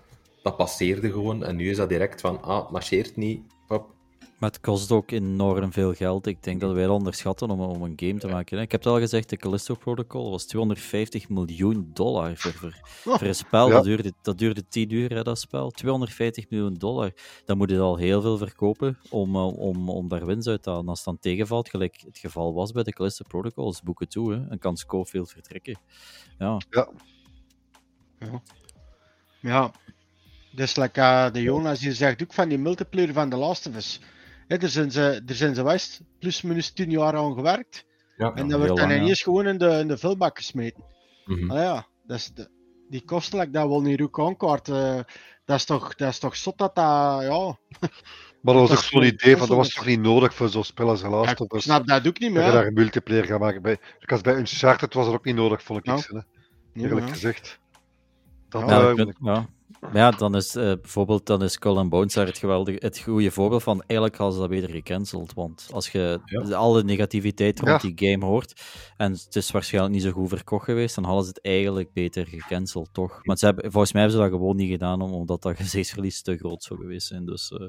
[0.44, 1.44] Dat passeerde gewoon.
[1.44, 3.42] En nu is dat direct van, ah, het marcheert niet.
[4.42, 6.26] Maar het kost ook enorm veel geld.
[6.26, 8.58] Ik denk dat wij dat onderschatten om, om een game te maken.
[8.58, 8.64] Hè.
[8.64, 13.18] Ik heb het al gezegd, de Callisto Protocol was 250 miljoen dollar voor, voor, Oh,
[13.18, 13.68] voor een spel.
[13.68, 13.74] ja.
[13.74, 15.72] Dat, duurde, dat duurde 10 uur, hè, dat spel.
[15.72, 17.12] 250 miljoen dollar.
[17.46, 20.70] Dan moet je al heel veel verkopen om, eh, om, om daar winst uit te
[20.70, 20.88] halen.
[20.88, 24.34] Als het dan tegenvalt, gelijk het geval was bij de Callisto Protocol, is boeken toe.
[24.34, 24.48] Hè.
[24.50, 25.80] En kan Scofield vertrekken.
[26.40, 26.62] Ja,
[29.42, 29.72] Ja.
[30.52, 33.76] Dus like, eh, de Jonas die zegt ook van die multiplayer van The Last of
[33.76, 34.00] Us.
[34.52, 37.86] Hè, daar zijn ze, daar zijn ze west plus minus 10 jaar aan gewerkt.
[38.18, 38.34] Ja.
[38.34, 38.96] en dan wordt dan ja.
[38.96, 40.84] ineens gewoon in de, in de vulbak gesmeten.
[41.26, 41.52] Mhm.
[41.52, 42.50] Ah ja, dat is de,
[42.90, 44.68] die kosten like, dat wel niet ook aankaart.
[44.70, 45.00] eh,
[45.46, 47.58] dat, is toch, dat is toch zot dat dat, ja.
[48.42, 50.50] Maar dat was Dat ook is zo'n idee van, dat was toch niet nodig voor
[50.50, 51.64] zo'n spel als ja, Last of ik Us.
[51.64, 52.52] snap dat ook niet Dat je meer.
[52.52, 53.62] daar een multiplayer gaat maken.
[53.62, 55.86] Bij, als bij Uncharted was dat ook niet nodig, vond ik.
[55.86, 56.00] Ja.
[56.74, 57.12] Ja, Eerlijk ja.
[57.14, 57.60] gezegd.
[58.50, 59.48] Dat, Ja, eh, ja.
[59.82, 63.32] Maar ja, dan is eh, bijvoorbeeld dan is and Bones daar het, geweldige, het goede
[63.32, 63.82] voorbeeld van.
[63.88, 65.34] Eigenlijk hadden ze dat beter gecanceld.
[65.34, 66.42] Want als je Ja.
[66.42, 67.90] de- alle negativiteit rond Ja.
[67.90, 68.62] die game hoort.
[68.98, 70.96] en het is waarschijnlijk niet zo goed verkocht geweest.
[70.96, 73.20] dan hadden ze het eigenlijk beter gecanceld, toch?
[73.26, 75.02] Maar ze hebben, volgens mij hebben ze dat gewoon niet gedaan.
[75.02, 77.26] om- omdat dat gezichtsverlies te groot zou geweest zijn.
[77.26, 77.52] Dus.
[77.52, 77.68] eh,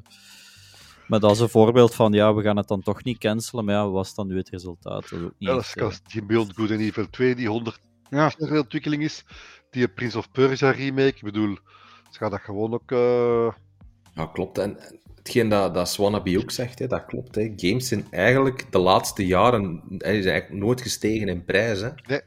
[1.07, 3.75] maar dat is een voorbeeld van, ja, we gaan het dan toch niet cancelen, maar
[3.75, 5.03] ja, wat was dan nu het resultaat?
[5.03, 7.49] Dat is ook niet ja, dat is eh, die Beyond Good and Evil 2, die
[7.49, 7.79] 100
[8.11, 8.33] Ja.
[8.39, 9.25] jaar ontwikkeling is,
[9.71, 11.07] die Prince of Persia remake.
[11.17, 11.57] Ik bedoel,
[12.13, 12.91] ze gaan dat gewoon ook...
[12.93, 13.53] eh,
[14.15, 14.59] Ja, klopt.
[14.59, 17.35] En en hetgeen dat, dat Swanabe ook zegt, hè, dat klopt.
[17.35, 17.53] Hè.
[17.57, 21.81] Games zijn eigenlijk de laatste jaren hè, zijn eigenlijk nooit gestegen in prijs.
[21.81, 21.89] Hè.
[22.07, 22.21] Nee.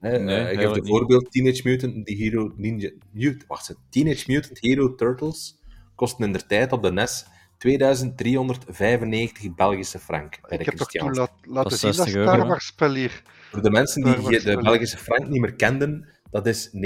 [0.00, 0.90] Hè, Nee, eh, ik geef eigenlijk een niet.
[0.90, 2.90] voorbeeld, Teenage Mutant Hero Ninja...
[3.10, 5.58] Mut, wacht, eens, Teenage Mutant Hero Turtles
[5.94, 7.26] kosten in de tijd op de NES
[7.58, 12.28] 2395 Belgische frank bij de ik heb toch toen laat, laten zien dat 60 euro,
[12.30, 12.48] Star hè?
[12.48, 13.22] Wars spel hier.
[13.50, 14.56] Voor de mensen die de.
[14.62, 16.78] Belgische frank niet meer kenden, dat is 59,37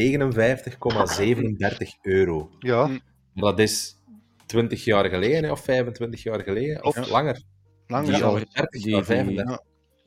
[2.03, 2.51] euro.
[2.59, 2.99] Ja, Hm.
[3.35, 3.97] Maar dat is
[4.47, 7.07] 20 jaar geleden, hè, of 25 jaar geleden, of Ja.
[7.11, 7.43] langer.
[7.87, 8.31] Lang Die ja.
[8.31, 9.59] or- 30 die- die- 35.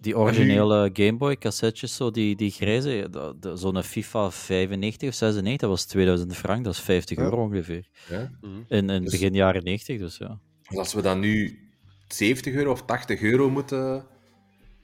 [0.02, 3.10] Die originele Game Boy cassettes, zo, die, die grijze,
[3.54, 7.24] zo'n FIFA 95 of 96, dat was 2000 frank, dat is 50 Ja.
[7.24, 7.88] euro ongeveer.
[8.10, 8.32] Ja.
[8.68, 10.40] In, in Dus- begin jaren 90, dus ja.
[10.70, 11.60] Dus als we dan nu
[12.08, 14.06] 70 euro of 80 euro moeten,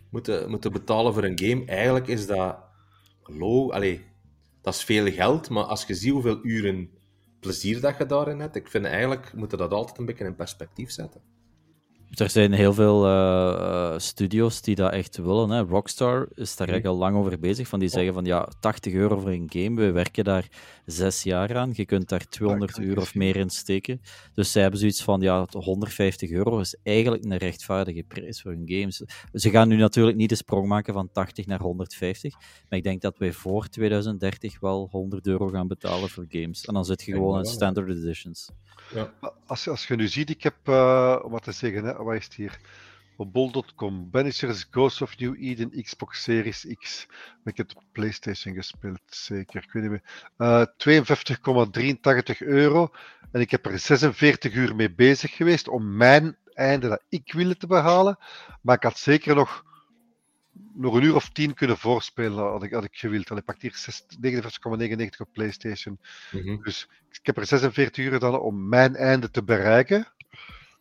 [0.10, 2.58] moeten, moeten betalen voor een game, eigenlijk is dat
[3.24, 3.72] low.
[3.72, 4.02] Allee,
[4.66, 6.90] dat is veel geld, maar als je ziet hoeveel uren
[7.40, 10.92] plezier dat je daarin hebt, ik vind eigenlijk moeten dat altijd een beetje in perspectief
[10.92, 11.22] zetten.
[12.10, 15.50] Er zijn heel veel eh, eh, studios die dat echt willen.
[15.50, 15.62] Hè.
[15.62, 17.68] Rockstar is daar eigenlijk al lang over bezig.
[17.68, 20.48] Van die zeggen van ja, 80 euro voor een game, we werken daar
[20.86, 21.72] zes jaar aan.
[21.74, 24.02] Je kunt daar 200 kan ik uur of meer in steken.
[24.34, 28.64] Dus zij hebben zoiets van ja, 150 euro is eigenlijk een rechtvaardige prijs voor hun
[28.66, 29.04] games.
[29.34, 32.34] Ze gaan nu natuurlijk niet de sprong maken van 80 naar 150.
[32.70, 36.66] Maar ik denk dat wij voor 2030 wel 100 euro gaan betalen voor games.
[36.66, 38.50] En dan zit je gewoon in standard editions.
[38.94, 42.24] Maar Als, als je nu ziet, ik heb, eh, wat te zeggen, hè, wat is
[42.24, 42.60] het hier?
[43.18, 47.08] Op bol.com, Banishers, Ghost of New Eden, Xbox Series X.
[47.46, 49.64] Ik heb op PlayStation gespeeld, zeker.
[49.64, 50.04] Ik weet niet meer.
[50.38, 52.90] Eh 52,83 euro.
[53.32, 57.58] En ik heb er 46 uur mee bezig geweest om mijn einde dat ik wilde
[57.58, 58.18] te behalen.
[58.62, 59.64] Maar ik had zeker nog,
[60.74, 63.30] nog een uur of tien kunnen voorspelen, had ik, had ik gewild.
[63.30, 66.00] En ik pak hier 6 49,99 op PlayStation.
[66.32, 66.62] Mhm.
[66.64, 70.08] Dus ik heb er 46 uur gedaan om mijn einde te bereiken.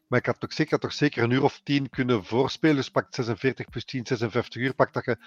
[0.09, 2.77] Maar ik had toch zeker, had toch zeker een uur of 10 kunnen voorspelen.
[2.77, 4.75] Dus pak 46 plus 10, 56 uur.
[4.75, 5.19] Pak dat je een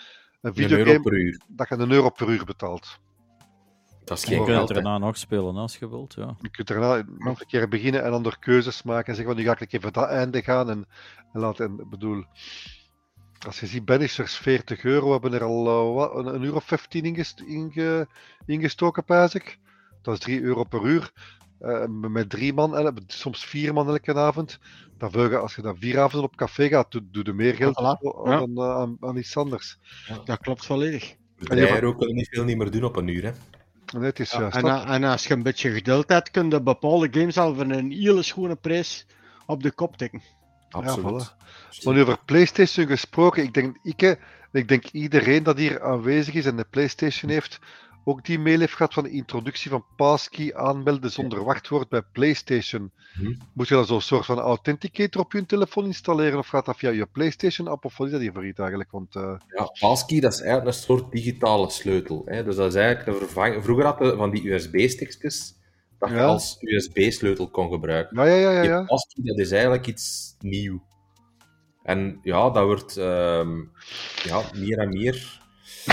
[0.42, 1.42] Een videogame, euro per uur.
[1.48, 3.00] dat je een euro per uur betaalt.
[4.04, 4.82] Dat is Je geen kunt geld, er hè.
[4.82, 6.14] daarna nog spelen als je wilt.
[6.14, 6.36] Ja.
[6.42, 9.08] Je kunt daarna nog een keer beginnen en dan door keuzes maken.
[9.08, 10.70] En zeggen, van, nu ga ik even dat einde gaan.
[10.70, 10.86] En,
[11.34, 12.26] en laten, en, ik bedoel,
[13.46, 15.06] als je ziet, Banishers 40 euro.
[15.06, 18.08] We hebben er al eh, wat, een, een uur of 15 ingest, inge,
[18.46, 19.60] ingestoken, pijs ik.
[20.02, 21.12] Dat is 3 euro per uur.
[21.60, 24.60] Eh, met drie man, soms vier man elke avond.
[24.98, 28.02] Dan als je dan vier avonden op café gaat, doe, doe je meer geld Voilà,
[28.02, 28.38] dan ja.
[28.38, 29.78] aan, eh, aan, aan iets anders.
[30.26, 31.16] Dat klopt volledig.
[31.38, 33.24] Bedrijven ook kunnen niet veel niet meer doen op een uur.
[33.24, 33.32] Hè.
[33.94, 36.62] Nee, het is Ja, juist en, en als je een beetje geduld hebt, kun je
[36.62, 39.06] bepaalde games al voor een hele schone prijs
[39.46, 40.22] op de kop tikken.
[40.70, 41.36] Absoluut.
[41.84, 44.12] Maar nu over PlayStation gesproken, ik denk, ik, eh,
[44.52, 47.60] ik denk iedereen dat hier aanwezig is en de PlayStation heeft,
[48.04, 52.92] ook die mail heeft gehad van de introductie van passkey aanmelden zonder wachtwoord bij PlayStation.
[53.14, 53.34] Hm.
[53.54, 56.90] Moet je dan zo'n soort van authenticator op je telefoon installeren of gaat dat via
[56.90, 58.92] je PlayStation-app of wat is dat hier voor iets eigenlijk?
[58.92, 62.22] Want eh, Ja, passkey dat is eigenlijk een soort digitale sleutel.
[62.26, 62.44] Hè?
[62.44, 63.64] Dus dat is eigenlijk de vervanging.
[63.64, 65.56] Vroeger hadden we van die USB-stickjes
[66.00, 68.18] dat je als USB-sleutel kon gebruiken.
[68.18, 68.84] ja, ja, ja, ja.
[68.84, 70.86] Passkey dat is eigenlijk iets nieuw.
[71.84, 73.64] En ja, dat wordt ehm,
[74.24, 75.42] ja, meer en meer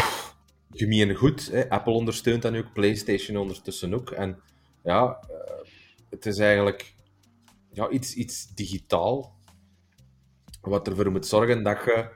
[0.81, 1.51] gemeen goed.
[1.51, 1.71] Hè?
[1.71, 4.11] Apple ondersteunt dat nu ook, PlayStation ondertussen ook.
[4.11, 4.43] En
[4.83, 5.69] ja, eh,
[6.11, 6.95] het is eigenlijk
[7.73, 9.35] ja, iets, iets digitaal.
[10.61, 12.09] Wat ervoor moet zorgen dat je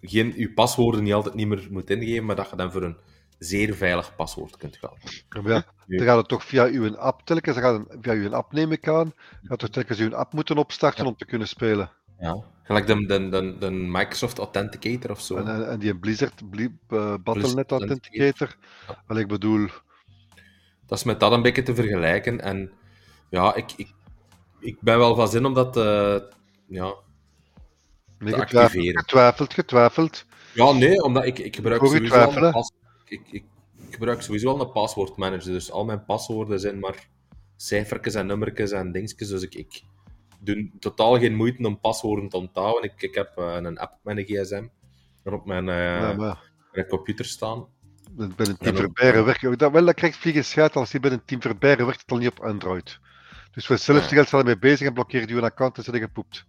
[0.00, 2.98] geen, je paswoorden niet altijd niet meer moet ingeven, maar dat je dan voor een
[3.38, 4.96] zeer veilig paswoord kunt gaan.
[5.44, 8.52] Ja, dan gaat het toch via uw app telkens, dan gaat het via uw app
[8.52, 9.12] neem ik aan,
[9.42, 11.90] gaat toch telkens uw app moeten opstarten om te kunnen spelen.
[12.20, 12.44] Ja.
[12.62, 15.36] Gelijk de, de, de, de Microsoft Authenticator of zo.
[15.36, 18.56] En, en, en die Blizzard, Bli- eh, Battle.net Authenticator,
[18.88, 19.02] Ja.
[19.06, 19.68] Wel, ik bedoel,
[20.86, 22.40] Dat is met dat een beetje te vergelijken.
[22.40, 22.72] En
[23.30, 23.92] ja, ik, ik,
[24.60, 26.16] ik ben wel van zin om dat eh,
[26.66, 26.94] ja,
[28.18, 28.98] nee, te getwijfeld, activeren.
[29.00, 30.24] getwijfeld, getwijfeld.
[30.54, 32.70] Ja, nee, omdat ik, ik gebruik sowieso al
[33.08, 33.44] ik, ik,
[33.88, 35.52] ik gebruik sowieso al een paswoordmanager.
[35.52, 37.08] Dus al mijn paswoorden zijn maar
[37.56, 39.28] cijfertjes en nummertjes en dingetjes.
[39.28, 39.82] Dus ik, ik
[40.38, 42.90] doe totaal geen moeite om paswoorden te onthouden.
[42.90, 44.66] Ik, ik heb eh, een app op mijn gsm
[45.24, 47.66] en op mijn, ja, maar mijn computer staan.
[48.10, 51.24] bij een team verbijren werkt dat wel, dat krijgt vliegen schijt als die bij een
[51.24, 52.98] team verbijren werkt het al niet op Android.
[53.52, 56.46] Dus voor hetzelfde geld zijn mee bezig en blokkeert uw account en zit je gepoept.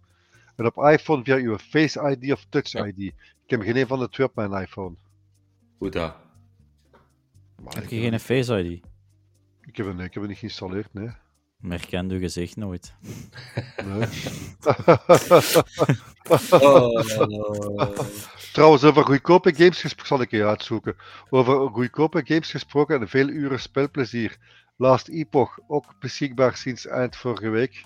[0.56, 2.86] En op iPhone via uw Face ID of Touch Ja.
[2.86, 2.98] ID.
[2.98, 3.14] Ik
[3.46, 4.94] heb geen een van de twee op mijn iPhone.
[5.78, 6.16] Hoe dat?
[7.64, 8.82] Maar Heb ik, je heb, geen Face ID?
[9.60, 11.10] ik, heb, een- ik heb het niet geïnstalleerd, nee.
[11.58, 12.94] Merkende uw gezicht nooit.
[13.84, 14.06] nee.
[16.50, 17.00] Oh.
[18.52, 20.96] Trouwens, over goedkope games gesproken, zal ik je uitzoeken.
[21.30, 24.36] Over goedkope games gesproken en veel uren spelplezier.
[24.76, 27.84] Last Epoch, ook beschikbaar sinds eind vorige week.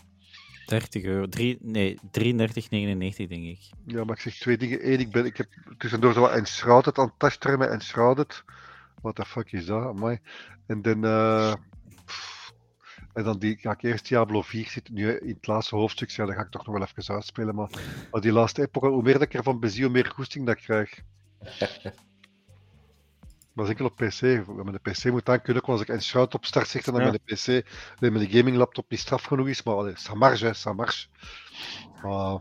[0.67, 1.27] 30 euro.
[1.29, 3.59] Drie, nee, 33,99 denk ik.
[3.87, 4.93] Ja, maar ik zeg twee dingen.
[4.93, 5.49] Eén, ik, ben, ik heb
[5.79, 8.45] tussendoor zo wat Enshrouded aan het met Enshrouded.
[9.05, 9.85] What the fuck is dat?
[9.85, 10.19] Amai.
[10.67, 11.05] En dan...
[11.05, 11.55] eh,
[13.13, 16.11] en dan die, ga ik eerst Diablo 4 zit nu in het laatste hoofdstuk.
[16.11, 17.55] Ja, dat ga ik toch nog wel even uitspelen.
[17.55, 17.71] Maar,
[18.11, 20.63] maar die laatste epoch, hoe meer dat ik ervan bezie, hoe meer goesting dat ik
[20.63, 21.01] krijg.
[23.53, 24.21] Maar zeker op PC.
[24.47, 27.11] Met de PC moet aan kunnen, ook als ik Enshrouded op start zeg, dan Ja.
[27.11, 27.67] met de PC,
[28.01, 29.63] dat met de gaming laptop niet straf genoeg is.
[29.63, 30.75] Maar allee, ça marche, hè.
[30.75, 32.41] Maar,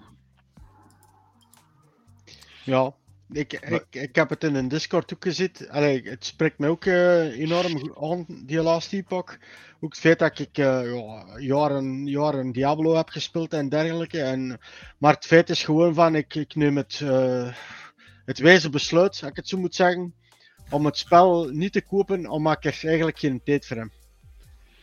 [2.64, 2.94] Ja,
[3.34, 5.52] ik, ik, ik heb het in een Discord ook gezien.
[5.70, 9.38] Allee, het spreekt mij ook eh, enorm goed aan, die laatste epoch.
[9.80, 14.22] Ook het feit dat ik eh, ja, jaren, jaren Diablo heb gespeeld en dergelijke.
[14.22, 14.60] En,
[14.98, 17.54] maar het feit is gewoon van, ik, ik neem het, eh,
[18.26, 20.14] het wijze besluit, als ik het zo moet zeggen,
[20.70, 23.92] om het spel niet te kopen, omdat ik er eigenlijk geen tijd voor heb.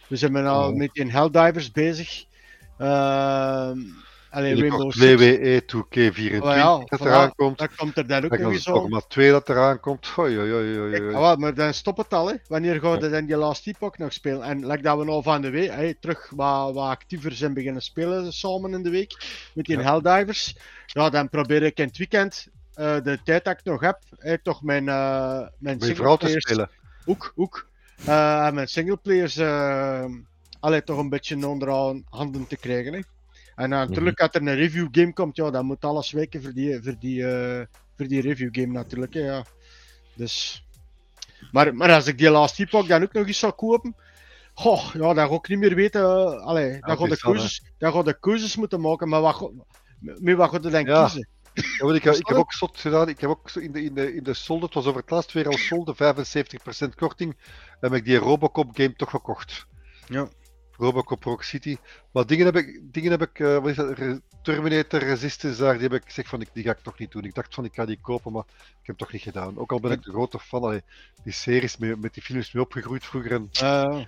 [0.08, 0.76] We zijn al Oh.
[0.76, 2.24] met die Helldivers bezig.
[2.78, 3.78] Ehm
[4.30, 5.20] allee, Binnenkort Rainbow Six.
[5.20, 7.02] WWE 2K24 Oh ja, dat voilà.
[7.02, 7.58] eraan komt.
[7.58, 10.12] Dat komt er dan ook nog eens maar twee dat eraan komt.
[10.18, 11.14] Oei, oei, oei, oei, Kijk, oei.
[11.14, 12.34] ah, wel, maar dan stop het al, hè.
[12.48, 14.42] Wanneer gaan we dan die Last Epoch nog spelen?
[14.42, 17.82] En like dat we nou van de week hè, terug wat, wat actiever zijn beginnen
[17.82, 19.24] spelen samen in de week
[19.54, 19.82] met die Ja.
[19.82, 20.56] Helldivers,
[20.86, 24.38] ja, dan probeer ik in het weekend eh, de tijd dat ik nog heb, hè,
[24.38, 25.94] toch mijn, eh mijn te
[26.36, 26.70] spelen.
[27.04, 27.66] ook, ook
[28.04, 30.04] eh, en mijn singleplayers uh,
[30.60, 31.68] allee, toch een beetje onder
[32.08, 32.92] handen te krijgen.
[32.92, 33.00] Hè.
[33.60, 36.52] En uh, natuurlijk, als er een review game komt, ja, dan moet alles wijken voor
[36.52, 39.14] die, voor die, eh, voor die review game natuurlijk.
[39.14, 39.44] Hè, ja.
[40.14, 40.64] Dus...
[41.52, 43.96] maar, maar als ik die Last Epoch dan ook nog eens zou kopen,
[44.54, 46.00] goh, ja, dan ga ik niet meer weten.
[46.02, 49.52] eh, allee, dan, ga de keuzes, dan ga de keuzes moeten maken, maar wat,
[50.00, 51.02] met wat dan Ja.
[51.02, 51.28] kiezen?
[51.54, 53.08] Ja, ik, heb- ik heb ook zot gedaan.
[53.08, 55.32] Ik heb ook in de, in de, in de solde, het was over het laatst
[55.32, 57.36] weer al solde, 75% korting.
[57.80, 59.66] Heb ik die Robocop game toch gekocht.
[60.06, 60.28] Ja.
[60.80, 61.76] Robocop Rock City.
[62.10, 65.82] Maar dingen heb ik, dingen heb ik eh, wat is dat, Terminator Resistance daar, die
[65.82, 67.24] heb ik gezegd van, die ga ik toch niet doen.
[67.24, 69.58] Ik dacht van, ik ga die kopen, maar ik heb het toch niet gedaan.
[69.58, 70.82] Ook al ben ik de grote fan, allee,
[71.24, 73.32] die series mee, met die films mee opgegroeid vroeger.
[73.32, 74.04] En, Eh,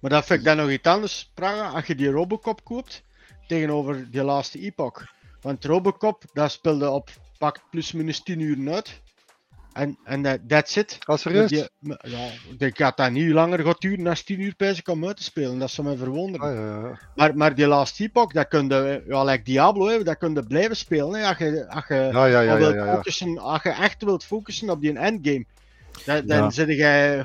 [0.00, 3.02] maar dat vind ik dan nog iets anders, Praga, als je die Robocop koopt
[3.46, 5.04] tegenover die laatste Epoch.
[5.40, 9.00] Want Robocop, dat speelde op pak plus minus 10 uur uit.
[9.76, 10.98] En, en dat that's it.
[11.06, 11.50] serieus?
[11.50, 14.82] Die- maar ja, ik denk dat niet langer gaat duren dan 10 uur bij ze
[14.84, 15.58] om uit te spelen.
[15.58, 16.48] Dat zou mij verwonderen.
[16.48, 16.98] Ah, ja, ja.
[17.14, 20.46] Maar, maar die laatste Epoch, dat kun je, ja, like Diablo, hè, dat kun je
[20.46, 21.20] blijven spelen.
[21.20, 24.98] Hè, als je, als je Ja, wilt focussen, als je echt wilt focussen op die
[24.98, 25.44] endgame,
[26.04, 27.24] dan, dan zit jij.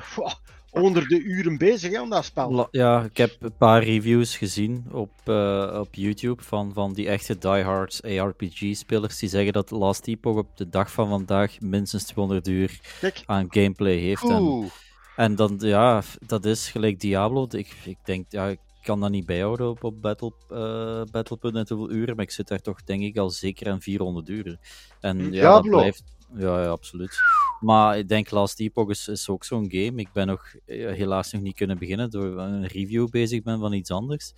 [0.72, 2.68] honderden uren bezig hè, aan dat spel.
[2.70, 7.38] Ja, ik heb een paar reviews gezien op, eh, op YouTube van, van die echte
[7.38, 12.80] diehards ARPG-spelers die zeggen dat Last Epoch op de dag van vandaag minstens 200 uur
[13.00, 14.28] Kijk, aan gameplay heeft.
[14.28, 14.70] En,
[15.16, 17.46] en dan, ja, dat is gelijk Diablo.
[17.50, 21.90] Ik, ik denk, ja, ik kan dat niet bijhouden op, op Battle, eh Battle.net hoeveel
[21.90, 24.60] uren, maar ik zit daar toch denk ik al zeker aan 400 uren.
[25.00, 25.78] En ja, dat Diablo?
[25.78, 26.02] blijft...
[26.36, 27.18] Ja, ja, absoluut.
[27.62, 30.00] Maar ik denk Last Epoch is, is ook zo'n game.
[30.00, 33.72] Ik ben nog eh, helaas nog niet kunnen beginnen door een review bezig ben van
[33.72, 34.32] iets anders.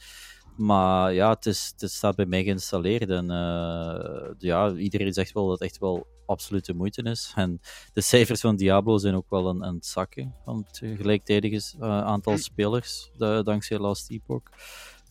[0.56, 3.08] Maar ja, het, is, het staat bij mij geïnstalleerd.
[3.08, 7.32] En eh, ja, iedereen zegt wel dat het echt wel absoluut de moeite is.
[7.34, 7.60] En
[7.92, 10.34] de cijfers van Diablo zijn ook wel aan, aan het zakken.
[10.44, 14.42] Van het gelijktijdige eh, aantal spelers, da- dankzij Last Epoch.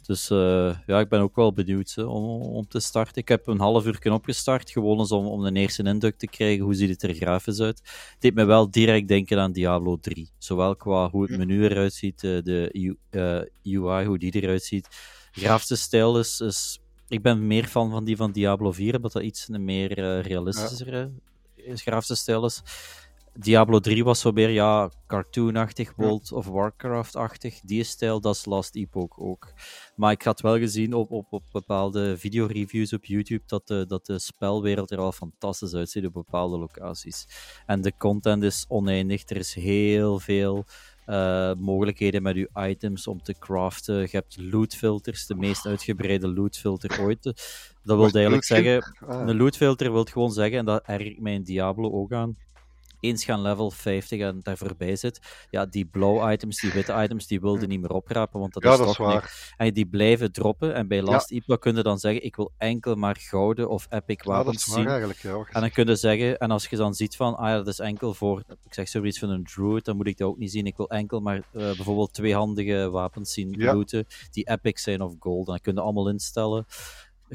[0.06, 3.22] Dus eh, ja, ik ben ook wel benieuwd hè, om, om te starten.
[3.22, 6.64] Ik heb een half uur opgestart, gewoon eens om, om een eerste indruk te krijgen.
[6.64, 7.78] Hoe ziet het er grafisch uit?
[7.84, 10.30] Het deed me wel direct denken aan Diablo 3.
[10.38, 14.64] Zowel qua hoe het menu eruit ziet, eh, de U- eh, UI, hoe die eruit
[14.64, 14.88] ziet.
[15.32, 16.80] Grafische stijl is, is...
[17.08, 21.12] Ik ben meer fan van die van Diablo 4, omdat dat iets meer eh, realistischere
[21.56, 22.62] eh, grafische stijl is.
[23.40, 27.60] Diablo 3 was zo meer, ja, cartoonachtig, World of Warcraft-achtig.
[27.60, 29.54] Die stijl, dat is Last Epoch ook.
[29.96, 34.06] Maar ik had wel gezien op, op, op bepaalde videoreviews op YouTube dat de, dat
[34.06, 37.28] de spelwereld er al fantastisch uitziet op bepaalde locaties.
[37.66, 39.30] En de content is oneindig.
[39.30, 40.66] Er is heel veel
[41.06, 44.00] eh, mogelijkheden met je items om te craften.
[44.00, 47.24] Je hebt lootfilters, de meest uitgebreide lootfilter ooit.
[47.84, 49.28] Dat wil eigenlijk zeggen, Ah.
[49.28, 52.38] een lootfilter wil gewoon zeggen, en dat erg ik mij in Diablo ook aan.
[53.04, 55.20] Eens gaan level 50 en daar voorbij zit,
[55.50, 58.72] ja, die blauwe items, die witte items, die wilden niet meer oprapen, want dat Ja,
[58.72, 59.22] is dat is toch niks.
[59.22, 59.54] waar.
[59.68, 60.74] En die blijven droppen.
[60.74, 64.24] En bij Last Epoch kun je dan zeggen: Ik wil enkel maar gouden of epic
[64.24, 64.88] Ja, dat wapens is zien.
[64.88, 65.20] eigenlijk.
[65.20, 67.68] Ja, En dan kun je zeggen, en als je dan ziet van, ah ja, dat
[67.68, 70.52] is enkel voor, ik zeg zoiets van een druid, dan moet ik dat ook niet
[70.52, 70.66] zien.
[70.66, 73.74] Ik wil enkel maar eh, bijvoorbeeld tweehandige wapens zien Ja.
[73.74, 75.48] looten, die epic zijn of gold.
[75.48, 76.66] En dat kun je allemaal instellen.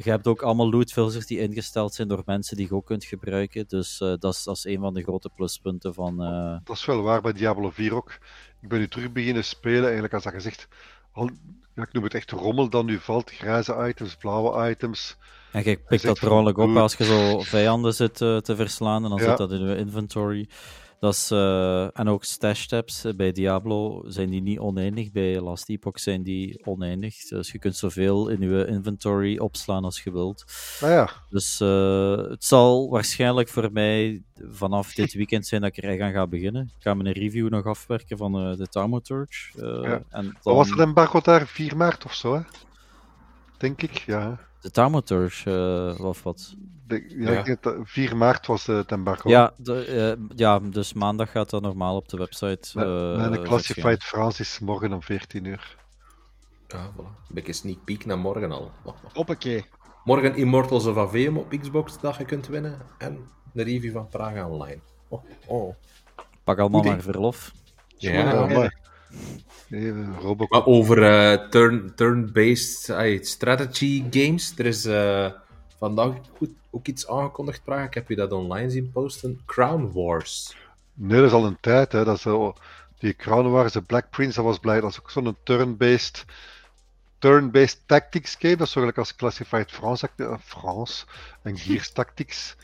[0.02, 3.64] Je hebt ook allemaal lootfilters die ingesteld zijn door mensen die je ook kunt gebruiken.
[3.68, 6.22] Dus eh, dat, is, dat is een van de grote pluspunten van...
[6.22, 8.18] eh, Dat is wel waar bij Diablo 4 ook.
[8.60, 10.68] Ik ben nu terug beginnen spelen, eigenlijk als dat gezegd,
[11.12, 11.30] al,
[11.74, 13.30] ja, ik noem het echt rommel dan nu valt.
[13.30, 15.16] Grijze items, blauwe items.
[15.52, 18.56] En je pikt dat per ongeluk op "Doe als je zo vijanden zit eh, te
[18.56, 19.24] verslaan en dan Ja.
[19.24, 20.48] zit dat in je inventory.
[21.00, 25.40] Dat is, eh, en ook stash tabs eh, bij Diablo zijn die niet oneindig, bij
[25.40, 27.16] Last Epoch zijn die oneindig.
[27.28, 30.44] Dus je kunt zoveel in je inventory opslaan als je wilt.
[30.80, 35.84] Nou ja, Dus eh, het zal waarschijnlijk voor mij vanaf dit weekend zijn dat ik
[35.84, 36.62] er echt aan ga beginnen.
[36.76, 39.60] Ik ga mijn review nog afwerken van de Taumaturge.
[39.62, 40.02] eh Ja.
[40.08, 41.46] en wat dan- was het embargo daar?
[41.46, 42.40] 4 maart of zo, hè?
[43.58, 44.38] Denk ik, ja.
[44.60, 45.50] De Taumaturge,
[45.98, 46.54] eh, of wat?
[46.88, 47.38] De, ja, Ja.
[47.38, 49.28] Ik denk dat 4 maart was eh, het embargo.
[49.28, 52.70] Ja, de, eh, ja, dus maandag gaat dat normaal op de website.
[52.74, 53.42] Mijn, eh, mijn verschijnen.
[53.42, 55.76] Classified Frans is morgen om 14 uur.
[56.68, 56.96] Ja, voilà.
[56.96, 58.70] Een beetje sneak peek naar morgen al.
[59.14, 59.64] hoppakee.
[60.04, 62.78] Morgen Immortals of Aveum op Xbox dat je kunt winnen.
[62.98, 64.80] En een review van Praga Online.
[65.08, 65.74] Oh, oh.
[66.44, 67.52] Pak allemaal maar verlof.
[67.96, 68.76] Ja, Ja, maar.
[69.68, 70.48] Nee, eh.
[70.48, 74.52] Maar over eh, turn, turn-based ay, strategy games.
[74.56, 75.30] Er is eh,
[75.78, 77.84] vandaag goed, ook iets aangekondigd, Praga.
[77.84, 79.40] Ik heb je dat online zien posten.
[79.46, 80.56] Crown Wars.
[80.94, 81.92] Nee, dat is al een tijd.
[81.92, 82.04] Hè.
[82.04, 82.54] Dat is zo,
[82.98, 84.80] die Crown Wars, de Black Prince, dat was blij.
[84.80, 86.24] Dat is ook zo'n turn-based
[87.18, 88.56] turn-based tactics game.
[88.56, 91.04] Dat is zo gelijk als Classified France, eh, France
[91.42, 92.56] en Gears Tactics.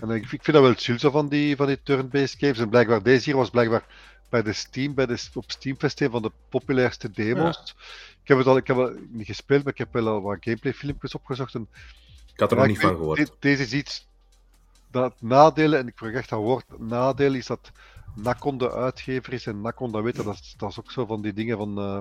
[0.00, 2.58] En ik, ik vind dat wel chill zo van die, van die turn-based games.
[2.58, 3.84] En blijkbaar, deze hier was blijkbaar
[4.28, 7.74] bij de Steam, bij de, op Steam Fest een van de populairste demos.
[8.22, 10.36] Ik heb het al, ik heb het niet gespeeld, maar ik heb wel al wat
[10.40, 11.54] gameplay filmpjes opgezocht.
[11.54, 11.68] En
[12.38, 13.18] Ik had er ja, nog niet van gehoord.
[13.18, 14.06] dit- deze is iets
[14.90, 17.72] dat nadelen, en ik vraag echt dat woord, nadeel is dat
[18.14, 21.22] Nacon de uitgever is en Nacon dat weet, dat is, dat is ook zo van
[21.22, 21.78] die dingen van...
[21.78, 21.98] eh,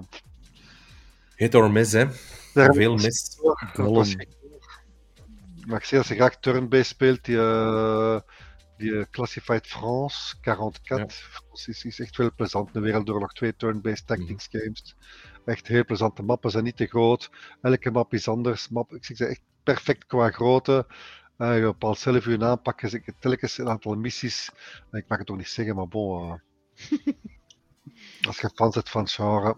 [1.36, 2.06] Hit or miss, hè.
[2.54, 3.38] daar- Veel mis.
[5.66, 8.20] Maar ik zie als je graag turn-based speelt, die, eh,
[8.78, 12.74] die Classified France, 44, France is, is echt wel plezant.
[12.74, 14.96] De Wereldoorlog 2 turn-based tactics games.
[15.46, 16.16] Echt heel plezant.
[16.16, 17.30] De mappen zijn niet te groot.
[17.62, 18.70] Elke map is anders.
[18.70, 19.42] Map, ik zeg ze echt
[19.73, 20.85] perfect qua grootte.
[21.38, 22.81] Eh, je bepaalt zelf je aanpak.
[22.81, 24.49] Je zet telkens een aantal missies.
[24.91, 26.39] Eh, Ik mag het toch niet zeggen, maar bon.
[26.80, 26.98] eh,
[28.27, 29.57] als je fans bent van het genre.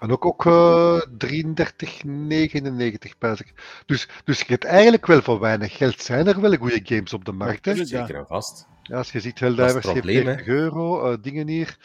[0.00, 3.82] En ook, ook eh 33,99 pijs ik.
[3.86, 6.00] Dus, dus je hebt eigenlijk wel voor weinig geld.
[6.00, 7.64] Zijn er wel goede games op de markt?
[7.64, 7.72] Hè?
[7.72, 7.84] Ja.
[7.84, 8.66] Zeker en vast.
[8.82, 11.76] Ja, als je ziet, Helldivers heeft probleem, 40 euro, eh, dingen hier.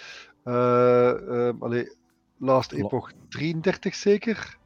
[1.60, 1.96] Allee,
[2.38, 4.58] Last Epoch 33 zeker?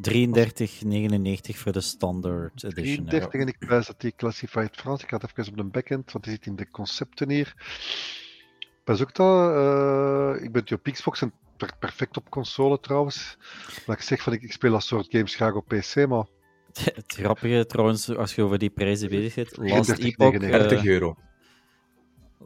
[0.00, 3.04] 33,99 voor de standard edition.
[3.04, 3.10] hè.
[3.10, 6.12] 33 en ik wijs dat die Classified France, ik ga het even op de backend,
[6.12, 7.54] want die zit in de concepten hier.
[8.84, 9.50] Pas ook dat.
[9.54, 11.32] eh, ik ben die op Xbox en
[11.78, 13.36] perfect op console trouwens.
[13.86, 16.26] Maar ik zeg van ik, ik speel dat soort games graag op PC, maar
[16.94, 20.68] Het grappige trouwens, als je over die prijzen bezig bent, Last 30, Epoch, 99.
[20.68, 21.16] 30 eh, euro.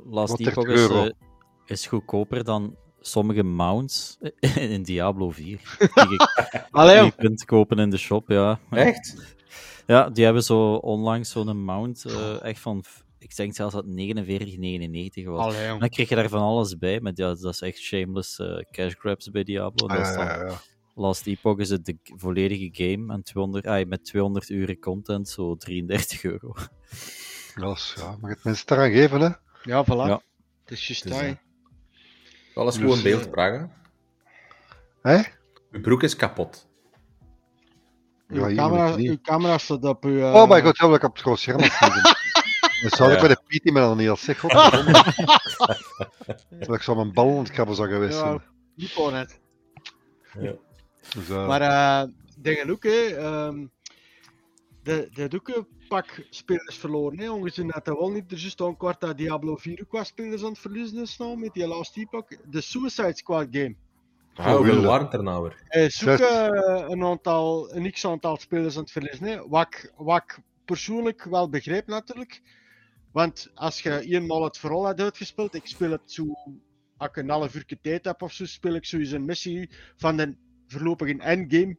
[0.05, 1.05] Last Epoch 30 is, euro?
[1.05, 1.12] eh,
[1.66, 2.76] is goedkoper dan
[3.06, 4.18] sommige mounts
[4.74, 5.59] in Diablo 4.
[6.72, 8.60] Die je, kunt kopen in de shop, ja.
[8.70, 9.35] Echt?
[9.86, 12.85] Ja, die hebben zo onlangs zo'n mount, eh, echt van,
[13.18, 15.40] ik denk zelfs dat het 49,99 was.
[15.44, 15.81] Allee, En jong.
[15.81, 18.94] dan krijg je daar van alles bij, maar ja, dat is echt shameless eh, cash
[18.98, 19.86] grabs bij Diablo.
[19.86, 20.60] ah, dat is ja, dan, ja, ja.
[20.94, 25.56] Last Epoch is het de volledige game en 200, ah, met 200 uur content, zo
[25.56, 26.55] 33 euro.
[27.72, 29.28] Is- ja, mag het mensen daaraan geven, hè?
[29.62, 30.09] Ja, voilà.
[30.09, 30.20] Ja.
[30.64, 31.12] Het is juist Dus,
[32.55, 32.60] dat, eh, hè.
[32.60, 33.72] Alles Dus, gewoon eh, beeld vragen.
[35.02, 35.22] Hè?
[35.70, 36.68] Uw broek is kapot.
[38.28, 39.09] Ja, Uw hier camera, niet.
[39.10, 40.18] uw camera staat op uw...
[40.20, 41.59] eh, Oh my god, ja, dat ik op het groot scherm.
[42.82, 43.26] Dan zou ik Ja.
[43.26, 44.39] bij de PT met een heel zeg.
[44.40, 44.93] godverdomme.
[46.66, 48.32] Dat ik zo mijn bal aan het krabben zou geweest zijn.
[48.32, 48.43] Ja,
[48.74, 49.40] niet voor net.
[51.14, 53.16] Dus, eh, Maar eh dingen ook, hè.
[53.16, 53.66] ehm,
[54.82, 57.31] de, de een pak spelers verloren, hè.
[57.31, 60.43] Ongezien dat dat wel niet er al een kwart dat Diablo 4 ook wat spelers
[60.43, 62.27] aan het verliezen is nou, met die Last Epoch.
[62.48, 63.74] De Suicide Squad game.
[64.35, 64.44] Ah,
[65.01, 65.62] het er nou weer?
[65.69, 66.01] Hij is
[66.90, 69.48] een, aantal, een x-aantal spelers aan het verliezen, hè.
[69.48, 72.43] Wat, ik- wat ik persoonlijk wel begrijp natuurlijk.
[73.12, 76.24] Want als je eenmaal het vooral hebt uitgespeeld, ik speel het zo,
[76.97, 80.16] als ik een half uur tijd heb of zo, speel ik sowieso een missie van
[80.16, 80.36] de
[80.66, 81.77] voorlopige endgame.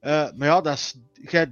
[0.00, 0.94] Eh, maar ja, dat is,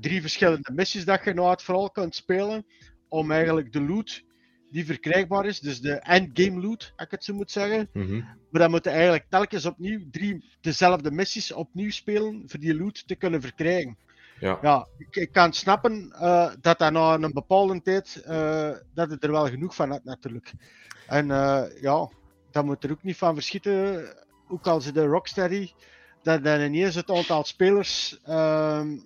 [0.01, 2.67] drie verschillende missies dat je nou het vooral kunt spelen,
[3.09, 4.25] om eigenlijk de loot
[4.71, 8.15] die verkrijgbaar is, dus de endgame loot, als ik het zo moet zeggen, Mhm.
[8.51, 13.15] maar dan moeten eigenlijk telkens opnieuw drie dezelfde missies opnieuw spelen voor die loot te
[13.15, 13.97] kunnen verkrijgen.
[14.41, 14.59] Ja.
[14.63, 19.25] Ja, ik, ik kan snappen eh, dat dat na een bepaalde tijd, eh, dat het
[19.25, 20.53] er wel genoeg van had natuurlijk.
[21.07, 21.27] En
[21.81, 22.09] ja,
[22.51, 24.07] dat moet er ook niet van verschieten,
[24.49, 25.71] ook al ze de Rocksteady,
[26.25, 28.97] dat dan ineens het aantal spelers ehm,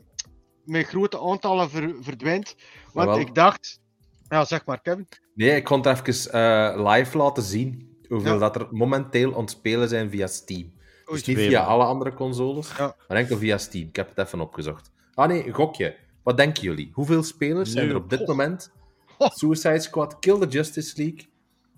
[0.64, 2.56] met grote aantallen ver- verdwijnt.
[2.92, 3.18] Want Jawel.
[3.26, 3.80] ik dacht,
[4.28, 8.38] ja zeg maar Kevin, Nee, ik kon het even eh, live laten zien hoeveel Ja.
[8.38, 10.72] dat er momenteel aan het spelen zijn via Steam.
[11.04, 12.96] Dus niet via alle andere consoles, Ja.
[13.08, 13.88] maar enkel via Steam.
[13.88, 14.90] Ik heb het even opgezocht.
[15.14, 15.96] Ah nee, een gokje.
[16.22, 16.90] Wat denken jullie?
[16.92, 18.26] Hoeveel spelers zijn er op dit Oh.
[18.26, 18.72] moment
[19.18, 19.28] Oh.
[19.30, 21.26] Suicide Squad Kill the Justice League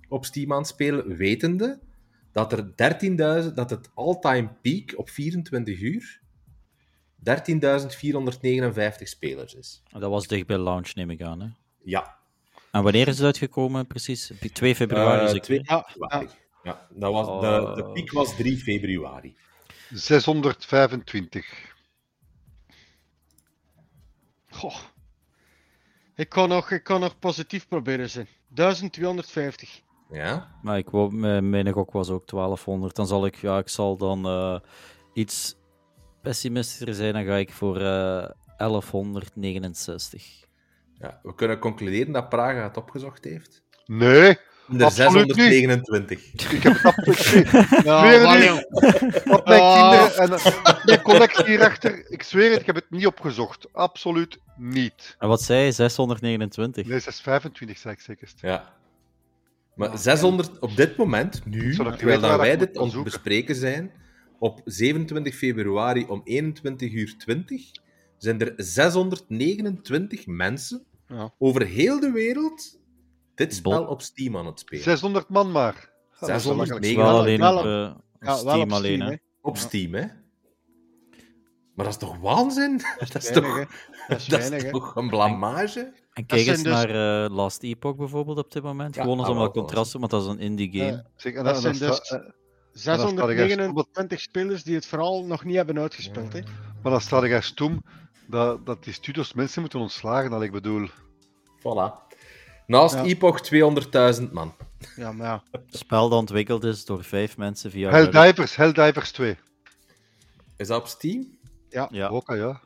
[0.08, 1.80] op Steam aan het spelen, wetende
[2.32, 2.66] dat er
[3.48, 6.20] 13.000, dat het all-time peak op 24 uur
[7.22, 9.82] 13.459 spelers is.
[9.90, 11.40] Dat was dicht bij launch, neem ik aan.
[11.40, 11.48] Hè?
[11.84, 12.18] Ja.
[12.72, 14.32] En wanneer is het uitgekomen, precies?
[14.52, 15.40] 2 februari, Eh, zeker?
[15.42, 16.24] twee- ja, februari.
[16.26, 16.30] ja.
[16.62, 17.40] Ja, dat was, Oh.
[17.40, 19.36] de, de piek was 3 februari.
[19.90, 21.74] 625.
[24.48, 24.76] Goh.
[26.16, 28.28] Ik kan nog, ik kan nog positief proberen zijn.
[28.48, 29.80] 1250.
[30.12, 30.54] Ja?
[30.62, 31.12] Maar ik wou,
[31.42, 32.96] mijn, gok was ook 1200.
[32.96, 34.56] Dan zal ik, ja, ik zal dan eh,
[35.12, 35.56] iets
[36.22, 37.12] pessimistischer zijn.
[37.12, 40.44] Dan ga ik voor eh 1169.
[40.98, 41.18] ja.
[41.22, 43.62] We kunnen concluderen dat Praga het opgezocht heeft.
[43.86, 45.34] Nee, De Absoluut niet.
[45.36, 46.52] 629.
[46.52, 47.50] ik heb het absoluut niet.
[47.84, 48.44] Ja, Weer wel, niet.
[48.44, 48.64] jong.
[49.38, 49.74] Op mijn Oh.
[49.90, 50.52] kinderen en
[50.84, 52.10] mijn collectie hierachter.
[52.10, 53.66] Ik zweer het, ik heb het niet opgezocht.
[53.72, 55.16] Absoluut niet.
[55.18, 55.72] En wat zei je?
[55.72, 56.86] 629?
[56.86, 58.28] Nee, 625 zei ik zeker.
[58.36, 58.78] Ja.
[59.88, 63.12] Maar 600 op dit moment, nu, terwijl dat wij dit aan het zoeken?
[63.12, 63.90] bespreken zijn,
[64.38, 67.62] op 27 februari om 21 uur 20,
[68.18, 71.34] zijn er 629 mensen Ja.
[71.38, 72.78] over heel de wereld
[73.34, 74.82] dit spel op Steam aan het spelen.
[74.84, 75.74] 600 man maar.
[76.20, 76.96] Ja, dat is wel 600 makkelijk.
[76.96, 76.96] nee.
[77.04, 78.94] wel alleen op, eh, op Ja, wel Steam op alleen.
[78.94, 79.10] Steam, hè.
[79.10, 79.16] hè.
[79.40, 79.60] Op Ja.
[79.60, 80.06] Steam, hè?
[81.80, 82.82] Maar dat is toch waanzin?
[82.98, 83.64] Dat is, Weinig, toch, hè.
[84.08, 84.70] Dat is dat weinig, is hè.
[84.70, 85.92] toch een blamage?
[86.12, 88.94] En kijk eens dus- naar eh, Last Epoch bijvoorbeeld op dit moment.
[88.94, 91.04] Ja, Gewoon ah, om wel, wat contrasten, want dat is een indie game.
[91.16, 91.42] Ja.
[91.42, 92.18] Dat zijn dus-
[92.72, 96.32] 629 spelers die het vooral nog niet hebben uitgespeeld.
[96.32, 96.40] Hè.
[96.82, 97.82] Maar dan staat ik echt stoem
[98.26, 100.30] dat, dat die studios mensen moeten ontslagen.
[100.30, 100.88] Dat ik bedoel,
[101.58, 102.08] Voilà.
[102.66, 103.02] Naast Ja.
[103.02, 103.40] Epoch
[104.20, 104.54] 200.000 man.
[104.96, 105.42] Ja, maar ja.
[105.50, 107.90] Het spel dat ontwikkeld is door vijf mensen via...
[107.90, 109.36] Helldivers, Helldivers 2.
[110.56, 111.38] Is dat op Steam?
[111.70, 112.60] Ja, Ook, ah, ja.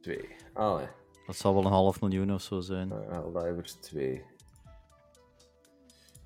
[0.00, 0.28] 2.
[0.54, 0.86] Allee.
[1.26, 2.88] dat zal wel een half miljoen of zo zijn.
[2.88, 4.22] Uh, Helldivers 2.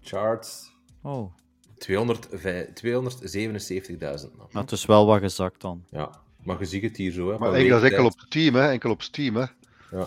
[0.00, 0.70] Charts.
[1.02, 1.32] Oh,
[1.78, 4.48] 200 vij- 277.000 man.
[4.52, 5.84] maar het is wel wat gezakt dan.
[5.90, 6.10] Ja,
[6.44, 7.30] maar je ziet het hier zo.
[7.30, 8.68] Hè, Maar enkel, dat is enkel op Steam, hè.
[8.70, 9.40] Enkel op Steam, hè.
[9.40, 9.48] Ja.
[9.90, 9.98] Ja,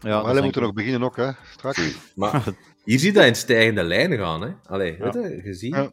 [0.00, 1.30] maar dat wij is moeten nog beginnen ook, hè.
[1.52, 1.96] Straks.
[2.14, 2.44] Maar
[2.84, 4.40] hier zie je dat in stijgende lijnen gaan.
[4.42, 4.52] Hè.
[4.66, 5.10] Allee, Ja.
[5.10, 5.74] weet je, je ziet.
[5.74, 5.92] Ja.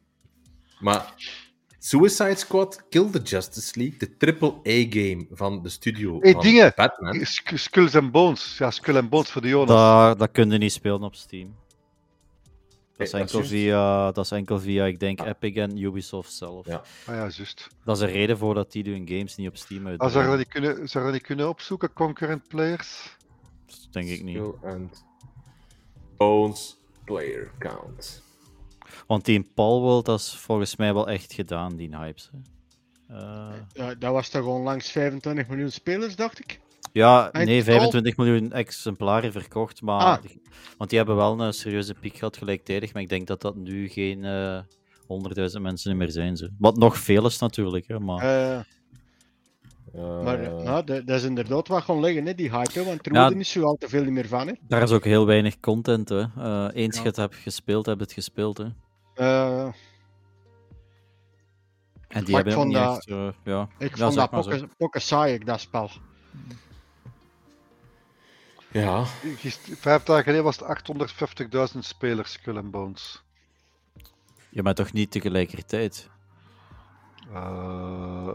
[0.79, 1.13] Maar
[1.79, 6.73] Suicide Squad, Kill the Justice League, de triple-A-game van de studio Hey, van dingen.
[6.75, 7.25] Batman.
[7.25, 8.57] Sk- Skulls and Bones.
[8.57, 9.67] Ja, Skull and Bones voor de Jonas.
[10.07, 11.55] Dat, dat kun je niet spelen op Steam.
[12.97, 13.51] Dat is, enkel juist.
[13.51, 16.65] via, dat is enkel via, ik denk, Epic en Ubisoft zelf.
[16.65, 16.75] Ja.
[17.05, 17.67] Ah ja, juist.
[17.85, 20.13] Dat is een reden voor dat die hun games niet op Steam Ah, uitbrengen.
[20.13, 23.17] zouden we die kunnen, zouden we die kunnen opzoeken, concurrent players?
[23.65, 24.35] Dat denk ik niet.
[24.37, 25.03] Skill and
[26.17, 28.23] Bones player count.
[29.07, 32.29] Want die in Palworld, dat is volgens mij wel echt gedaan, die hypes.
[33.07, 36.59] Eh, Ja, dat was toch onlangs 25 miljoen spelers, dacht ik?
[36.93, 40.01] ja, En nee, totaal- 25 miljoen exemplaren verkocht, maar...
[40.01, 40.23] Ah.
[40.77, 43.87] Want die hebben wel een serieuze piek gehad gelijktijdig, maar ik denk dat dat nu
[43.89, 44.59] geen eh
[45.55, 46.37] 100.000 mensen meer zijn.
[46.37, 46.49] Ze.
[46.57, 48.19] Wat nog veel is natuurlijk, hè, maar...
[48.55, 48.59] Eh,
[49.93, 53.13] Maar ja, dat, dat is inderdaad wat gaan liggen, hè, die hype, hè, want er
[53.13, 53.29] Ja.
[53.29, 54.47] er niet zo al te veel meer van.
[54.47, 54.53] Hè.
[54.61, 56.21] Daar is ook heel weinig content, hè.
[56.37, 57.01] Eh, eens Ja.
[57.01, 58.65] je het hebt gespeeld, heb je het gespeeld, hè.
[59.13, 59.67] Eh,
[62.07, 63.07] En die Maar hebben niet dat- echt...
[63.07, 63.67] eh, ja.
[63.77, 65.89] ik Ja, vond dat pokken- pokken saai, ik, dat spel.
[68.71, 69.05] ja,
[69.79, 73.23] Vijf dagen geleden was het 850.000 spelers, Skull and Bones.
[74.49, 76.09] Ja, maar toch niet tegelijkertijd.
[77.33, 78.33] Eh,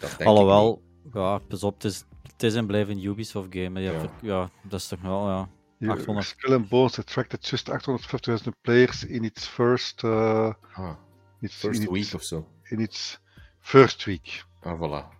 [0.00, 0.82] dat denk ik Alhoewel,
[1.12, 3.80] ja, pas op, het is, het is en blijft een Ubisoft game.
[3.80, 4.50] Ja, Ja.
[4.62, 5.48] dat is toch wel, ja.
[5.78, 6.26] hier, 800.
[6.26, 10.52] Skull and Bones attracted just 850.000 players in its first, uh.
[10.72, 10.94] Ah,
[11.40, 12.46] its, first in week its, of zo.
[12.64, 13.20] in its
[13.60, 14.44] first week.
[14.62, 15.18] Ah, voilà.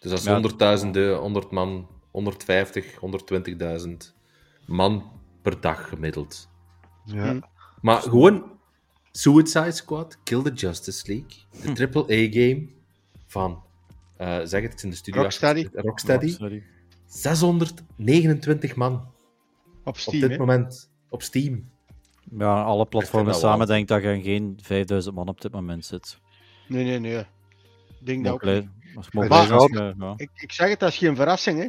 [0.00, 0.40] Dus dat is Ja.
[1.16, 4.14] 100.000, 100 man, 150, 120.000
[4.66, 5.10] man
[5.42, 6.48] per dag gemiddeld.
[7.04, 7.30] Ja.
[7.30, 7.40] Hm.
[7.80, 8.58] Maar gewoon
[9.12, 12.68] Suicide Squad, Kill the Justice League, de AAA-game
[13.26, 13.62] van,
[14.18, 15.22] eh, zeg het, het is in de studio.
[15.22, 15.68] Rocksteady.
[15.72, 16.26] Rocksteady.
[16.26, 16.62] Oh, sorry.
[17.06, 19.06] 629 man Op
[19.84, 20.36] op Steam, dit hè.
[20.38, 21.70] moment op Steam.
[22.38, 23.66] Ja, alle platformen samen wel.
[23.66, 26.18] denk dat je geen 5000 man op dit moment zit.
[26.68, 27.18] Nee, nee, nee.
[27.18, 27.26] Ik
[28.06, 28.62] denk dat ook Maar-
[29.30, 30.12] als je- ja.
[30.16, 31.66] Ik, ik zeg het, dat is geen verrassing, hè.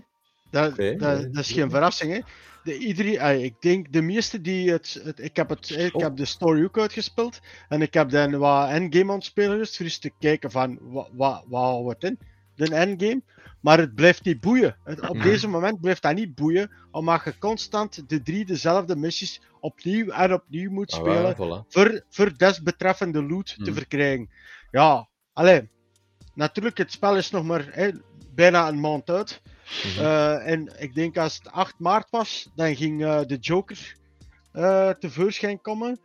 [0.51, 1.59] Dat, Oké, dat, nee, dat is nee.
[1.59, 2.19] geen verrassing, hè.
[2.63, 6.01] De, iedereen, ik denk de meeste die het, het- ik, heb het, ik Oh.
[6.01, 7.39] heb de story ook uitgespeeld
[7.69, 11.43] en ik heb dan wat endgame aan het spelen eens te kijken van wat, wat,
[11.47, 12.19] wat houdt het in,
[12.67, 13.21] de endgame.
[13.61, 14.77] Maar het blijft niet boeien.
[14.83, 15.23] Het- op Mhm.
[15.23, 20.33] deze moment blijft dat niet boeien, omdat je constant de drie dezelfde missies opnieuw en
[20.33, 21.67] opnieuw moet Ah, spelen voilà.
[21.67, 23.73] voor, voor desbetreffende loot te Mhm.
[23.73, 24.29] verkrijgen.
[24.71, 25.69] Ja, alleen.
[26.33, 27.89] Natuurlijk, het spel is nog maar hè,
[28.33, 29.41] bijna een maand uit.
[29.83, 29.99] Mhm.
[30.05, 33.97] Eh, en ik denk als het 8 maart was, dan ging eh, de Joker
[34.51, 35.99] eh tevoorschijn komen.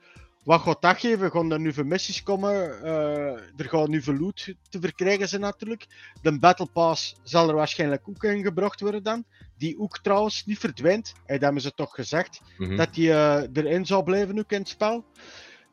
[0.44, 1.30] Wat gaat dat geven?
[1.30, 2.82] Gaan er nu veel missies komen?
[2.82, 5.86] Eh, er gaat nu veel loot te verkrijgen zijn natuurlijk.
[6.22, 9.24] De Battle Pass zal er waarschijnlijk ook in gebracht worden dan.
[9.58, 11.12] Die ook trouwens niet verdwijnt.
[11.16, 12.76] Eh, dat hebben ze toch gezegd Mhm.
[12.76, 15.04] dat die eh, erin zou blijven ook in het spel.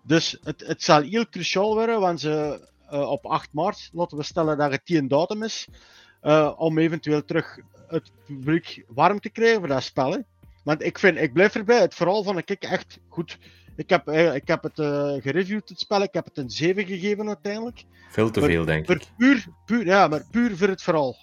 [0.03, 4.57] Dus het, het zal heel cruciaal worden, want ze, op 8 maart, laten we stellen
[4.57, 5.67] dat het 10 datum is,
[6.57, 7.57] om eventueel terug
[7.87, 10.11] het publiek warm te krijgen voor dat spel.
[10.11, 10.17] Hè.
[10.63, 13.37] Want ik, vind, ik blijf erbij, het verhaal vond ik echt goed.
[13.81, 16.85] Ik heb, eh, ik heb het eh, gereviewd, het spel, ik heb het een 7
[16.85, 17.83] gegeven uiteindelijk.
[18.09, 19.07] Veel te maar- veel, denk ik.
[19.17, 21.15] puur, puur, ja, maar puur voor het verhaal.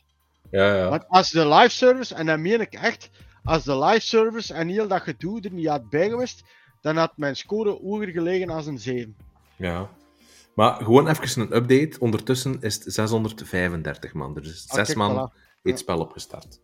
[0.50, 0.88] Ja, ja.
[0.88, 3.10] Want als de live service, en dat meen ik echt,
[3.44, 6.42] als de live service en heel dat gedoe er niet had bij geweest,
[6.80, 9.16] dan had mijn score hoger gelegen als een 7.
[9.56, 9.88] ja.
[10.54, 12.00] Maar gewoon even een update.
[12.00, 14.36] Ondertussen is het 635 man.
[14.36, 15.32] Er is Ah, zes kijk, man voilà.
[15.34, 16.60] heeft het spel opgestart.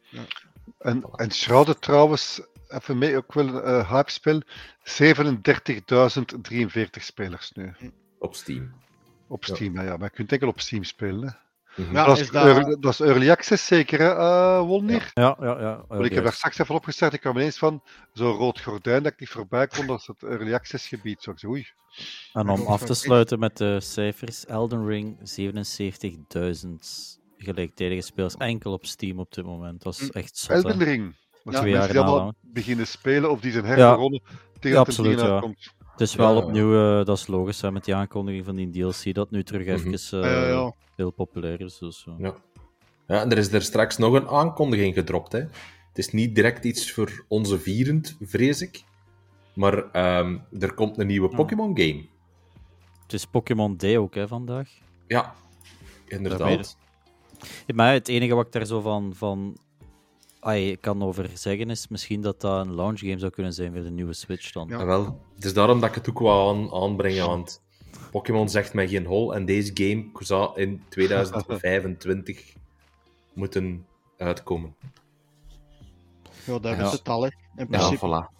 [0.79, 2.41] En, en Shrouded trouwens,
[2.75, 4.47] even mee, ook wel een eh, hype spel, 37.043
[7.01, 7.73] spelers nu.
[8.19, 8.73] Op Steam.
[9.29, 9.55] Op Ja.
[9.55, 9.83] Steam, ja.
[9.83, 11.29] ja, maar je kunt enkel op Steam spelen.
[11.29, 11.35] Hè.
[11.83, 11.95] Mhm.
[11.95, 15.11] Ja, dat, is is dat- early, dat is early access zeker, hè, eh, Wolnir?
[15.15, 15.85] Ja, ja, ja.
[15.89, 17.83] Want ik heb daar straks even opgestart, ik kwam ineens van
[18.13, 21.23] zo'n rood gordijn dat ik niet voorbij kon, dat is het early access gebied.
[21.23, 21.67] Zo, ik zei, oei.
[22.33, 28.87] En om af te sluiten met de cijfers, Elden Ring 77.000 gelijktijdige spelers enkel op
[28.87, 29.83] Steam op dit moment.
[29.83, 30.55] Dat is echt zot, hè.
[30.55, 31.15] Elden Ring.
[31.45, 31.61] Maar Ja.
[31.61, 34.89] Twee jaar die allemaal na, beginnen spelen of die zijn herbegonnen tegen Ja, dat het
[34.89, 35.33] absoluut, tegen ja.
[35.35, 35.73] uitkomt.
[35.91, 36.43] Het is wel Ja.
[36.43, 39.67] opnieuw, eh, dat is logisch, hè, met die aankondiging van die DLC, dat nu terug
[39.67, 39.95] Mhm.
[39.95, 40.73] even Ja, eh, ja, ja.
[40.97, 41.79] heel populair is.
[41.79, 42.15] Dus, eh.
[42.19, 42.35] Ja.
[43.07, 45.33] ja, en er is er straks nog een aankondiging gedropt.
[45.33, 45.39] Hè.
[45.39, 48.85] Het is niet direct iets voor onze vierend, vrees ik.
[49.55, 51.37] Maar ehm, er komt een nieuwe Ja.
[51.37, 52.05] Pokémon-game.
[53.03, 54.69] Het is Pokémon Day ook hè, vandaag.
[55.07, 55.35] Ja,
[56.09, 56.77] inderdaad.
[57.67, 59.57] Ja, maar het enige wat ik daar zo van, van
[60.45, 63.83] ai, kan over zeggen is misschien dat dat een launch game zou kunnen zijn voor
[63.83, 64.69] de nieuwe Switch dan.
[64.69, 64.79] Ja.
[64.79, 67.63] En wel, het is daarom dat ik het ook wou aan, aanbrengen, want
[68.11, 72.53] Pokémon zegt mij geen hol en deze game zou in 2025
[73.35, 74.75] moeten uitkomen.
[76.45, 76.85] Ja, dat Ja.
[76.87, 77.29] is het al, hè.
[77.57, 78.07] In Ja, principe.
[78.07, 78.33] voilà.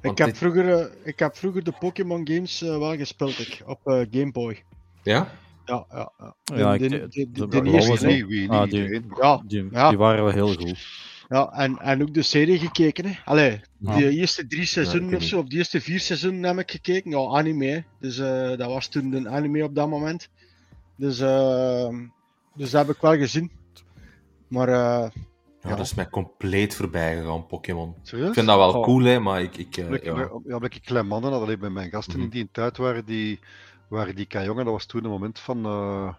[0.00, 3.62] ik, heb dit- vroeger, eh, ik heb vroeger de Pokémon games eh, wel gespeeld, ik,
[3.66, 4.62] op eh, Game Boy.
[5.02, 5.32] Ja?
[5.70, 6.12] Ja, ja,
[6.56, 6.76] ja.
[6.78, 9.68] De, ik- eerste, Ah, die-.
[9.70, 11.08] Ja, Die, waren wel heel goed.
[11.28, 13.06] Ja, en, en ook de serie gekeken.
[13.06, 13.12] Hè.
[13.24, 13.96] Allee, Ja.
[13.96, 17.10] de eerste drie seizoenen ik of zo, of de eerste vier seizoenen heb ik gekeken.
[17.10, 17.66] Ja, anime.
[17.66, 17.80] hè.
[18.00, 20.28] Dus eh, dat was toen een anime op dat moment.
[20.96, 21.88] Dus, eh,
[22.54, 23.50] dus dat heb ik wel gezien.
[24.48, 25.10] Maar eh,
[25.62, 25.76] Ja, Ja.
[25.76, 27.94] dat is mij compleet voorbij gegaan, Pokémon.
[28.02, 28.28] Serieus?
[28.28, 28.82] Ik vind dat wel Oh.
[28.82, 29.56] cool, hè, maar ik...
[29.56, 30.26] ik eh, ik, ja.
[30.28, 32.22] omdat ik klein mannen had, alleen bij mijn gasten Mhm.
[32.24, 33.38] in die tijd waren die,
[33.90, 34.64] waren die jongen.
[34.64, 36.14] Dat was toen een moment van, eh,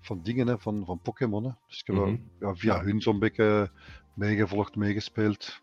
[0.00, 1.44] van dingen, hè, van, van Pokémon.
[1.44, 1.50] hè.
[1.68, 2.16] Dus ik heb wel, Mhm.
[2.40, 3.70] ja, via hun zo'n beetje
[4.14, 5.60] meegevolgd, meegespeeld.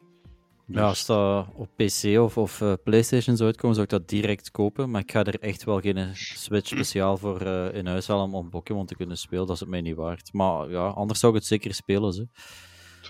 [0.67, 4.09] Dus, Ja, als dat op PC of, of eh, PlayStation zou uitkomen, zou ik dat
[4.09, 4.91] direct kopen.
[4.91, 8.35] Maar ik ga er echt wel geen Switch speciaal voor eh, in huis halen om,
[8.35, 9.45] om Pokémon te kunnen spelen.
[9.45, 10.33] Dat is het mij niet waard.
[10.33, 12.13] Maar ja, anders zou ik het zeker spelen.
[12.13, 12.27] Ze.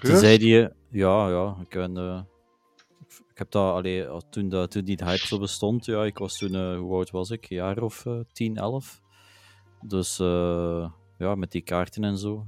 [0.01, 0.69] Tenzij die...
[0.89, 1.55] Ja, ja.
[1.61, 2.21] Ik, ben, eh,
[3.33, 3.73] ik heb dat...
[3.73, 6.55] Allee, toen, dat, toen die hype zo bestond, ja, ik was toen...
[6.55, 7.45] eh, hoe oud was ik?
[7.49, 9.01] Een jaar of eh 10, 11.
[9.81, 12.45] Dus eh, ja, met die kaarten en zo.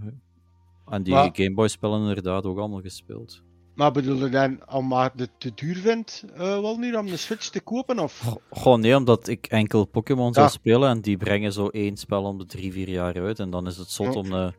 [0.88, 3.44] En die Maar- Gameboy-spellen inderdaad ook allemaal gespeeld.
[3.76, 7.50] Maar bedoel je dan, omdat het te duur vindt, eh, wel niet om de Switch
[7.50, 8.00] te kopen?
[8.00, 8.36] Of?
[8.52, 12.38] Gewoon nee, omdat ik enkel Pokémon zou spelen en die brengen zo één spel om
[12.38, 13.40] de drie, vier jaar uit.
[13.40, 14.52] En dan is het zot om,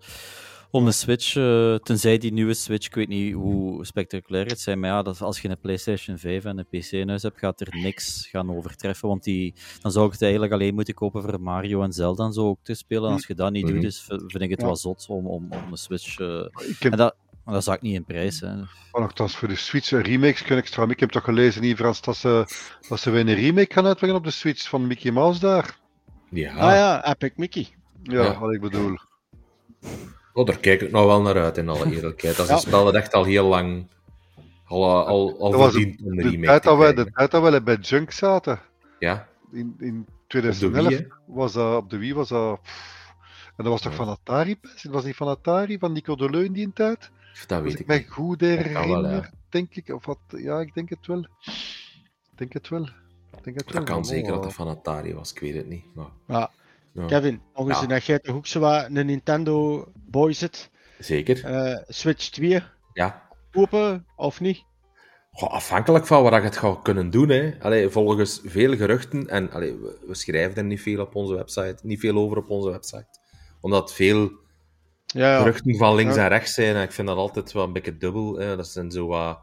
[0.77, 4.81] om de Switch, eh, tenzij die nieuwe Switch, ik weet niet hoe spectaculair het zijn,
[4.81, 7.61] maar ja, dat, als je een PlayStation 5 en een PC in huis hebt, gaat
[7.61, 9.09] er niks gaan overtreffen.
[9.09, 12.33] Want die, dan zou ik het eigenlijk alleen moeten kopen voor Mario en Zelda en
[12.33, 13.07] zo ook te spelen.
[13.09, 14.67] En als je dat niet doet, is, vind ik het Ja.
[14.67, 16.19] wel zot om, om, om de Switch...
[16.19, 18.41] eh, Ik heb en dat, dat zag ik niet in prijs.
[18.41, 18.57] Hè.
[18.57, 22.01] Maar nogthans, voor de Switch een remakes kun ik Ik heb toch gelezen in Frans
[22.01, 22.45] dat ze,
[22.89, 25.79] dat ze weer een remake gaan uitbrengen op de Switch van Mickey Mouse daar.
[26.31, 26.53] Ja.
[26.55, 27.67] Ah ja, Epic Mickey.
[28.03, 28.39] Ja, Ja.
[28.39, 28.97] wat ik bedoel.
[30.37, 32.37] Oh, daar kijk ik nou wel naar uit, in alle eerlijkheid.
[32.37, 32.55] Dat is Ja.
[32.57, 33.87] een spel dat echt al heel lang...
[34.67, 37.31] Al, eh, al, al Dat verdient om De remake tijd, te dat wij, de tijd
[37.31, 38.61] dat wij bij Junk zaten,
[38.99, 41.07] Ja, in, in op de 2011, Wii, hè.
[41.27, 42.61] was dat, op de Wii was dat...
[42.63, 43.13] pff,
[43.47, 43.99] en dat was toch Ja.
[43.99, 44.59] van Atari?
[44.63, 47.11] Het was niet van Atari, van Nico de Leu in die tijd?
[47.47, 49.31] Dat weet ik ik goed kan wel, herinner, ja.
[49.49, 49.89] denk ik.
[49.95, 51.19] Of wat, ja, ik denk het wel.
[51.21, 52.83] Ik denk het wel.
[53.37, 53.75] Ik denk het wel.
[53.75, 55.85] Dat kan maar zeker dat het van Atari was, ik weet het niet.
[55.95, 56.51] Maar, Ja.
[56.97, 57.07] Ja.
[57.07, 57.87] Kevin, nog eens Ja.
[57.87, 60.71] dat jij toch ook zo wat een Nintendo Boy zit.
[60.99, 62.63] Zeker, eh, Switch 2
[62.93, 63.23] ja.
[63.51, 64.65] kopen of niet?
[65.33, 67.29] Goh, afhankelijk van wat je het gaat kunnen doen.
[67.29, 67.55] Hè.
[67.61, 71.77] Allee, volgens veel geruchten, en allee, we, we schrijven er niet veel op onze website,
[71.83, 73.07] niet veel over op onze website,
[73.61, 74.31] omdat veel
[75.07, 76.77] Ja, geruchten van links en rechts zijn.
[76.77, 78.39] En ik vind dat altijd wel een beetje dubbel.
[78.39, 78.57] Hè.
[78.57, 79.39] Dat zijn zo wat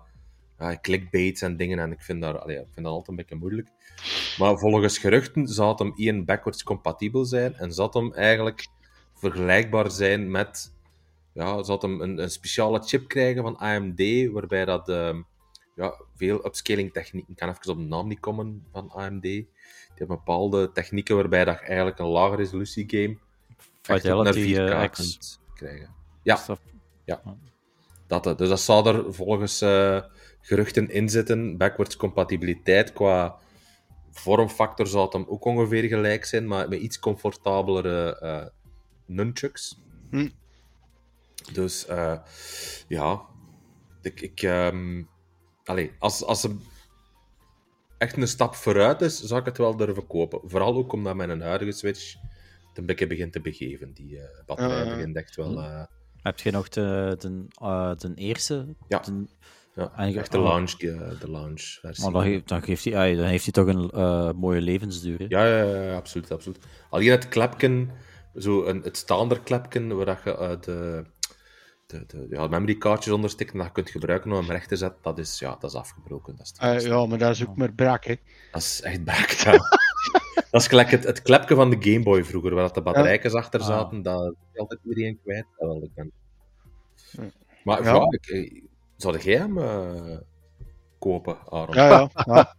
[0.59, 1.79] ja, clickbaits en dingen.
[1.79, 3.67] En ik vind, daar, allee, ik vind dat altijd een beetje moeilijk.
[4.37, 7.55] Maar volgens geruchten zou het hem één backwards compatibel zijn.
[7.55, 8.67] En zou het hem eigenlijk
[9.13, 10.71] vergelijkbaar zijn met.
[11.33, 14.31] Ja, zou het hem een, een speciale chip krijgen van AMD.
[14.31, 15.21] Waarbij dat ehm,
[15.75, 17.31] ja, veel upscaling technieken.
[17.31, 19.21] Ik kan even op de naam niet komen van AMD.
[19.21, 19.47] Die
[19.95, 23.17] hebben bepaalde technieken waarbij dat eigenlijk een lage resolutie game.
[23.83, 24.97] op naar Fidelity 4K eh, X.
[24.97, 25.93] kunt krijgen.
[26.23, 27.52] Ja, Is
[28.21, 30.01] dat- eh, dus dat zou er volgens eh,
[30.41, 31.57] geruchten in zitten.
[31.57, 33.35] Backwards compatibiliteit qua
[34.11, 38.45] vormfactor zou het hem ook ongeveer gelijk zijn, maar met iets comfortabelere eh
[39.05, 39.79] nunchucks.
[40.09, 40.29] Hm.
[41.53, 41.85] Dus
[42.87, 43.21] ja,
[44.01, 45.03] ik, ik ehm,
[45.63, 46.55] allee, als, als ze
[47.97, 50.39] echt een stap vooruit is, zou ik het wel durven kopen.
[50.43, 52.13] Vooral ook omdat mijn huidige Switch
[52.67, 53.93] het een beetje begint te begeven.
[53.93, 55.59] Die batterij Eh, begint echt wel...
[56.23, 58.65] Heb je nog de, de, eh, de eerste?
[58.87, 58.99] Ja.
[58.99, 59.25] De-
[59.75, 60.43] Ja, echt de oh.
[60.47, 62.03] launch, eh, de launch versie.
[62.03, 65.19] maar dan, geeft, dan, geeft hij, dan heeft hij toch een eh, mooie levensduur.
[65.19, 65.25] hè?
[65.27, 66.57] Ja, ja, ja, absoluut, absoluut.
[66.89, 67.91] Alleen het klepken,
[68.35, 71.03] zo een, het staande klepken, waar dat je de,
[71.87, 74.67] de, de ja, memory kaartjes onder stikt en dat je kunt gebruiken om hem recht
[74.69, 76.35] te zetten, dat is, ja, dat is afgebroken.
[76.35, 78.15] Dat is, Eh, ja, maar dat is ook maar brak, hè.
[78.51, 79.51] dat is echt brak, ja.
[80.51, 83.33] Dat is gelijk het, het klepken van de Game Boy vroeger, waar dat de batterijtjes
[83.33, 83.65] achter Ah.
[83.67, 85.45] zaten, dat is altijd iedereen kwijt.
[85.57, 86.11] Terwijl ik ben.
[87.63, 88.07] Maar Ja.
[88.09, 88.61] ik, eh,
[88.97, 90.17] zou jij hem eh,
[90.99, 91.75] kopen, Aaron?
[91.75, 92.09] Ja, ja.
[92.25, 92.55] ja.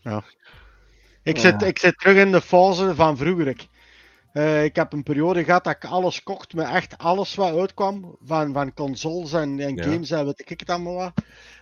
[0.10, 0.24] ja.
[1.22, 3.46] Ik, zit, ik zit terug in de fase van vroeger.
[3.46, 3.66] Ik,
[4.36, 8.16] Eh, ik heb een periode gehad dat ik alles kocht, met echt alles wat uitkwam,
[8.20, 9.82] van, van consoles en, en Ja.
[9.82, 11.12] games en weet ik het allemaal wat.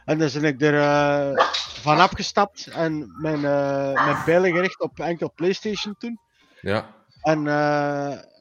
[0.05, 1.39] En dan ben ik er eh,
[1.83, 6.19] van afgestapt en mijn, eh mijn pijlen gericht op enkel PlayStation toen.
[6.61, 7.45] Ja, En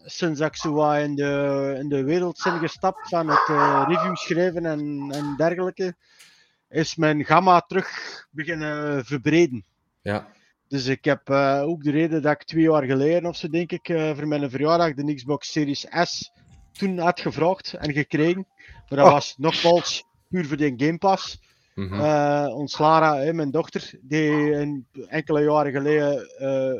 [0.05, 3.47] sinds dat ik zo wat in de, in de wereld ben gestapt van het
[3.87, 5.95] review schrijven en, en dergelijke,
[6.69, 7.87] is mijn gamma terug
[8.31, 9.65] beginnen verbreden.
[10.01, 10.27] ja.
[10.73, 13.71] Dus ik heb eh, ook de reden dat ik twee jaar geleden of zo, denk
[13.71, 16.31] ik, eh, voor mijn verjaardag de Xbox Series S
[16.71, 18.47] toen had gevraagd en gekregen.
[18.57, 19.11] Maar dat Oh.
[19.11, 21.39] was nogmaals puur voor de Game Pass.
[21.75, 21.93] Mhm.
[21.93, 26.27] Eh, ons Lara, hè, mijn dochter, die een, enkele jaren geleden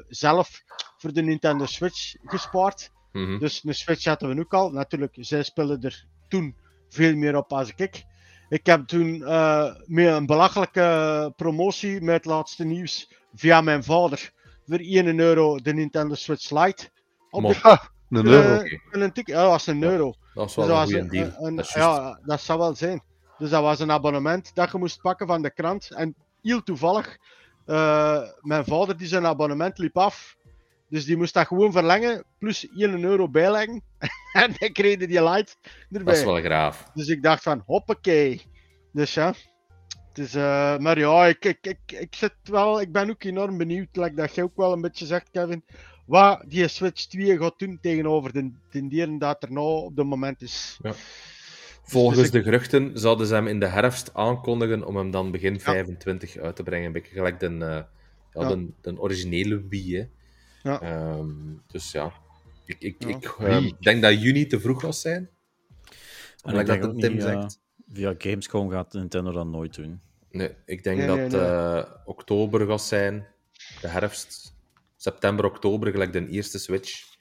[0.10, 0.64] zelf
[0.98, 2.91] voor de Nintendo Switch gespaard.
[3.11, 3.40] Mhm.
[3.40, 4.72] Dus een Switch hadden we ook al.
[4.72, 6.56] Natuurlijk, zij speelden er toen
[6.90, 8.03] veel meer op als ik.
[8.54, 14.32] Ik heb toen eh, met een belachelijke promotie met het laatste nieuws via mijn vader
[14.68, 16.90] voor 1 euro de Nintendo Switch Lite.
[17.30, 18.56] Op de, een eh, euro.
[18.56, 18.80] oké.
[18.92, 20.14] een tik, ja, dat was een euro.
[20.34, 21.46] Dat is Dus wel dat een was goede deal.
[21.48, 21.98] een- dat is juist.
[21.98, 23.04] ja, dat zou wel zijn.
[23.38, 25.92] Dus dat was een abonnement dat je moest pakken van de krant.
[25.92, 27.18] En heel toevallig,
[27.66, 30.36] eh, mijn vader die zijn abonnement liep af.
[30.94, 33.82] Dus die moest dat gewoon verlengen, plus 1 euro bijleggen.
[34.34, 35.57] en dan kreeg je die light
[35.91, 36.03] erbij.
[36.03, 36.91] Dat is wel graaf.
[36.94, 38.41] Dus ik dacht van, hoppakee.
[38.91, 39.34] Dus ja.
[40.14, 43.88] Dus, eh, maar ja, ik, ik, ik, ik, zit wel, ik ben ook enorm benieuwd,
[43.95, 45.64] like dat jij ook wel een beetje zegt, Kevin,
[46.06, 50.06] wat die Switch 2 gaat doen tegenover de, de dieren dat er nou op dit
[50.06, 50.80] moment is.
[51.84, 55.32] Volgens dus ik- de geruchten zouden ze hem in de herfst aankondigen om hem dan
[55.32, 56.86] begin 25 uit te brengen.
[56.86, 57.86] Een beetje gelijk de, eh, ja,
[58.32, 58.48] Ja.
[58.48, 59.98] de, de originele Wii.
[59.98, 60.06] Hè.
[60.64, 60.81] Ja.
[60.81, 61.30] Ehm,
[61.68, 62.14] dus ja,
[62.65, 63.07] ik, ik, Ja.
[63.07, 65.30] ik ehm, denk dat juni te vroeg was zijn.
[66.44, 67.60] En ik denk dat Tim niet, eh, zegt.
[67.91, 70.02] via Gamescom gaat Nintendo dat nooit doen.
[70.31, 71.40] Nee, ik denk Nee, dat nee, nee.
[71.41, 73.27] eh, oktober gaat zijn,
[73.81, 74.56] de herfst,
[74.95, 77.11] september, oktober, gelijk de eerste Switch.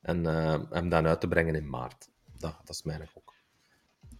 [0.00, 2.08] En eh, hem dan uit te brengen in maart.
[2.38, 3.34] Dat, dat is mijn gok.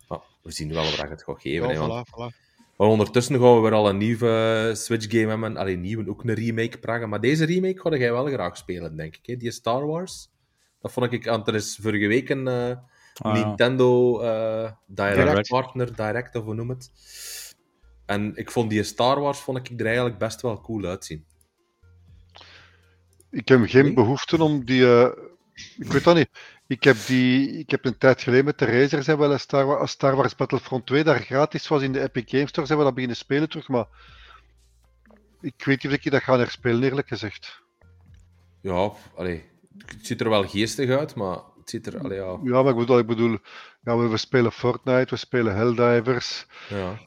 [0.08, 1.68] Maar we zien wel waar het gaat geven.
[1.68, 2.45] Ja, want- voilà, voilà.
[2.76, 5.56] Maar ondertussen gaan we weer al een nieuwe Switch-game hebben.
[5.56, 7.08] Alleen nieuwe, ook een remake pragen.
[7.08, 9.26] Maar deze remake ga jij wel graag spelen, denk ik.
[9.26, 9.36] Hè?
[9.36, 10.28] Die Star Wars.
[10.80, 11.24] Dat vond ik...
[11.24, 12.76] Want er is vorige week een eh,
[13.22, 13.32] Ah.
[13.32, 15.48] Nintendo eh, Direct, Direct.
[15.48, 16.90] Partner, Direct of hoe noem het.
[18.06, 21.24] En ik vond die Star Wars vond ik er eigenlijk best wel cool uitzien.
[23.30, 23.92] Ik heb geen Nee?
[23.94, 24.86] behoefte om die.
[24.86, 25.08] eh,
[25.78, 26.28] ik weet dat niet.
[26.68, 29.86] Ik heb, die, ik heb een tijd geleden met de Razer zijn wel Star, Wa-
[29.86, 32.66] Star Wars Battlefront 2 daar gratis was in de Epic Games Store.
[32.66, 33.86] Zijn we dat beginnen spelen terug, maar
[35.40, 37.62] ik weet niet of ik dat ga herspelen, eerlijk gezegd.
[38.60, 39.44] Ja, allee,
[39.86, 41.98] het ziet er wel geestig uit, maar het ziet er...
[42.00, 43.38] Allee, ja, Ja, maar ik bedoel, ik bedoel
[43.84, 46.46] ja, we, we spelen Fortnite, we spelen Helldivers.
[46.68, 46.98] ja.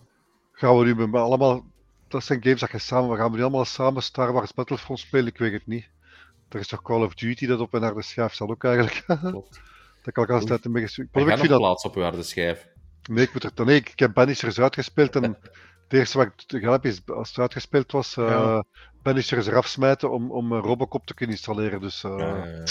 [0.51, 1.65] Gaan we nu met allemaal.
[2.07, 3.17] Dat zijn games dat je samen.
[3.17, 5.27] Gaan we nu allemaal samen Star Wars Battlefront spelen?
[5.27, 5.89] Ik weet het niet.
[6.49, 9.05] Er is toch Call of Duty dat op en naar de schijf staat ook eigenlijk.
[9.31, 9.61] klopt.
[10.03, 11.03] dat kan ik altijd een beetje.
[11.03, 11.57] Ik, Heb dat.
[11.57, 12.67] plaats op uw harde schijf?
[13.09, 13.65] Nee, ik moet er.
[13.65, 15.23] Nee, ik heb Banishers uitgespeeld en
[15.83, 18.63] het eerste wat ik gedaan heb is, als het uitgespeeld was, eh Ja.
[19.03, 21.81] Banishers eraf smijten om, om een Robocop te kunnen installeren.
[21.81, 22.63] Dus eh Ja, ja, ja.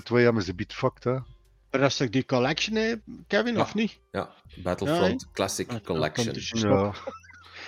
[0.00, 1.12] Z2 ja, is een bit fucked, hè.
[1.70, 2.94] Maar dat is toch die collection, hè,
[3.26, 3.60] Kevin, Ja.
[3.60, 3.98] of niet?
[4.12, 4.30] Ja,
[4.62, 6.32] Battlefront Ja, Classic Ah, Collection.
[6.32, 6.92] dus- Ja.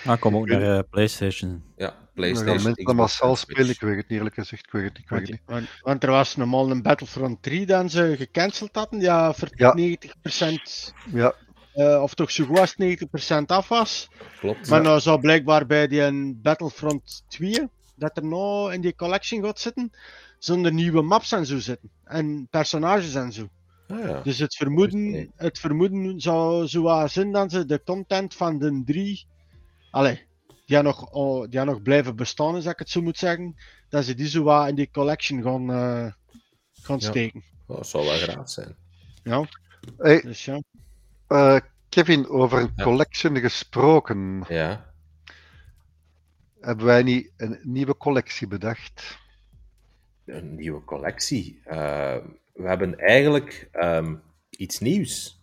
[0.05, 1.63] Ah, kom ook naar eh, PlayStation.
[1.75, 2.53] Ja, PlayStation.
[2.53, 4.65] mensen dat Xbox massaal spelen, ik weet het niet eerlijk gezegd.
[4.65, 5.41] Ik weet het, ik weet het niet.
[5.45, 9.49] Want, want er was normaal een Battlefront 3 dan ze gecanceld hadden, die ja, voor
[9.55, 9.73] Ja.
[9.75, 11.33] 90% Ja,
[11.73, 14.09] eh, of toch zo goed als 90% af was.
[14.39, 14.69] Klopt.
[14.69, 19.43] Maar nou zou blijkbaar bij die een Battlefront 2, dat er nou in die collection
[19.43, 19.91] gaat zitten,
[20.39, 21.89] zonder nieuwe maps en zo zitten.
[22.03, 23.49] En personages en zo.
[23.87, 24.21] Ah, ja.
[24.21, 29.25] Dus het vermoeden, het vermoeden zou zo zijn dat ze de content van de 3,
[29.91, 30.25] allee,
[30.65, 33.55] die nog, oh, die nog blijven bestaan, als ik het zo moet zeggen,
[33.89, 36.11] dat ze die zo wat in die collection gaan, eh,
[36.81, 37.09] gaan Ja.
[37.09, 37.43] steken.
[37.65, 38.75] Oh, dat zou wel graag zijn.
[39.23, 39.45] Ja,
[39.97, 40.61] Hey, dus ja.
[41.27, 41.57] eh,
[41.89, 42.83] Kevin, over een Ja.
[42.83, 44.43] collection gesproken.
[44.47, 44.93] Ja.
[46.59, 49.19] Hebben wij niet een nieuwe collectie bedacht?
[50.25, 51.61] Een nieuwe collectie.
[51.63, 52.15] Eh,
[52.53, 54.15] we hebben eigenlijk ehm,
[54.49, 55.41] iets nieuws.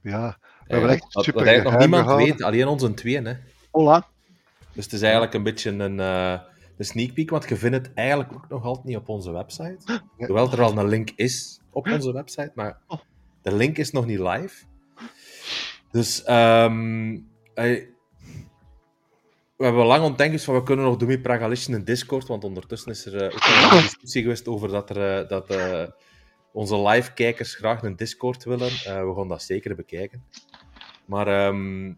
[0.00, 2.36] Ja, we hebben echt wat, super wat eigenlijk nog niemand gehouden.
[2.36, 3.24] weet, alleen onze tweeën.
[3.24, 3.34] Hè.
[3.74, 4.06] Hola.
[4.72, 6.40] Dus het is eigenlijk een beetje een, eh,
[6.76, 10.00] een sneak peek, want je vindt het eigenlijk ook nog altijd niet op onze website.
[10.16, 12.98] Hoewel er al een link is op onze website, maar Oh.
[13.42, 14.64] de link is nog niet live.
[15.90, 17.18] Dus ehm,
[17.54, 17.84] eh,
[19.56, 22.90] we hebben lang ontdekt van we kunnen nog doen met Pragalician in Discord, want ondertussen
[22.90, 25.56] is er eh, ook een discussie geweest over dat, er, eh, dat
[26.52, 28.70] onze live-kijkers graag een Discord willen.
[29.06, 30.24] We gaan dat zeker bekijken.
[31.04, 31.92] Maar ehm,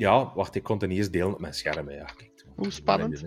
[0.00, 1.88] ja, wacht, ik kon het niet eens delen op mijn scherm.
[1.88, 1.94] hè.
[1.94, 3.20] Ja, kijk, Hoe spannend.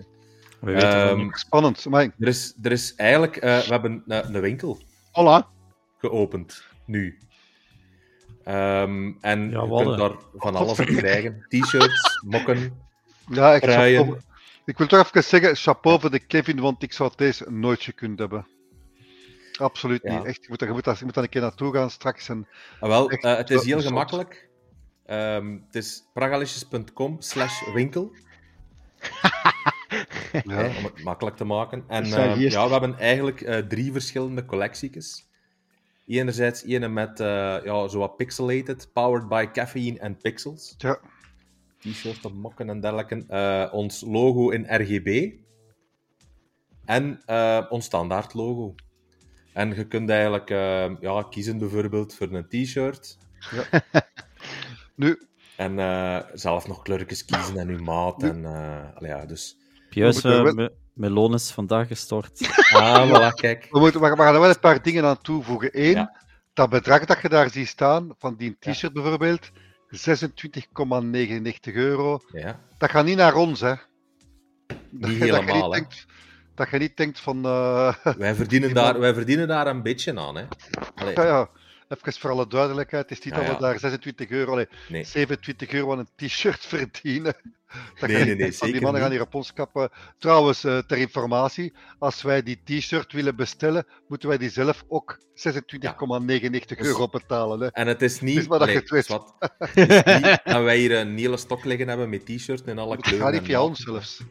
[0.60, 1.28] We weten van Ehm.
[1.32, 3.36] Spannend, maar er, is, er is eigenlijk...
[3.36, 4.78] eh, we hebben een, een winkel
[5.12, 5.48] Hola.
[5.98, 7.18] geopend, nu.
[8.44, 11.46] Ehm, en Ja, je kunt daar van alles op krijgen.
[11.48, 12.78] T-shirts, mokken,
[13.30, 14.20] ja, chapeau.
[14.64, 18.18] Ik wil toch even zeggen, chapeau voor de Kevin, want ik zou deze nooit gekund
[18.18, 18.46] hebben.
[19.58, 20.16] Absoluut Ja.
[20.16, 20.24] niet.
[20.24, 22.28] Echt, je moet, daar, je, moet daar, je moet daar een keer naartoe gaan straks.
[22.28, 22.48] En,
[22.80, 24.48] Ah, wel, eh, het is heel gemakkelijk.
[25.06, 28.12] Ehm, het is pragalicious.com slash winkel,
[30.32, 30.54] ja.
[30.54, 31.84] hè, om het makkelijk te maken.
[31.88, 35.32] En ehm, ja, we hebben eigenlijk eh, drie verschillende collecties.
[36.06, 37.26] Enerzijds ene met eh
[37.64, 40.74] ja, zo wat pixelated, powered by caffeine en pixels.
[40.78, 41.00] Ja.
[41.78, 43.24] T-shirts, mokken en dergelijke.
[43.28, 45.32] Eh, ons logo in RGB.
[46.84, 48.74] En eh, ons standaard logo.
[49.52, 53.18] En je kunt eigenlijk eh, ja, kiezen bijvoorbeeld voor een t-shirt.
[54.96, 55.22] Nu,
[55.56, 58.22] En eh, zelf nog kleurtjes kiezen en uw maat.
[58.22, 59.56] En, eh, allee, ja, dus...
[59.90, 62.40] We uh, meloon is vandaag gestort.
[62.74, 63.68] Ah, voilà, kijk.
[63.70, 65.70] We, moeten, we gaan er wel een paar dingen aan toevoegen.
[65.72, 66.16] Eén, Ja.
[66.52, 69.50] dat bedrag dat je daar ziet staan, van die t-shirt bijvoorbeeld,
[69.90, 72.20] 26,99 euro.
[72.32, 72.60] Ja.
[72.78, 73.74] Dat gaat niet naar ons, hè.
[74.66, 75.70] Dat, Niet je- dat je helemaal, niet hè.
[75.70, 76.06] denkt,
[76.54, 77.44] dat je niet denkt van...
[77.44, 80.44] eh, Wij, verdienen daar, wij verdienen daar een beetje aan, hè.
[80.94, 81.48] Allee, ja, ja,
[81.88, 83.08] even voor alle duidelijkheid.
[83.08, 85.04] Het is niet Ja, dat we daar 26 euro, allee, nee.
[85.04, 87.34] 27 euro aan een t-shirt verdienen.
[88.00, 89.90] Dat Nee, nee, nee, die mannen gaan hier op ons kappen.
[90.18, 95.18] Trouwens, eh, ter informatie, als wij die t-shirt willen bestellen, moeten wij die zelf ook
[95.34, 97.60] 26,99 Dus- euro betalen.
[97.60, 97.66] Hè.
[97.66, 98.34] En het is niet...
[98.36, 99.32] Dus maar dat allee, je het zwart.
[99.58, 102.96] Het is niet dat wij hier een hele stok liggen hebben met t-shirts in alle
[102.96, 103.24] Dat kleuren.
[103.26, 104.22] gaat niet via ons zelfs.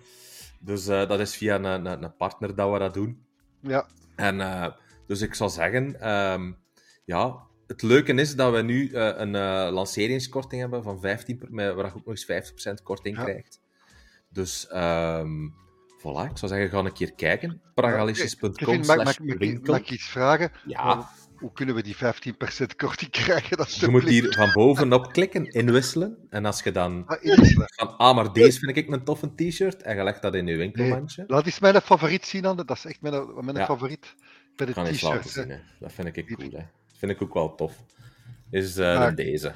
[0.60, 3.26] Dus eh, dat is via een, een, een partner dat we dat doen.
[3.60, 3.86] Ja,
[4.16, 4.66] En eh,
[5.08, 6.52] dus ik zou zeggen, ehm,
[7.06, 7.36] ja,
[7.68, 11.00] het leuke is dat we nu eh, een eh, lanceringskorting hebben van 15%,
[11.40, 13.24] per- met- waar je ook nog eens 50% korting Ja.
[13.24, 13.60] krijgt.
[14.30, 15.48] Dus ehm
[16.00, 17.62] voilà, ik zou zeggen, ga een keer kijken.
[17.76, 17.92] Mag,
[18.84, 19.18] slash
[19.64, 20.52] mag, ik iets vragen?
[20.66, 23.58] Ja, Hoe kunnen we die 15% korting krijgen?
[23.58, 26.18] Dat je moet hier van bovenop klikken, inwisselen.
[26.30, 27.18] En als je dan Ah,
[27.76, 30.56] van, ah, maar deze vind ik een toffe t-shirt, en je legt dat in je
[30.58, 31.24] winkelmandje.
[31.28, 32.42] Laat eens mijn favoriet zien.
[32.42, 33.66] Dat is echt mijn, mijn Ja.
[33.66, 34.16] favoriet.
[34.56, 35.36] Bij de t-shirts.
[35.36, 35.42] hè.
[35.42, 35.58] zien, hè.
[35.80, 36.66] Dat vind ik cool, hè.
[37.04, 37.74] Vind ik ook wel tof.
[38.50, 39.54] Is eh, Ah, dan deze.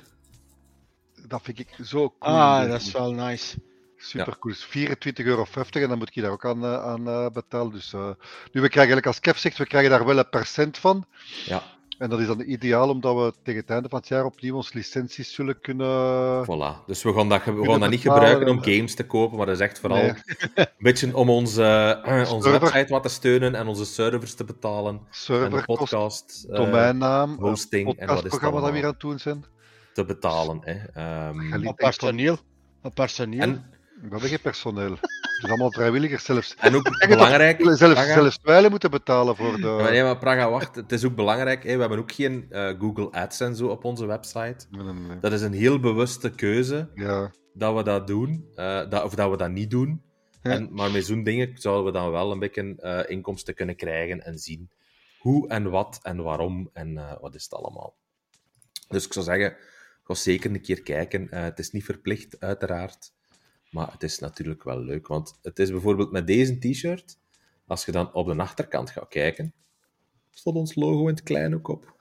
[1.28, 2.36] Dat vind ik zo cool.
[2.36, 3.58] Ah, dat is wel nice.
[3.98, 4.54] Super cool.
[4.56, 7.72] 24,50 euro en dan moet je daar ook aan, eh, aan eh, betalen.
[7.72, 8.06] Dus, eh,
[8.52, 11.06] nu, we krijgen eigenlijk, als Kev zegt, we krijgen daar wel een percent van.
[11.46, 11.64] Ja,
[11.98, 14.72] En dat is dan ideaal, omdat we tegen het einde van het jaar opnieuw onze
[14.74, 16.44] licenties zullen kunnen.
[16.46, 16.86] Voilà.
[16.86, 19.56] Dus we gaan dat, we gaan dat niet gebruiken om games te kopen, maar dat
[19.56, 20.14] is echt vooral Nee.
[20.56, 21.64] een beetje om onze,
[22.04, 22.60] eh, onze Server.
[22.60, 24.94] website wat te steunen en onze servers te betalen.
[24.96, 28.86] En de Serverkosten, podcast eh, domeinnaam, hosting en wat is dat we hier allemaal aan
[28.90, 29.46] het doen zijn.
[29.94, 30.60] te betalen.
[30.62, 30.74] Hè.
[30.94, 32.38] Ehm, van, personeel.
[32.84, 33.42] Op personeel.
[33.42, 33.66] en,
[34.02, 34.92] we hebben geen personeel.
[34.92, 36.56] Het is allemaal vrijwilligers zelfs.
[36.56, 37.62] en ook belangrijk...
[37.62, 39.68] Zelfs, Praga- zelfs wij moeten betalen voor de.
[39.68, 40.76] Maar nee, maar Praga, wacht.
[40.76, 41.64] Het is ook belangrijk.
[41.64, 41.74] Hè.
[41.74, 44.66] We hebben ook geen eh, Google Ads en zo op onze website.
[44.70, 45.20] Nee, nee, nee.
[45.20, 49.30] Dat is een heel bewuste keuze Ja, dat we dat doen, eh, dat, of dat
[49.30, 50.02] we dat niet doen.
[50.44, 50.52] Ja.
[50.52, 54.26] En, maar met zo'n dingen zouden we dan wel een beetje eh, inkomsten kunnen krijgen
[54.26, 54.70] en zien
[55.18, 57.96] hoe en wat en waarom en wat is het allemaal.
[58.88, 59.56] Dus ik zou zeggen,
[60.04, 61.28] ga zeker een keer kijken.
[61.30, 63.16] Het is niet verplicht, uiteraard.
[63.72, 65.08] Maar het is natuurlijk wel leuk.
[65.08, 67.18] Want het is bijvoorbeeld met deze t-shirt,
[67.68, 69.54] als je dan op de achterkant gaat kijken,
[70.32, 71.96] staat ons logo in het klein ook op.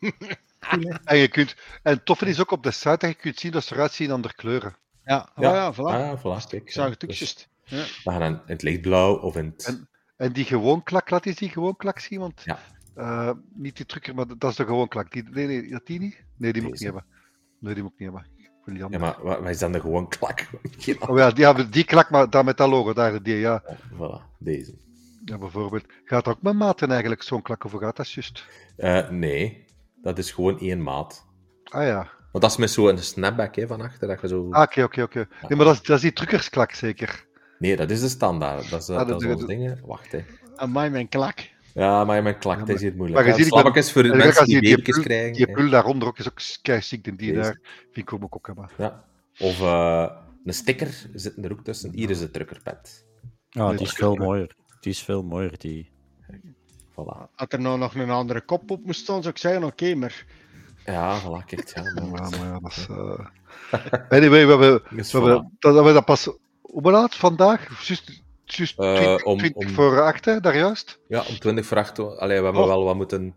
[1.04, 1.56] en je kunt.
[1.82, 3.92] En het toffe is ook op de site dat je kunt zien dat ze eruit
[3.92, 4.76] zien aan de kleuren.
[5.04, 5.76] Ja, oh, ja, voilà.
[5.76, 6.62] Ah, voilà, kijk.
[6.62, 7.48] Ik zag het ook Dus.
[7.64, 7.76] Ja.
[8.04, 9.64] we gaan dan in het lichtblauw of in het...
[9.66, 12.58] En- En die gewoon klak, laat eens die gewoon klak zien, want Ja.
[12.94, 15.12] eh, niet die drukker, maar dat is de gewoon klak.
[15.12, 16.24] Die, nee, nee, dat die niet?
[16.36, 16.92] Nee, die moet ik Deze.
[16.92, 17.04] niet hebben.
[17.58, 18.30] Nee, die moet ik niet hebben.
[18.64, 20.46] Die Ja, maar wa- wij zijn er gewoon klak.
[21.08, 23.62] Oh ja, die, hebben die klak, maar daar met dat logo, daar, die, ja.
[23.68, 24.74] Ja, voilà, deze.
[25.24, 25.38] ja.
[25.38, 25.84] Bijvoorbeeld.
[26.04, 28.44] Gaat ook met maten eigenlijk zo'n klak over gaat, dat is juist.
[28.76, 29.64] Eh, nee,
[30.02, 31.26] dat is gewoon één maat.
[31.64, 32.10] Ah ja.
[32.32, 34.46] Want dat is met zo'n snapback hè, van achter, dat je zo...
[34.50, 35.28] Ah, oké, oké, oké.
[35.48, 37.26] Nee, maar dat is, dat is die drukkersklak zeker.
[37.58, 38.70] Nee, dat is de standaard.
[38.70, 39.80] Dat is, Ah, dat dat is dingen.
[39.84, 40.24] Wacht, hè.
[40.56, 41.38] Amai, mijn klak.
[41.74, 43.14] Ja, maar mijn klak, Ja, dat is hier moeilijk.
[43.14, 45.32] maar je Ja, ziet, ik slabbekjes voor En mensen als die die, krijgen.
[45.32, 47.40] die pul daaronder ook is ook keiziek, en die Deze.
[47.42, 47.58] daar
[47.92, 48.70] vind ik ook ook hebben.
[48.78, 49.04] Ja.
[49.38, 50.10] Of eh,
[50.44, 51.92] een sticker zit er ook tussen.
[51.92, 53.04] Hier is de drukkerpad.
[53.50, 54.54] Ja, die is veel mooier.
[54.80, 55.90] Die is veel mooier, die.
[56.90, 57.30] Voilà.
[57.34, 60.24] Als er nou nog een andere kop op moest staan, zou ik zeggen, oké, maar...
[60.84, 61.72] Ja, voilà, kijk.
[61.74, 62.86] Ja, Ja, maar- maar ja, dat is...
[62.90, 63.26] eh,
[64.08, 66.28] Anyway, we hebben, we hebben dat, dat we dat pas...
[66.60, 67.86] Hoe laat vandaag?
[67.86, 70.98] Juist, juist Eh, 20, om- 20 om- voor 8, hè, daar juist?
[71.08, 71.98] Ja, om 20 voor 8.
[71.98, 72.68] Allee, we hebben Oh.
[72.68, 73.34] wel wat moeten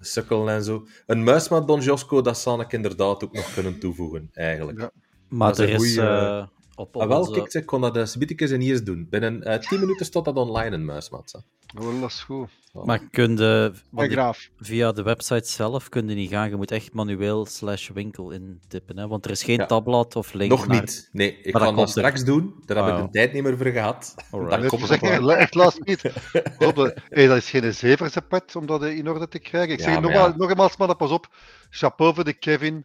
[0.00, 0.86] sukkelen en zo.
[1.06, 4.80] Een muis met Don Josco, dat zal ik inderdaad ook nog kunnen toevoegen, eigenlijk.
[4.80, 4.90] Ja.
[5.28, 6.46] Maar Dat er een is goeie, eh,
[6.76, 7.32] op Ah, wel, onze...
[7.32, 9.06] kijk, ik kon dat eens bietjes en hier doen.
[9.10, 11.32] Binnen eh 10 minuten staat dat online, een muismat.
[11.32, 11.40] hè.
[11.80, 12.48] Wel, dat is goed.
[12.84, 14.48] Maar kun je, graaf.
[14.58, 16.48] via de website zelf kun je niet gaan.
[16.48, 18.98] Je moet echt manueel slash winkel intippen.
[18.98, 19.08] Hè?
[19.08, 19.66] Want er is geen Ja.
[19.66, 21.08] tabblad of link Nog naar- niet.
[21.12, 21.88] Nee, ik Maar ga dat er.
[21.88, 22.54] straks doen.
[22.66, 24.14] Daar heb ik de tijd niet meer voor gehad.
[24.30, 24.60] Alright.
[24.60, 25.32] Dat komt echt, wel.
[25.32, 26.02] echt last niet.
[26.58, 29.72] Eh, hey, dat is geen zeverse pet om dat eh, in orde te krijgen.
[29.72, 30.36] Ik Ja, zeg nogmaals, ja.
[30.36, 31.28] nogmaals, maar pas op.
[31.70, 32.84] Chapeau voor de Kevin.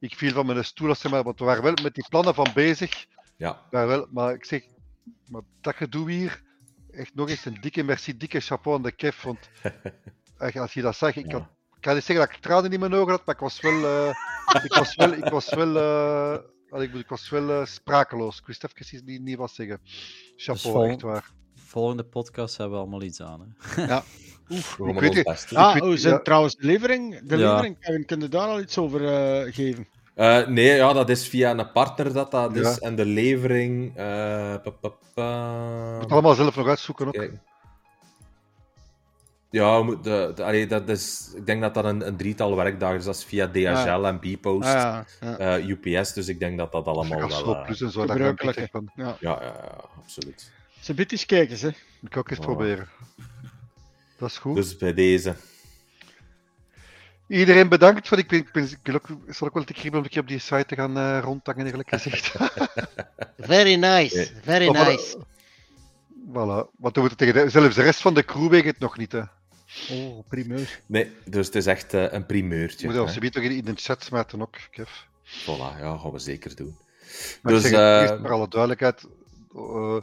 [0.00, 2.34] Ik viel van mijn stoel als ze maar, want we waren wel met die plannen
[2.34, 3.06] van bezig.
[3.40, 4.62] Ja, Maar, wel, maar ik zeg,
[5.28, 6.42] maar dat gedoe hier,
[6.90, 9.22] echt nog eens een dikke merci, dikke chapeau aan de Kev.
[9.22, 9.50] Want
[10.38, 11.32] echt, als je dat zag, ik, Ja.
[11.38, 11.42] had,
[11.76, 13.84] ik kan niet zeggen dat ik tranen in mijn ogen had, maar ik was wel,
[13.84, 14.14] eh,
[14.64, 16.38] ik was wel, ik was wel, eh,
[16.70, 18.38] allee, ik, ik was wel eh, sprakeloos.
[18.38, 19.80] Ik wist even niet, niet wat zeggen.
[20.36, 21.30] Chapeau, vol- echt waar.
[21.54, 23.54] Volgende podcast hebben we allemaal iets aan.
[23.58, 23.98] Hè?
[24.50, 25.54] Oef, we ik weet.
[25.54, 26.20] Ah, weet- hoe zijn ja.
[26.20, 27.20] trouwens de levering?
[27.28, 27.50] De Ja.
[27.50, 29.86] levering, Kevin, kun je daar al iets over eh, geven?
[30.20, 32.74] Eh, nee, ja, dat is via een partner dat dat is.
[32.74, 32.76] Ja.
[32.76, 33.96] En de levering...
[33.96, 34.04] eh,
[34.62, 35.84] pa, pa, pa.
[35.86, 37.12] Je moet het allemaal zelf nog uitzoeken ook.
[37.12, 37.32] Kijk.
[39.50, 43.04] Ja, de, de, allee, dat is, ik denk dat dat een, een drietal werkdagen is.
[43.04, 45.36] Dat is via DHL en Bpost, Ah, ja, ja.
[45.38, 46.12] eh, UPS.
[46.12, 47.28] Dus ik denk dat dat allemaal wel...
[47.28, 48.16] Gastro eh, Plus en zo, ja.
[48.16, 50.50] ja, ja, ja, absoluut.
[50.80, 51.68] Ze biedt eens kijken, hè.
[52.02, 52.42] Ik ook eens Voilà.
[52.42, 52.88] proberen.
[54.18, 54.54] Dat is goed.
[54.54, 55.34] Dus bij deze.
[57.30, 58.08] Iedereen bedankt.
[58.08, 60.10] Want ik, ben, ik, ben, ik wil ook, zal ook wel te kriebelen om een
[60.10, 62.32] keer op die site te gaan eh rondhangen, eerlijk gezegd.
[63.38, 64.88] Very nice, very Maar voilà.
[64.88, 65.16] nice.
[66.28, 66.70] voilà.
[66.76, 69.12] Want we moeten tegen de, zelfs de rest van de crew weet het nog niet.
[69.12, 69.22] Hè.
[69.88, 70.80] We Oh, primeur.
[70.86, 72.84] Nee, dus het is echt eh, een primeurtje.
[72.84, 73.06] moeten hè.
[73.06, 74.90] alsjeblieft toch in, in de chat smijten ook, Kev.
[75.24, 76.76] Voilà, ja, gaan we zeker doen.
[77.42, 79.06] Maar Dus, ik zeg eh, eerst voor alle duidelijkheid,
[79.54, 79.96] eh,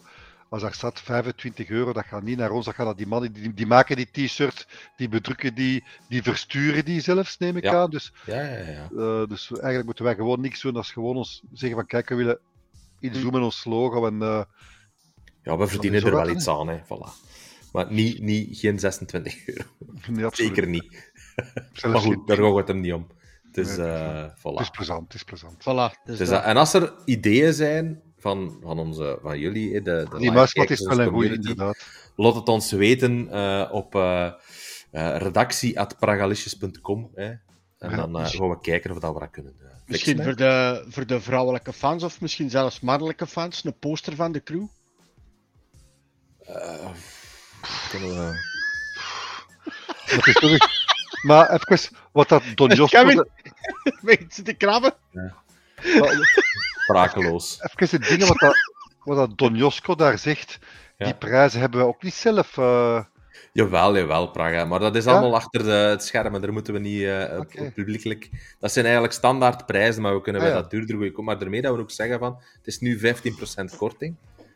[0.50, 3.34] als daar staat 25 euro, dat gaat niet naar ons, dat gaat naar die mannen,
[3.34, 4.68] die, die maken die t-shirt,
[4.98, 7.82] die bedrukken die, die versturen die zelfs, neem ik Ja.
[7.82, 7.90] aan.
[7.90, 8.90] Dus, Ja, ja, ja.
[8.98, 12.16] eh, dus eigenlijk moeten wij gewoon niks doen als gewoon ons zeggen van kijk, we
[12.16, 12.40] willen
[13.00, 14.42] iets doen met ons logo en eh,
[15.44, 16.78] Ja, we verdienen er wel iets aan, hè.
[16.84, 17.26] Voilà.
[17.72, 19.64] Maar niet, niet, geen 26 euro.
[20.10, 20.56] nee, absoluut.
[20.56, 21.12] Zeker niet.
[21.74, 23.08] Zelfs Maar goed, daar gaat het hem niet om.
[23.44, 24.62] Het is, Nee, eh, Het voilà.
[24.62, 25.62] is plezant, het is plezant.
[25.62, 26.04] Voilà.
[26.06, 26.28] Dus Dus dat.
[26.30, 30.32] dat- en als er ideeën zijn van, van, onze, van jullie, hè, de, de Die
[30.32, 31.86] muismat is wel een de goede, inderdaad.
[32.16, 34.32] Laat het ons weten eh, op uh,
[34.92, 37.12] redactie.pragalicious.com.
[37.16, 37.26] hè.
[37.26, 37.42] En
[37.90, 37.96] Ja.
[37.96, 40.86] dan eh, gaan we kijken of dat we dat kunnen eh, fixen, Misschien voor de,
[40.90, 44.66] voor de vrouwelijke fans, of misschien zelfs mannelijke fans, een poster van de crew.
[46.40, 46.90] Eh,
[47.90, 48.36] kunnen we...
[50.16, 50.58] Dat is toch-
[51.22, 53.00] Maar even, wat dat Don Josco...
[53.04, 53.28] Kevin.
[54.02, 54.94] Weet ze te krabben?
[56.88, 57.58] Sprakeloos.
[57.76, 58.56] Even de dingen wat dat,
[59.04, 60.60] wat dat Don Josco daar zegt,
[60.98, 61.06] Ja.
[61.06, 62.58] die prijzen hebben we ook niet zelf...
[62.58, 63.04] eh,
[63.54, 64.66] Jawel, jawel, Praga.
[64.66, 65.12] Maar dat is Ja?
[65.12, 67.08] allemaal achter de, het scherm en daar moeten we niet
[67.40, 67.72] Oké.
[67.72, 68.30] publiekelijk...
[68.60, 70.62] Dat zijn eigenlijk standaard prijzen, maar we kunnen Ah, bij ja.
[70.62, 71.26] dat duurder goedkoop.
[71.26, 74.16] Maar daarmee dat we ook zeggen van, het is nu 15% korting.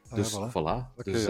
[0.10, 1.04] ah, Dus voilà.
[1.04, 1.28] dus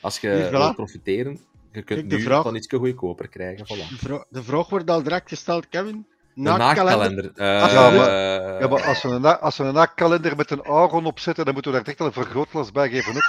[0.00, 0.50] als je Hier, voilà.
[0.50, 1.32] wilt profiteren,
[1.72, 3.64] je kunt Kijk, nu vraag- dan iets goedkoper krijgen.
[3.66, 3.88] Voilà.
[3.88, 6.06] De, vra- de vraag wordt al direct gesteld, Kevin.
[6.34, 7.24] Naakkalender.
[7.34, 10.62] eh, Ja, eh, Ja, maar als we een, na- als we een naakkalender met een
[10.62, 13.16] Aron opzetten, dan moeten we daar direct al een vergrootglas bij geven.
[13.16, 13.22] Ook.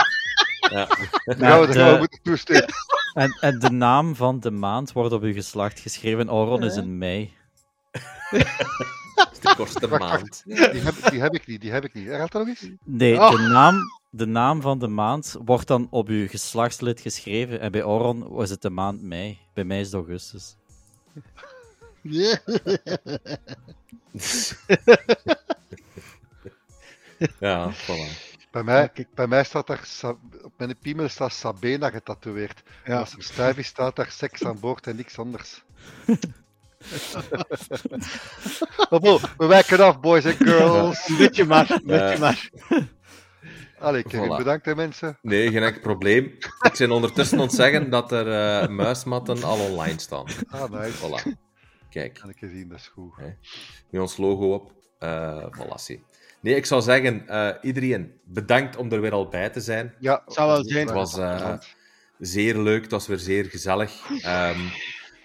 [0.72, 0.86] ja.
[1.26, 2.74] Dan gaan we, dan gaan we de- moeten toesteken.
[3.14, 6.30] En, en de naam van de maand wordt op uw geslacht geschreven.
[6.30, 7.34] Oron is in mei.
[9.16, 10.42] Dat is de kortste Wacht, maand.
[10.46, 12.08] Die heb, die heb ik niet, die heb ik niet.
[12.08, 12.70] Herhaalt dat nog eens?
[12.84, 13.32] Nee, Oh.
[13.32, 13.76] de, naam,
[14.10, 17.60] de naam van de maand wordt dan op uw geslachtslid geschreven.
[17.60, 19.38] En bij Oron was het de maand mei.
[19.54, 20.56] Bij mij is het augustus.
[27.40, 28.34] Ja, voilà.
[28.52, 29.08] Bij mij, Ja, kijk.
[29.14, 29.88] bij mij staat daar,
[30.44, 32.64] op mijn piemel staat Sabena getatoeëerd.
[32.84, 33.00] En Ja.
[33.00, 35.64] als er stijf is, staat daar seks aan boord en niks anders.
[38.90, 41.08] Maar bon, we wijken af, boys en girls.
[41.10, 42.50] Een beetje maar, een beetje maar.
[43.80, 44.38] Allee, Kevin, Voilà.
[44.38, 45.18] bedankt hè mensen.
[45.22, 46.26] Nee, geen enkel probleem.
[46.62, 50.26] Ik ben ondertussen ontzeggen dat er eh, muismatten al online staan.
[50.50, 50.98] Ah, nice.
[50.98, 51.45] Voilà.
[51.96, 53.14] Kijk, Kan ik gezien, dat is goed.
[53.90, 54.72] met ons logo op.
[55.00, 56.00] eh voilà.
[56.42, 59.94] Nee, ik zou zeggen, eh, iedereen bedankt om er weer al bij te zijn.
[60.00, 60.86] Ja, Het zou wel zijn.
[60.86, 61.58] Het was eh,
[62.20, 64.10] zeer leuk, het was weer zeer gezellig.
[64.22, 64.60] Ehm,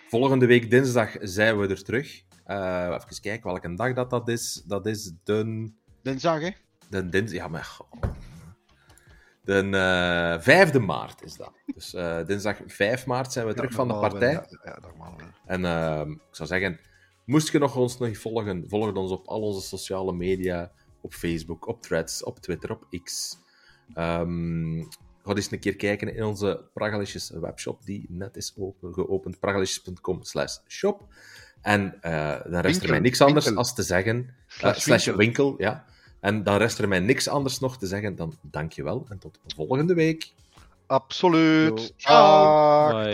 [0.08, 2.22] volgende week dinsdag zijn we er terug.
[2.44, 4.62] Eh, even kijken welke dag dat, dat is.
[4.66, 5.70] Dat is de...
[6.02, 6.50] Dinsdag, hè?
[6.88, 7.32] De dins...
[7.32, 7.76] Ja, maar...
[9.50, 11.52] De eh 5e maart is dat.
[11.74, 14.32] Dus eh, dinsdag 5 maart zijn we terug van de partij.
[14.32, 15.16] Ja, ja, normaal.
[15.46, 16.80] En ehm, ik zou zeggen,
[17.24, 20.72] moest je nog ons nog volgen, volg ons op al onze sociale media.
[21.00, 23.38] Op Facebook, op Threads, op Twitter, op X.
[23.94, 24.82] Ehm
[25.30, 29.40] ga eens een keer kijken in onze Pragalisches webshop, die net is open, geopend.
[29.40, 31.06] pragalisches.com slash shop.
[31.60, 33.62] En eh, dan rest er mij niks anders winkel.
[33.62, 34.34] als te zeggen...
[34.46, 35.16] Slash slash winkel.
[35.16, 35.84] winkel, ja.
[36.20, 39.94] En dan rest er mij niks anders nog te zeggen dan dankjewel en tot volgende
[39.94, 40.32] week.
[40.86, 41.92] Absoluut.
[41.96, 43.10] Ciao.